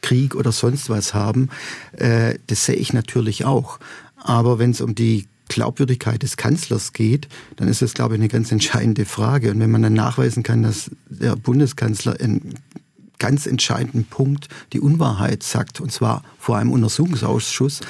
Krieg 0.02 0.36
oder 0.36 0.52
sonst 0.52 0.90
was 0.90 1.14
haben, 1.14 1.50
äh, 1.94 2.36
das 2.48 2.66
sehe 2.66 2.76
ich 2.76 2.94
natürlich 2.94 3.46
auch. 3.46 3.80
Aber 4.16 4.60
wenn 4.60 4.72
es 4.72 4.82
um 4.82 4.96
die 4.96 5.28
Glaubwürdigkeit 5.48 6.24
des 6.24 6.38
Kanzlers 6.38 6.94
geht, 6.94 7.28
dann 7.56 7.68
ist 7.68 7.82
das, 7.82 7.94
glaube 7.94 8.16
ich, 8.16 8.22
eine 8.22 8.28
ganz 8.28 8.52
entscheidende 8.52 9.06
Frage. 9.06 9.52
Und 9.52 9.60
wenn 9.60 9.72
man 9.72 9.82
dann 9.82 9.94
nachweisen 9.94 10.44
kann, 10.44 10.64
dass 10.64 10.92
der 11.10 11.36
Bundeskanzler 11.36 12.20
in 12.20 12.56
ganz 13.20 13.48
entscheidenden 13.48 14.06
Punkt 14.06 14.48
die 14.74 14.80
Unwahrheit 14.80 15.44
sagt, 15.44 15.82
und 15.82 15.92
zwar 15.92 16.24
vor 16.38 16.58
einem 16.58 16.72
Untersuchungsausschuss, 16.72 17.82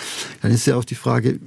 dann 0.41 0.51
ist 0.51 0.65
ja 0.65 0.75
auch 0.75 0.85
die 0.85 0.95
Frage, 0.95 1.39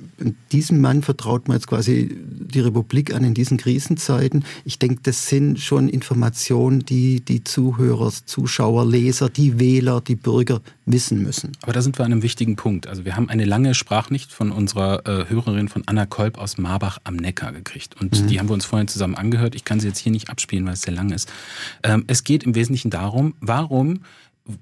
diesem 0.52 0.80
Mann 0.80 1.02
vertraut 1.02 1.48
man 1.48 1.56
jetzt 1.56 1.66
quasi 1.66 2.16
die 2.20 2.60
Republik 2.60 3.14
an 3.14 3.24
in 3.24 3.34
diesen 3.34 3.56
Krisenzeiten. 3.56 4.44
Ich 4.64 4.78
denke, 4.78 5.00
das 5.02 5.28
sind 5.28 5.60
schon 5.60 5.88
Informationen, 5.88 6.80
die 6.80 7.20
die 7.20 7.44
Zuhörer, 7.44 8.12
Zuschauer, 8.24 8.86
Leser, 8.86 9.28
die 9.28 9.58
Wähler, 9.58 10.00
die 10.00 10.16
Bürger 10.16 10.60
wissen 10.86 11.22
müssen. 11.22 11.52
Aber 11.62 11.72
da 11.72 11.82
sind 11.82 11.98
wir 11.98 12.04
an 12.04 12.12
einem 12.12 12.22
wichtigen 12.22 12.56
Punkt. 12.56 12.86
Also 12.86 13.04
wir 13.04 13.16
haben 13.16 13.28
eine 13.28 13.44
lange 13.44 13.74
Sprachnicht 13.74 14.32
von 14.32 14.50
unserer 14.52 15.06
äh, 15.06 15.28
Hörerin 15.28 15.68
von 15.68 15.82
Anna 15.86 16.06
Kolb 16.06 16.38
aus 16.38 16.58
Marbach 16.58 16.98
am 17.04 17.16
Neckar 17.16 17.52
gekriegt. 17.52 18.00
Und 18.00 18.20
mhm. 18.20 18.26
die 18.26 18.38
haben 18.38 18.48
wir 18.48 18.54
uns 18.54 18.64
vorhin 18.64 18.88
zusammen 18.88 19.14
angehört. 19.14 19.54
Ich 19.54 19.64
kann 19.64 19.80
sie 19.80 19.88
jetzt 19.88 19.98
hier 19.98 20.12
nicht 20.12 20.30
abspielen, 20.30 20.66
weil 20.66 20.74
es 20.74 20.82
sehr 20.82 20.94
lang 20.94 21.10
ist. 21.10 21.30
Ähm, 21.82 22.04
es 22.06 22.24
geht 22.24 22.44
im 22.44 22.54
Wesentlichen 22.54 22.90
darum, 22.90 23.34
warum 23.40 24.00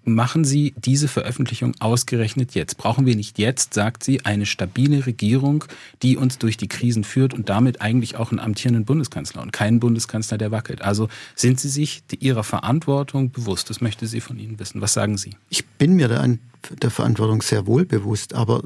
machen 0.04 0.44
Sie 0.44 0.74
diese 0.76 1.08
Veröffentlichung 1.08 1.74
ausgerechnet 1.80 2.54
jetzt? 2.54 2.76
Brauchen 2.76 3.06
wir 3.06 3.16
nicht 3.16 3.38
jetzt, 3.38 3.74
sagt 3.74 4.04
sie, 4.04 4.24
eine 4.24 4.46
stabile 4.46 5.06
Regierung, 5.06 5.64
die 6.02 6.16
uns 6.16 6.38
durch 6.38 6.56
die 6.56 6.68
Krisen 6.68 7.04
führt 7.04 7.34
und 7.34 7.48
damit 7.48 7.80
eigentlich 7.80 8.16
auch 8.16 8.30
einen 8.30 8.40
amtierenden 8.40 8.84
Bundeskanzler 8.84 9.42
und 9.42 9.52
keinen 9.52 9.80
Bundeskanzler, 9.80 10.38
der 10.38 10.50
wackelt? 10.50 10.82
Also 10.82 11.08
sind 11.34 11.60
Sie 11.60 11.68
sich 11.68 12.02
Ihrer 12.18 12.44
Verantwortung 12.44 13.30
bewusst? 13.30 13.70
Das 13.70 13.80
möchte 13.80 14.06
sie 14.06 14.20
von 14.20 14.38
Ihnen 14.38 14.58
wissen. 14.58 14.80
Was 14.80 14.92
sagen 14.92 15.16
Sie? 15.16 15.36
Ich 15.48 15.66
bin 15.66 15.94
mir 15.94 16.08
der, 16.08 16.38
der 16.82 16.90
Verantwortung 16.90 17.42
sehr 17.42 17.66
wohl 17.66 17.84
bewusst, 17.84 18.34
aber 18.34 18.62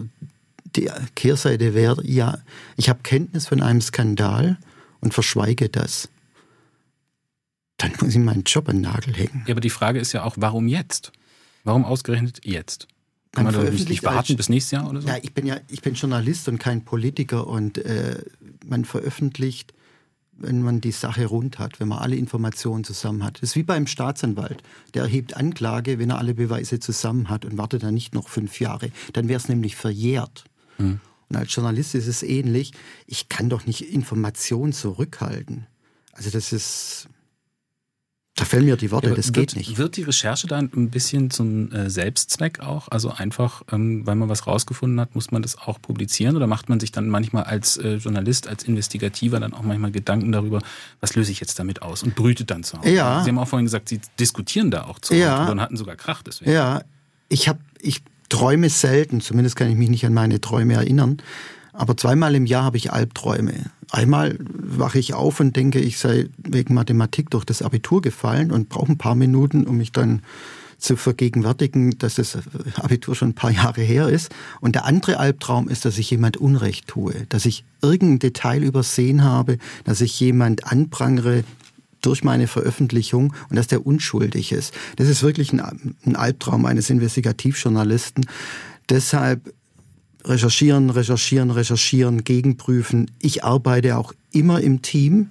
die 0.76 0.90
Kehrseite 1.14 1.74
wäre, 1.74 2.04
ja, 2.06 2.38
ich 2.76 2.88
habe 2.88 3.00
Kenntnis 3.02 3.46
von 3.46 3.60
einem 3.60 3.80
Skandal 3.80 4.58
und 5.00 5.12
verschweige 5.12 5.68
das 5.68 6.08
dann 7.82 7.92
muss 8.00 8.14
ich 8.14 8.18
meinen 8.18 8.44
Job 8.44 8.68
an 8.68 8.76
den 8.76 8.82
Nagel 8.82 9.14
hängen. 9.14 9.44
Ja, 9.46 9.54
aber 9.54 9.60
die 9.60 9.70
Frage 9.70 9.98
ist 9.98 10.12
ja 10.12 10.24
auch, 10.24 10.36
warum 10.38 10.68
jetzt? 10.68 11.12
Warum 11.64 11.84
ausgerechnet 11.84 12.40
jetzt? 12.44 12.88
Kann 13.32 13.44
man, 13.44 13.54
da 13.54 13.62
nicht 13.62 14.04
warten 14.04 14.36
bis 14.36 14.50
nächstes 14.50 14.72
Jahr 14.72 14.90
oder 14.90 15.00
so? 15.00 15.08
Ja, 15.08 15.16
ich 15.22 15.32
bin 15.32 15.46
ja, 15.46 15.56
ich 15.68 15.80
bin 15.80 15.94
Journalist 15.94 16.48
und 16.48 16.58
kein 16.58 16.84
Politiker 16.84 17.46
und 17.46 17.78
äh, 17.78 18.22
man 18.66 18.84
veröffentlicht, 18.84 19.72
wenn 20.32 20.60
man 20.60 20.82
die 20.82 20.92
Sache 20.92 21.26
rund 21.26 21.58
hat, 21.58 21.80
wenn 21.80 21.88
man 21.88 21.98
alle 21.98 22.16
Informationen 22.16 22.84
zusammen 22.84 23.24
hat. 23.24 23.36
Das 23.40 23.50
ist 23.50 23.56
wie 23.56 23.62
beim 23.62 23.86
Staatsanwalt. 23.86 24.62
Der 24.92 25.04
erhebt 25.04 25.34
Anklage, 25.34 25.98
wenn 25.98 26.10
er 26.10 26.18
alle 26.18 26.34
Beweise 26.34 26.78
zusammen 26.78 27.30
hat 27.30 27.44
und 27.46 27.56
wartet 27.56 27.84
dann 27.84 27.94
nicht 27.94 28.14
noch 28.14 28.28
fünf 28.28 28.60
Jahre. 28.60 28.90
Dann 29.14 29.28
wäre 29.28 29.38
es 29.38 29.48
nämlich 29.48 29.76
verjährt. 29.76 30.44
Hm. 30.76 31.00
Und 31.28 31.36
als 31.36 31.54
Journalist 31.54 31.94
ist 31.94 32.08
es 32.08 32.22
ähnlich. 32.22 32.72
Ich 33.06 33.30
kann 33.30 33.48
doch 33.48 33.64
nicht 33.64 33.92
Informationen 33.92 34.74
zurückhalten. 34.74 35.66
Also 36.12 36.28
das 36.28 36.52
ist, 36.52 37.08
da 38.34 38.46
fällen 38.46 38.64
mir 38.64 38.76
die 38.76 38.90
Worte, 38.90 39.10
ja, 39.10 39.14
das 39.14 39.26
wird, 39.26 39.34
geht 39.34 39.56
nicht. 39.56 39.76
Wird 39.76 39.96
die 39.96 40.04
Recherche 40.04 40.46
dann 40.46 40.70
ein 40.74 40.88
bisschen 40.88 41.30
zum 41.30 41.70
äh, 41.70 41.90
Selbstzweck 41.90 42.60
auch? 42.60 42.88
Also 42.88 43.10
einfach, 43.10 43.62
ähm, 43.70 44.06
weil 44.06 44.14
man 44.14 44.30
was 44.30 44.46
rausgefunden 44.46 44.98
hat, 45.00 45.14
muss 45.14 45.30
man 45.30 45.42
das 45.42 45.58
auch 45.58 45.80
publizieren? 45.82 46.34
Oder 46.34 46.46
macht 46.46 46.70
man 46.70 46.80
sich 46.80 46.92
dann 46.92 47.10
manchmal 47.10 47.44
als 47.44 47.76
äh, 47.76 47.96
Journalist, 47.96 48.48
als 48.48 48.64
Investigativer 48.64 49.38
dann 49.38 49.52
auch 49.52 49.62
manchmal 49.62 49.90
Gedanken 49.90 50.32
darüber, 50.32 50.62
was 51.00 51.14
löse 51.14 51.30
ich 51.30 51.40
jetzt 51.40 51.58
damit 51.58 51.82
aus? 51.82 52.02
Und 52.02 52.14
brütet 52.14 52.50
dann 52.50 52.64
zu 52.64 52.78
Hause. 52.78 52.90
Ja. 52.90 53.22
Sie 53.22 53.28
haben 53.28 53.38
auch 53.38 53.48
vorhin 53.48 53.66
gesagt, 53.66 53.90
Sie 53.90 54.00
diskutieren 54.18 54.70
da 54.70 54.84
auch 54.84 54.98
zu 54.98 55.14
ja. 55.14 55.50
und 55.50 55.60
hatten 55.60 55.76
sogar 55.76 55.96
Krach 55.96 56.22
deswegen. 56.22 56.52
Ja, 56.52 56.80
ich, 57.28 57.48
hab, 57.48 57.58
ich 57.82 58.02
träume 58.30 58.70
selten, 58.70 59.20
zumindest 59.20 59.56
kann 59.56 59.68
ich 59.68 59.76
mich 59.76 59.90
nicht 59.90 60.06
an 60.06 60.14
meine 60.14 60.40
Träume 60.40 60.72
erinnern. 60.72 61.18
Aber 61.74 61.98
zweimal 61.98 62.34
im 62.34 62.46
Jahr 62.46 62.64
habe 62.64 62.78
ich 62.78 62.92
Albträume. 62.92 63.70
Einmal 63.92 64.38
wache 64.40 64.98
ich 64.98 65.12
auf 65.12 65.38
und 65.38 65.54
denke, 65.54 65.78
ich 65.78 65.98
sei 65.98 66.30
wegen 66.38 66.72
Mathematik 66.72 67.28
durch 67.28 67.44
das 67.44 67.60
Abitur 67.60 68.00
gefallen 68.00 68.50
und 68.50 68.70
brauche 68.70 68.90
ein 68.90 68.96
paar 68.96 69.14
Minuten, 69.14 69.66
um 69.66 69.76
mich 69.76 69.92
dann 69.92 70.22
zu 70.78 70.96
vergegenwärtigen, 70.96 71.98
dass 71.98 72.14
das 72.14 72.38
Abitur 72.76 73.14
schon 73.14 73.28
ein 73.28 73.34
paar 73.34 73.50
Jahre 73.50 73.82
her 73.82 74.08
ist. 74.08 74.34
Und 74.62 74.74
der 74.74 74.86
andere 74.86 75.18
Albtraum 75.18 75.68
ist, 75.68 75.84
dass 75.84 75.98
ich 75.98 76.10
jemand 76.10 76.38
Unrecht 76.38 76.88
tue, 76.88 77.26
dass 77.28 77.44
ich 77.44 77.66
irgendein 77.82 78.18
Detail 78.18 78.62
übersehen 78.62 79.22
habe, 79.24 79.58
dass 79.84 80.00
ich 80.00 80.18
jemand 80.18 80.66
anprangere 80.66 81.44
durch 82.00 82.24
meine 82.24 82.46
Veröffentlichung 82.46 83.34
und 83.50 83.56
dass 83.56 83.66
der 83.66 83.86
unschuldig 83.86 84.52
ist. 84.52 84.72
Das 84.96 85.06
ist 85.06 85.22
wirklich 85.22 85.52
ein, 85.52 86.16
Albtraum 86.16 86.64
eines 86.64 86.88
Investigativjournalisten. 86.88 88.24
Deshalb 88.88 89.52
recherchieren, 90.24 90.90
recherchieren, 90.90 91.50
recherchieren, 91.50 92.24
gegenprüfen. 92.24 93.10
Ich 93.20 93.44
arbeite 93.44 93.96
auch 93.96 94.12
immer 94.32 94.60
im 94.60 94.82
Team. 94.82 95.30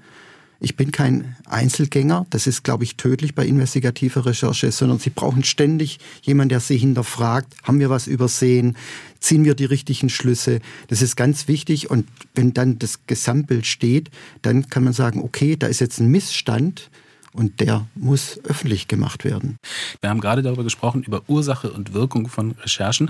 Ich 0.63 0.75
bin 0.75 0.91
kein 0.91 1.35
Einzelgänger. 1.47 2.27
Das 2.29 2.45
ist, 2.45 2.63
glaube 2.63 2.83
ich, 2.83 2.95
tödlich 2.95 3.33
bei 3.33 3.45
investigativer 3.47 4.27
Recherche, 4.27 4.71
sondern 4.71 4.99
Sie 4.99 5.09
brauchen 5.09 5.43
ständig 5.43 5.99
jemanden, 6.21 6.49
der 6.49 6.59
Sie 6.59 6.77
hinterfragt. 6.77 7.55
Haben 7.63 7.79
wir 7.79 7.89
was 7.89 8.05
übersehen? 8.05 8.77
Ziehen 9.19 9.43
wir 9.43 9.55
die 9.55 9.65
richtigen 9.65 10.09
Schlüsse? 10.09 10.59
Das 10.87 11.01
ist 11.01 11.15
ganz 11.15 11.47
wichtig. 11.47 11.89
Und 11.89 12.07
wenn 12.35 12.53
dann 12.53 12.77
das 12.77 12.99
Gesamtbild 13.07 13.65
steht, 13.65 14.11
dann 14.43 14.69
kann 14.69 14.83
man 14.83 14.93
sagen, 14.93 15.21
okay, 15.23 15.55
da 15.55 15.65
ist 15.65 15.79
jetzt 15.79 15.99
ein 15.99 16.09
Missstand 16.09 16.91
und 17.33 17.59
der 17.59 17.87
muss 17.95 18.39
öffentlich 18.43 18.87
gemacht 18.87 19.23
werden. 19.23 19.57
Wir 20.01 20.09
haben 20.09 20.21
gerade 20.21 20.41
darüber 20.41 20.63
gesprochen, 20.63 21.03
über 21.03 21.23
Ursache 21.27 21.71
und 21.71 21.93
Wirkung 21.93 22.27
von 22.27 22.51
Recherchen. 22.51 23.09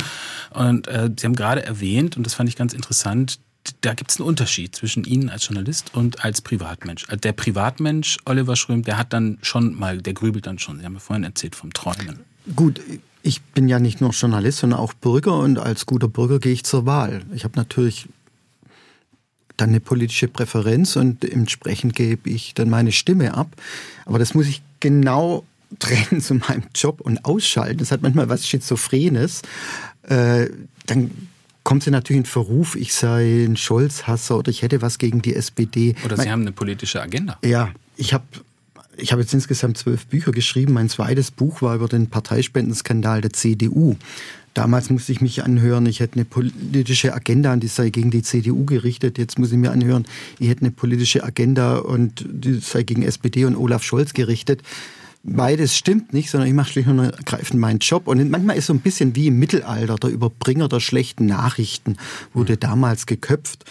Und 0.51 0.87
äh, 0.87 1.09
Sie 1.17 1.25
haben 1.25 1.35
gerade 1.35 1.63
erwähnt, 1.65 2.17
und 2.17 2.25
das 2.25 2.33
fand 2.33 2.49
ich 2.49 2.55
ganz 2.55 2.73
interessant, 2.73 3.39
da 3.81 3.93
gibt 3.93 4.11
es 4.11 4.19
einen 4.19 4.27
Unterschied 4.27 4.75
zwischen 4.75 5.03
Ihnen 5.03 5.29
als 5.29 5.47
Journalist 5.47 5.93
und 5.93 6.23
als 6.25 6.41
Privatmensch. 6.41 7.05
Also 7.07 7.19
der 7.19 7.33
Privatmensch, 7.33 8.17
Oliver 8.25 8.55
Schröm, 8.55 8.83
der 8.83 8.97
hat 8.97 9.13
dann 9.13 9.37
schon 9.41 9.77
mal, 9.77 10.01
der 10.01 10.13
grübelt 10.13 10.47
dann 10.47 10.59
schon. 10.59 10.79
Sie 10.79 10.85
haben 10.85 10.93
mir 10.93 10.99
vorhin 10.99 11.23
erzählt 11.23 11.55
vom 11.55 11.71
Träumen. 11.71 12.19
Gut, 12.55 12.81
ich 13.23 13.41
bin 13.41 13.69
ja 13.69 13.79
nicht 13.79 14.01
nur 14.01 14.11
Journalist, 14.11 14.59
sondern 14.59 14.79
auch 14.79 14.93
Bürger 14.93 15.37
und 15.37 15.59
als 15.59 15.85
guter 15.85 16.07
Bürger 16.07 16.39
gehe 16.39 16.53
ich 16.53 16.63
zur 16.63 16.85
Wahl. 16.85 17.23
Ich 17.33 17.43
habe 17.43 17.55
natürlich 17.55 18.07
dann 19.57 19.69
eine 19.69 19.79
politische 19.79 20.27
Präferenz 20.27 20.95
und 20.95 21.23
entsprechend 21.23 21.95
gebe 21.95 22.29
ich 22.29 22.53
dann 22.53 22.69
meine 22.69 22.91
Stimme 22.91 23.33
ab. 23.33 23.49
Aber 24.05 24.19
das 24.19 24.33
muss 24.33 24.47
ich 24.47 24.61
genau 24.79 25.45
trennen 25.79 26.21
zu 26.21 26.35
meinem 26.35 26.63
Job 26.75 27.01
und 27.01 27.23
ausschalten. 27.25 27.77
Das 27.77 27.91
hat 27.91 28.01
manchmal 28.01 28.29
was 28.29 28.47
Schizophrenes. 28.47 29.41
Äh, 30.03 30.49
dann 30.85 31.11
kommt 31.63 31.83
sie 31.83 31.91
natürlich 31.91 32.21
in 32.21 32.25
Verruf, 32.25 32.75
ich 32.75 32.93
sei 32.93 33.45
ein 33.45 33.55
Scholz-Hasser 33.55 34.37
oder 34.37 34.49
ich 34.49 34.61
hätte 34.63 34.81
was 34.81 34.97
gegen 34.97 35.21
die 35.21 35.35
SPD. 35.35 35.95
Oder 36.03 36.17
Sie 36.17 36.29
haben 36.29 36.41
eine 36.41 36.51
politische 36.51 37.01
Agenda. 37.01 37.37
Ja, 37.43 37.69
ich 37.97 38.13
habe 38.13 38.25
ich 38.97 39.11
hab 39.11 39.19
jetzt 39.19 39.33
insgesamt 39.33 39.77
zwölf 39.77 40.05
Bücher 40.07 40.31
geschrieben. 40.31 40.73
Mein 40.73 40.89
zweites 40.89 41.31
Buch 41.31 41.61
war 41.61 41.75
über 41.75 41.87
den 41.87 42.07
Parteispendenskandal 42.07 43.21
der 43.21 43.31
CDU. 43.31 43.95
Damals 44.53 44.89
musste 44.89 45.13
ich 45.13 45.21
mich 45.21 45.43
anhören, 45.43 45.85
ich 45.85 46.01
hätte 46.01 46.15
eine 46.15 46.25
politische 46.25 47.13
Agenda 47.13 47.53
und 47.53 47.61
die 47.61 47.67
sei 47.67 47.89
gegen 47.89 48.11
die 48.11 48.21
CDU 48.21 48.65
gerichtet. 48.65 49.17
Jetzt 49.17 49.39
muss 49.39 49.51
ich 49.51 49.57
mir 49.57 49.71
anhören, 49.71 50.05
ich 50.39 50.49
hätte 50.49 50.61
eine 50.61 50.71
politische 50.71 51.23
Agenda 51.23 51.77
und 51.77 52.25
die 52.29 52.59
sei 52.59 52.83
gegen 52.83 53.03
SPD 53.03 53.45
und 53.45 53.55
Olaf 53.55 53.83
Scholz 53.83 54.13
gerichtet. 54.13 54.61
Beides 55.23 55.77
stimmt 55.77 56.13
nicht, 56.13 56.31
sondern 56.31 56.49
ich 56.49 56.55
mache 56.55 56.71
schlicht 56.71 56.89
und 56.89 56.99
ergreifend 56.99 57.59
meinen 57.59 57.79
Job. 57.79 58.07
Und 58.07 58.29
manchmal 58.29 58.57
ist 58.57 58.65
so 58.65 58.73
ein 58.73 58.79
bisschen 58.79 59.15
wie 59.15 59.27
im 59.27 59.39
Mittelalter, 59.39 59.95
der 59.95 60.09
Überbringer 60.09 60.67
der 60.67 60.79
schlechten 60.79 61.27
Nachrichten 61.27 61.97
wurde 62.33 62.57
damals 62.57 63.05
geköpft. 63.05 63.65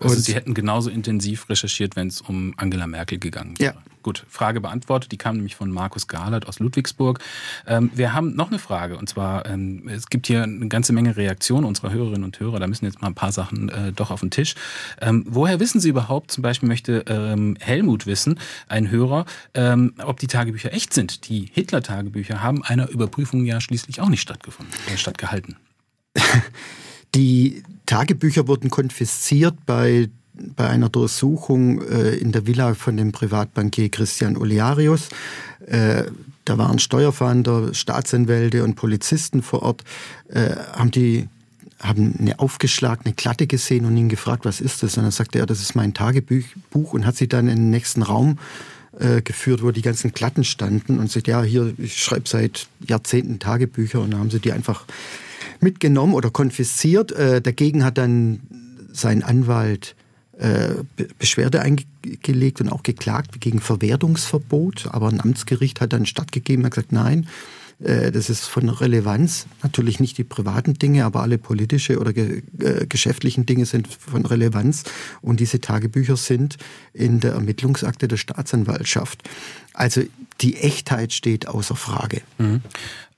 Also 0.00 0.16
Sie 0.16 0.34
hätten 0.34 0.54
genauso 0.54 0.90
intensiv 0.90 1.48
recherchiert, 1.48 1.96
wenn 1.96 2.08
es 2.08 2.20
um 2.20 2.54
Angela 2.56 2.86
Merkel 2.86 3.18
gegangen 3.18 3.58
wäre. 3.58 3.74
Ja. 3.74 3.82
Gut, 4.06 4.24
Frage 4.28 4.60
beantwortet. 4.60 5.10
Die 5.10 5.16
kam 5.16 5.34
nämlich 5.34 5.56
von 5.56 5.68
Markus 5.68 6.06
Gahlert 6.06 6.46
aus 6.46 6.60
Ludwigsburg. 6.60 7.18
Ähm, 7.66 7.90
wir 7.92 8.12
haben 8.12 8.36
noch 8.36 8.48
eine 8.48 8.60
Frage 8.60 8.98
und 8.98 9.08
zwar, 9.08 9.46
ähm, 9.46 9.88
es 9.88 10.06
gibt 10.06 10.28
hier 10.28 10.44
eine 10.44 10.68
ganze 10.68 10.92
Menge 10.92 11.16
Reaktionen 11.16 11.66
unserer 11.66 11.90
Hörerinnen 11.90 12.22
und 12.22 12.38
Hörer. 12.38 12.60
Da 12.60 12.68
müssen 12.68 12.84
jetzt 12.84 13.02
mal 13.02 13.08
ein 13.08 13.16
paar 13.16 13.32
Sachen 13.32 13.68
äh, 13.68 13.92
doch 13.92 14.12
auf 14.12 14.20
den 14.20 14.30
Tisch. 14.30 14.54
Ähm, 15.00 15.24
woher 15.26 15.58
wissen 15.58 15.80
Sie 15.80 15.88
überhaupt, 15.88 16.30
zum 16.30 16.42
Beispiel 16.42 16.68
möchte 16.68 17.04
ähm, 17.08 17.56
Helmut 17.58 18.06
wissen, 18.06 18.38
ein 18.68 18.90
Hörer, 18.90 19.24
ähm, 19.54 19.94
ob 19.98 20.20
die 20.20 20.28
Tagebücher 20.28 20.72
echt 20.72 20.94
sind? 20.94 21.28
Die 21.28 21.50
Hitler-Tagebücher 21.52 22.40
haben 22.44 22.62
einer 22.62 22.88
Überprüfung 22.88 23.44
ja 23.44 23.60
schließlich 23.60 24.00
auch 24.00 24.08
nicht 24.08 24.20
stattgefunden, 24.20 24.72
äh, 24.92 24.96
stattgehalten. 24.96 25.56
Die 27.16 27.62
Tagebücher 27.86 28.46
wurden 28.46 28.68
konfisziert 28.68 29.54
bei, 29.64 30.10
bei 30.34 30.68
einer 30.68 30.90
Durchsuchung 30.90 31.80
äh, 31.80 32.14
in 32.16 32.30
der 32.30 32.46
Villa 32.46 32.74
von 32.74 32.98
dem 32.98 33.12
Privatbankier 33.12 33.88
Christian 33.88 34.36
Olearius. 34.36 35.08
Äh, 35.66 36.04
da 36.44 36.58
waren 36.58 36.78
Steuerfahnder, 36.78 37.72
Staatsanwälte 37.72 38.62
und 38.64 38.74
Polizisten 38.74 39.42
vor 39.42 39.62
Ort, 39.62 39.82
äh, 40.28 40.56
haben 40.74 40.90
die 40.90 41.28
haben 41.78 42.14
eine 42.18 42.38
aufgeschlagene 42.38 43.14
Klatte 43.14 43.46
gesehen 43.46 43.84
und 43.84 43.96
ihn 43.98 44.08
gefragt, 44.08 44.46
was 44.46 44.62
ist 44.62 44.82
das? 44.82 44.96
Und 44.96 45.02
dann 45.02 45.12
sagte 45.12 45.38
er, 45.38 45.46
das 45.46 45.60
ist 45.60 45.74
mein 45.74 45.92
Tagebuch 45.92 46.94
und 46.94 47.04
hat 47.04 47.16
sie 47.16 47.28
dann 47.28 47.48
in 47.48 47.56
den 47.56 47.70
nächsten 47.70 48.02
Raum 48.02 48.38
äh, 48.98 49.20
geführt, 49.20 49.62
wo 49.62 49.70
die 49.72 49.82
ganzen 49.82 50.12
Klatten 50.12 50.42
standen 50.42 50.98
und 50.98 51.10
sagt, 51.10 51.28
ja, 51.28 51.42
hier, 51.42 51.74
ich 51.76 52.02
schreibe 52.02 52.26
seit 52.28 52.66
Jahrzehnten 52.86 53.38
Tagebücher 53.38 54.00
und 54.00 54.12
dann 54.12 54.20
haben 54.20 54.30
sie 54.30 54.40
die 54.40 54.52
einfach 54.52 54.86
mitgenommen 55.60 56.14
oder 56.14 56.30
konfisziert. 56.30 57.12
Äh, 57.12 57.40
dagegen 57.40 57.84
hat 57.84 57.98
dann 57.98 58.40
sein 58.92 59.22
Anwalt 59.22 59.94
äh, 60.38 60.74
Beschwerde 61.18 61.62
eingelegt 61.62 62.60
und 62.60 62.68
auch 62.68 62.82
geklagt 62.82 63.40
gegen 63.40 63.60
Verwertungsverbot. 63.60 64.88
Aber 64.90 65.08
ein 65.08 65.20
Amtsgericht 65.20 65.80
hat 65.80 65.92
dann 65.92 66.06
stattgegeben 66.06 66.64
und 66.64 66.70
gesagt, 66.70 66.92
nein, 66.92 67.26
das 67.78 68.30
ist 68.30 68.46
von 68.46 68.70
Relevanz. 68.70 69.46
Natürlich 69.62 70.00
nicht 70.00 70.16
die 70.16 70.24
privaten 70.24 70.74
Dinge, 70.74 71.04
aber 71.04 71.20
alle 71.20 71.36
politische 71.36 71.98
oder 71.98 72.14
ge 72.14 72.42
äh, 72.58 72.86
geschäftlichen 72.86 73.44
Dinge 73.44 73.66
sind 73.66 73.86
von 73.88 74.24
Relevanz. 74.24 74.84
Und 75.20 75.40
diese 75.40 75.60
Tagebücher 75.60 76.16
sind 76.16 76.56
in 76.94 77.20
der 77.20 77.32
Ermittlungsakte 77.32 78.08
der 78.08 78.16
Staatsanwaltschaft. 78.16 79.22
Also 79.74 80.02
die 80.40 80.56
Echtheit 80.56 81.12
steht 81.12 81.48
außer 81.48 81.76
Frage. 81.76 82.22
Mhm. 82.38 82.62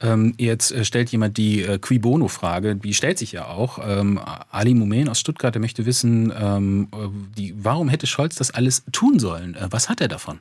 Ähm, 0.00 0.34
jetzt 0.38 0.72
äh, 0.72 0.84
stellt 0.84 1.10
jemand 1.10 1.36
die 1.36 1.62
äh, 1.62 1.78
Qui 1.78 1.98
Bono-Frage, 1.98 2.76
die 2.76 2.94
stellt 2.94 3.18
sich 3.18 3.32
ja 3.32 3.46
auch. 3.46 3.78
Ähm, 3.82 4.20
Ali 4.50 4.74
Mumen 4.74 5.08
aus 5.08 5.20
Stuttgart, 5.20 5.54
der 5.54 5.60
möchte 5.60 5.86
wissen, 5.86 6.32
ähm, 6.36 6.88
äh, 6.92 7.08
die, 7.36 7.54
warum 7.56 7.88
hätte 7.88 8.06
Scholz 8.06 8.36
das 8.36 8.50
alles 8.50 8.84
tun 8.92 9.18
sollen? 9.18 9.54
Äh, 9.54 9.68
was 9.70 9.88
hat 9.88 10.00
er 10.00 10.08
davon? 10.08 10.38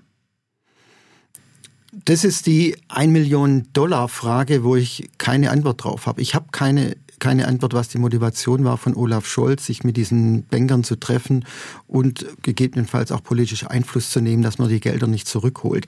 Das 1.94 2.24
ist 2.24 2.46
die 2.48 2.76
1 2.90 3.12
Million 3.12 3.68
Dollar 3.74 4.10
Frage, 4.10 4.64
wo 4.64 4.76
ich 4.76 5.10
keine 5.18 5.52
Antwort 5.52 5.84
drauf 5.84 6.06
habe. 6.06 6.22
Ich 6.22 6.36
habe 6.36 6.48
keine 6.52 6.96
keine 7.20 7.48
Antwort, 7.48 7.74
was 7.74 7.88
die 7.90 7.98
Motivation 7.98 8.64
war 8.64 8.78
von 8.78 8.96
Olaf 8.96 9.26
Scholz, 9.26 9.66
sich 9.66 9.84
mit 9.84 9.98
diesen 9.98 10.44
Bankern 10.44 10.84
zu 10.84 10.98
treffen 10.98 11.46
und 11.88 12.26
gegebenenfalls 12.44 13.12
auch 13.12 13.24
politisch 13.24 13.66
Einfluss 13.66 14.12
zu 14.12 14.22
nehmen, 14.22 14.44
dass 14.44 14.60
man 14.60 14.70
die 14.70 14.80
Gelder 14.80 15.08
nicht 15.08 15.28
zurückholt. 15.28 15.88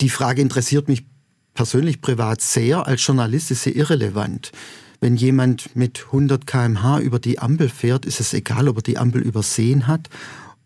Die 0.00 0.08
Frage 0.08 0.40
interessiert 0.40 0.88
mich 0.88 1.04
persönlich 1.52 2.00
privat 2.00 2.40
sehr. 2.40 2.86
Als 2.86 3.04
Journalist 3.06 3.50
ist 3.50 3.64
sie 3.64 3.72
irrelevant. 3.72 4.52
Wenn 5.00 5.16
jemand 5.16 5.76
mit 5.76 6.06
100 6.06 6.46
kmh 6.46 7.00
über 7.00 7.18
die 7.18 7.38
Ampel 7.38 7.68
fährt, 7.68 8.06
ist 8.06 8.20
es 8.20 8.32
egal, 8.32 8.68
ob 8.68 8.78
er 8.78 8.82
die 8.82 8.98
Ampel 8.98 9.20
übersehen 9.20 9.86
hat 9.86 10.08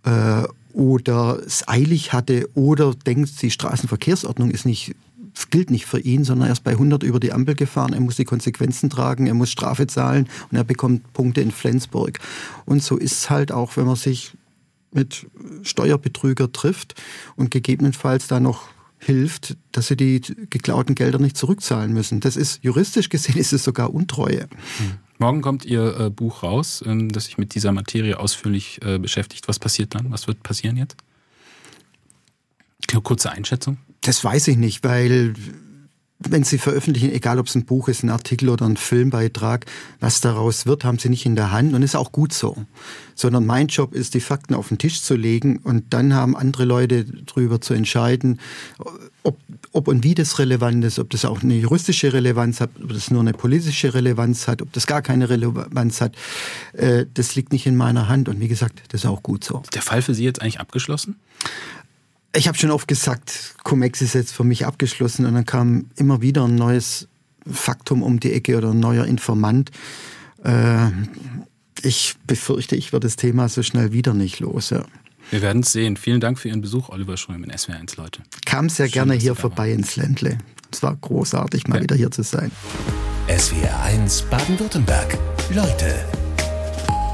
äh, 0.05 0.45
oder 0.73 1.41
es 1.45 1.66
eilig 1.68 2.12
hatte 2.12 2.49
oder 2.55 2.95
denkt, 2.95 3.41
die 3.43 3.51
Straßenverkehrsordnung 3.51 4.51
ist 4.51 4.66
nicht 4.66 4.95
gilt 5.51 5.70
nicht 5.70 5.87
für 5.87 5.99
ihn, 5.99 6.25
sondern 6.25 6.49
er 6.49 6.53
ist 6.53 6.64
bei 6.64 6.73
100 6.73 7.03
über 7.03 7.20
die 7.20 7.33
Ampel 7.33 7.55
gefahren, 7.55 7.93
er 7.93 8.01
muss 8.01 8.16
die 8.16 8.25
Konsequenzen 8.25 8.91
tragen, 8.91 9.27
er 9.27 9.35
muss 9.35 9.51
Strafe 9.51 9.87
zahlen 9.87 10.29
und 10.51 10.57
er 10.57 10.64
bekommt 10.64 11.12
Punkte 11.14 11.41
in 11.41 11.51
Flensburg. 11.51 12.18
Und 12.64 12.83
so 12.83 12.97
ist 12.97 13.12
es 13.12 13.31
halt 13.31 13.53
auch, 13.53 13.77
wenn 13.77 13.87
man 13.87 13.97
sich 13.97 14.33
mit 14.93 15.27
Steuerbetrüger 15.62 16.53
trifft 16.53 17.01
und 17.35 17.51
gegebenenfalls 17.51 18.27
da 18.29 18.41
noch 18.41 18.68
hilft, 18.99 19.57
dass 19.73 19.89
sie 19.89 19.97
die 19.97 20.20
geklauten 20.51 20.95
Gelder 20.95 21.18
nicht 21.18 21.37
zurückzahlen 21.37 21.93
müssen. 21.93 22.20
Das 22.20 22.37
ist 22.37 22.62
juristisch 22.62 23.09
gesehen 23.09 23.37
ist 23.37 23.53
es 23.53 23.64
sogar 23.64 23.93
Untreue. 23.93 24.43
Hm. 24.43 24.93
Morgen 25.23 25.41
kommt 25.41 25.64
Ihr 25.64 26.01
äh, 26.01 26.11
Buch 26.11 26.43
raus, 26.43 26.83
ähm, 26.85 27.09
das 27.09 27.27
sich 27.27 27.39
mit 27.39 27.55
dieser 27.55 27.70
Materie 27.70 28.18
ausführlich 28.18 28.81
äh, 28.85 28.99
beschäftigt. 28.99 29.47
Was 29.47 29.61
passiert 29.61 29.95
dann? 29.95 30.11
Was 30.11 30.27
wird 30.27 30.43
passieren 30.43 30.77
jetzt? 30.77 30.97
Kurze 33.05 33.31
Einschätzung? 33.31 33.79
Das 34.01 34.25
weiß 34.25 34.49
ich 34.49 34.57
nicht, 34.57 34.83
weil 34.83 35.35
wenn 36.31 36.45
Sie 36.45 36.59
veröffentlichen, 36.59 37.12
egal 37.12 37.39
ob 37.39 37.47
es 37.47 37.55
ein 37.55 37.64
Buch 37.64 37.89
ist, 37.89 38.03
ein 38.03 38.11
Artikel 38.11 38.49
oder 38.49 38.66
ein 38.66 38.77
Filmbeitrag, 38.77 39.66
was 40.01 40.20
daraus 40.20 40.66
wird, 40.66 40.85
haben 40.85 40.99
Sie 40.99 41.09
nicht 41.09 41.27
in 41.27 41.37
der 41.37 41.53
Hand 41.53 41.75
und 41.75 41.83
ist 41.83 41.97
auch 41.97 42.12
gut 42.12 42.33
so. 42.33 42.57
Sondern 43.14 43.47
mein 43.47 43.68
Job 43.68 43.95
ist, 43.95 44.14
die 44.14 44.20
Fakten 44.20 44.55
auf 44.55 44.68
den 44.68 44.79
Tisch 44.79 45.03
zu 45.03 45.14
legen 45.14 45.59
und 45.59 45.93
dann 45.93 46.14
haben 46.14 46.37
andere 46.37 46.64
Leute 46.64 47.05
darüber 47.05 47.61
zu 47.61 47.75
entscheiden, 47.75 48.41
ob, 49.23 49.39
ob 49.73 49.89
und 49.89 50.05
wie 50.05 50.14
das 50.14 50.39
relevant 50.39 50.85
ist, 50.85 50.99
ob 50.99 51.11
das 51.11 51.25
auch 51.25 51.43
eine 51.43 51.55
juristische 51.55 52.12
Relevanz 52.12 52.61
hat, 52.61 52.70
ob 52.83 52.93
das 52.93 53.11
nur 53.11 53.20
eine 53.20 53.33
politische 53.33 53.95
Relevanz 53.95 54.49
hat, 54.49 54.62
ob 54.62 54.73
das 54.73 54.87
gar 54.87 55.03
keine 55.03 55.29
Relevanz 55.29 56.01
hat. 56.01 56.16
Äh, 56.73 57.07
das 57.12 57.35
liegt 57.35 57.53
nicht 57.53 57.66
in 57.66 57.77
meiner 57.77 58.09
Hand 58.09 58.29
und 58.29 58.41
wie 58.41 58.49
gesagt, 58.49 58.83
das 58.89 59.03
ist 59.03 59.07
auch 59.07 59.23
gut 59.23 59.45
so. 59.45 59.61
Ist 59.62 59.75
der 59.75 59.83
Fall 59.83 60.03
für 60.03 60.14
Sie 60.14 60.25
jetzt 60.25 60.43
eigentlich 60.43 60.61
abgeschlossen? 60.61 61.16
Ich 62.35 62.49
habe 62.49 62.57
schon 62.57 62.70
oft 62.70 62.89
gesagt, 62.89 63.55
Cum-Ex 63.62 64.01
ist 64.01 64.14
jetzt 64.14 64.33
für 64.33 64.45
mich 64.45 64.64
abgeschlossen 64.64 65.26
und 65.26 65.35
dann 65.35 65.45
kam 65.45 65.91
immer 65.97 66.22
wieder 66.22 66.45
ein 66.45 66.55
neues 66.55 67.09
Faktum 67.51 68.03
um 68.03 68.20
die 68.20 68.33
Ecke 68.33 68.57
oder 68.57 68.70
ein 68.70 68.80
neuer 68.80 69.05
Informant. 69.05 69.70
Äh, 70.43 70.89
ich 71.83 72.14
befürchte, 72.26 72.76
ich 72.76 72.93
werde 72.93 73.07
das 73.07 73.16
Thema 73.16 73.49
so 73.49 73.62
schnell 73.62 73.93
wieder 73.93 74.14
nicht 74.14 74.41
los. 74.41 74.70
Ja. 74.70 74.85
Wir 75.30 75.43
werden 75.43 75.62
es 75.62 75.72
sehen. 75.72 75.97
Vielen 75.97 76.20
Dank 76.20 76.39
für 76.39 76.49
Ihren 76.49 76.62
Besuch, 76.62 76.89
Oliver 76.89 77.16
Schröm 77.16 77.45
in 77.45 77.51
SWR1, 77.51 77.97
Leute. 77.97 78.22
Kam 78.47 78.68
sehr 78.68 78.87
Schön, 78.87 78.93
gerne 78.93 79.14
hier 79.14 79.35
vorbei 79.35 79.72
ins 79.72 79.97
Ländle. 79.97 80.39
Es 80.70 80.83
war 80.83 80.97
großartig, 80.97 81.68
mal 81.68 81.76
ja. 81.76 81.83
wieder 81.83 81.97
hier 81.97 82.11
zu 82.11 82.22
sein. 82.22 82.51
SWR1 83.28 84.24
Baden-Württemberg. 84.30 85.18
Leute, 85.55 86.05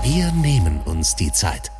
wir 0.04 0.30
nehmen 0.32 0.80
uns 0.84 1.16
die 1.16 1.32
Zeit. 1.32 1.70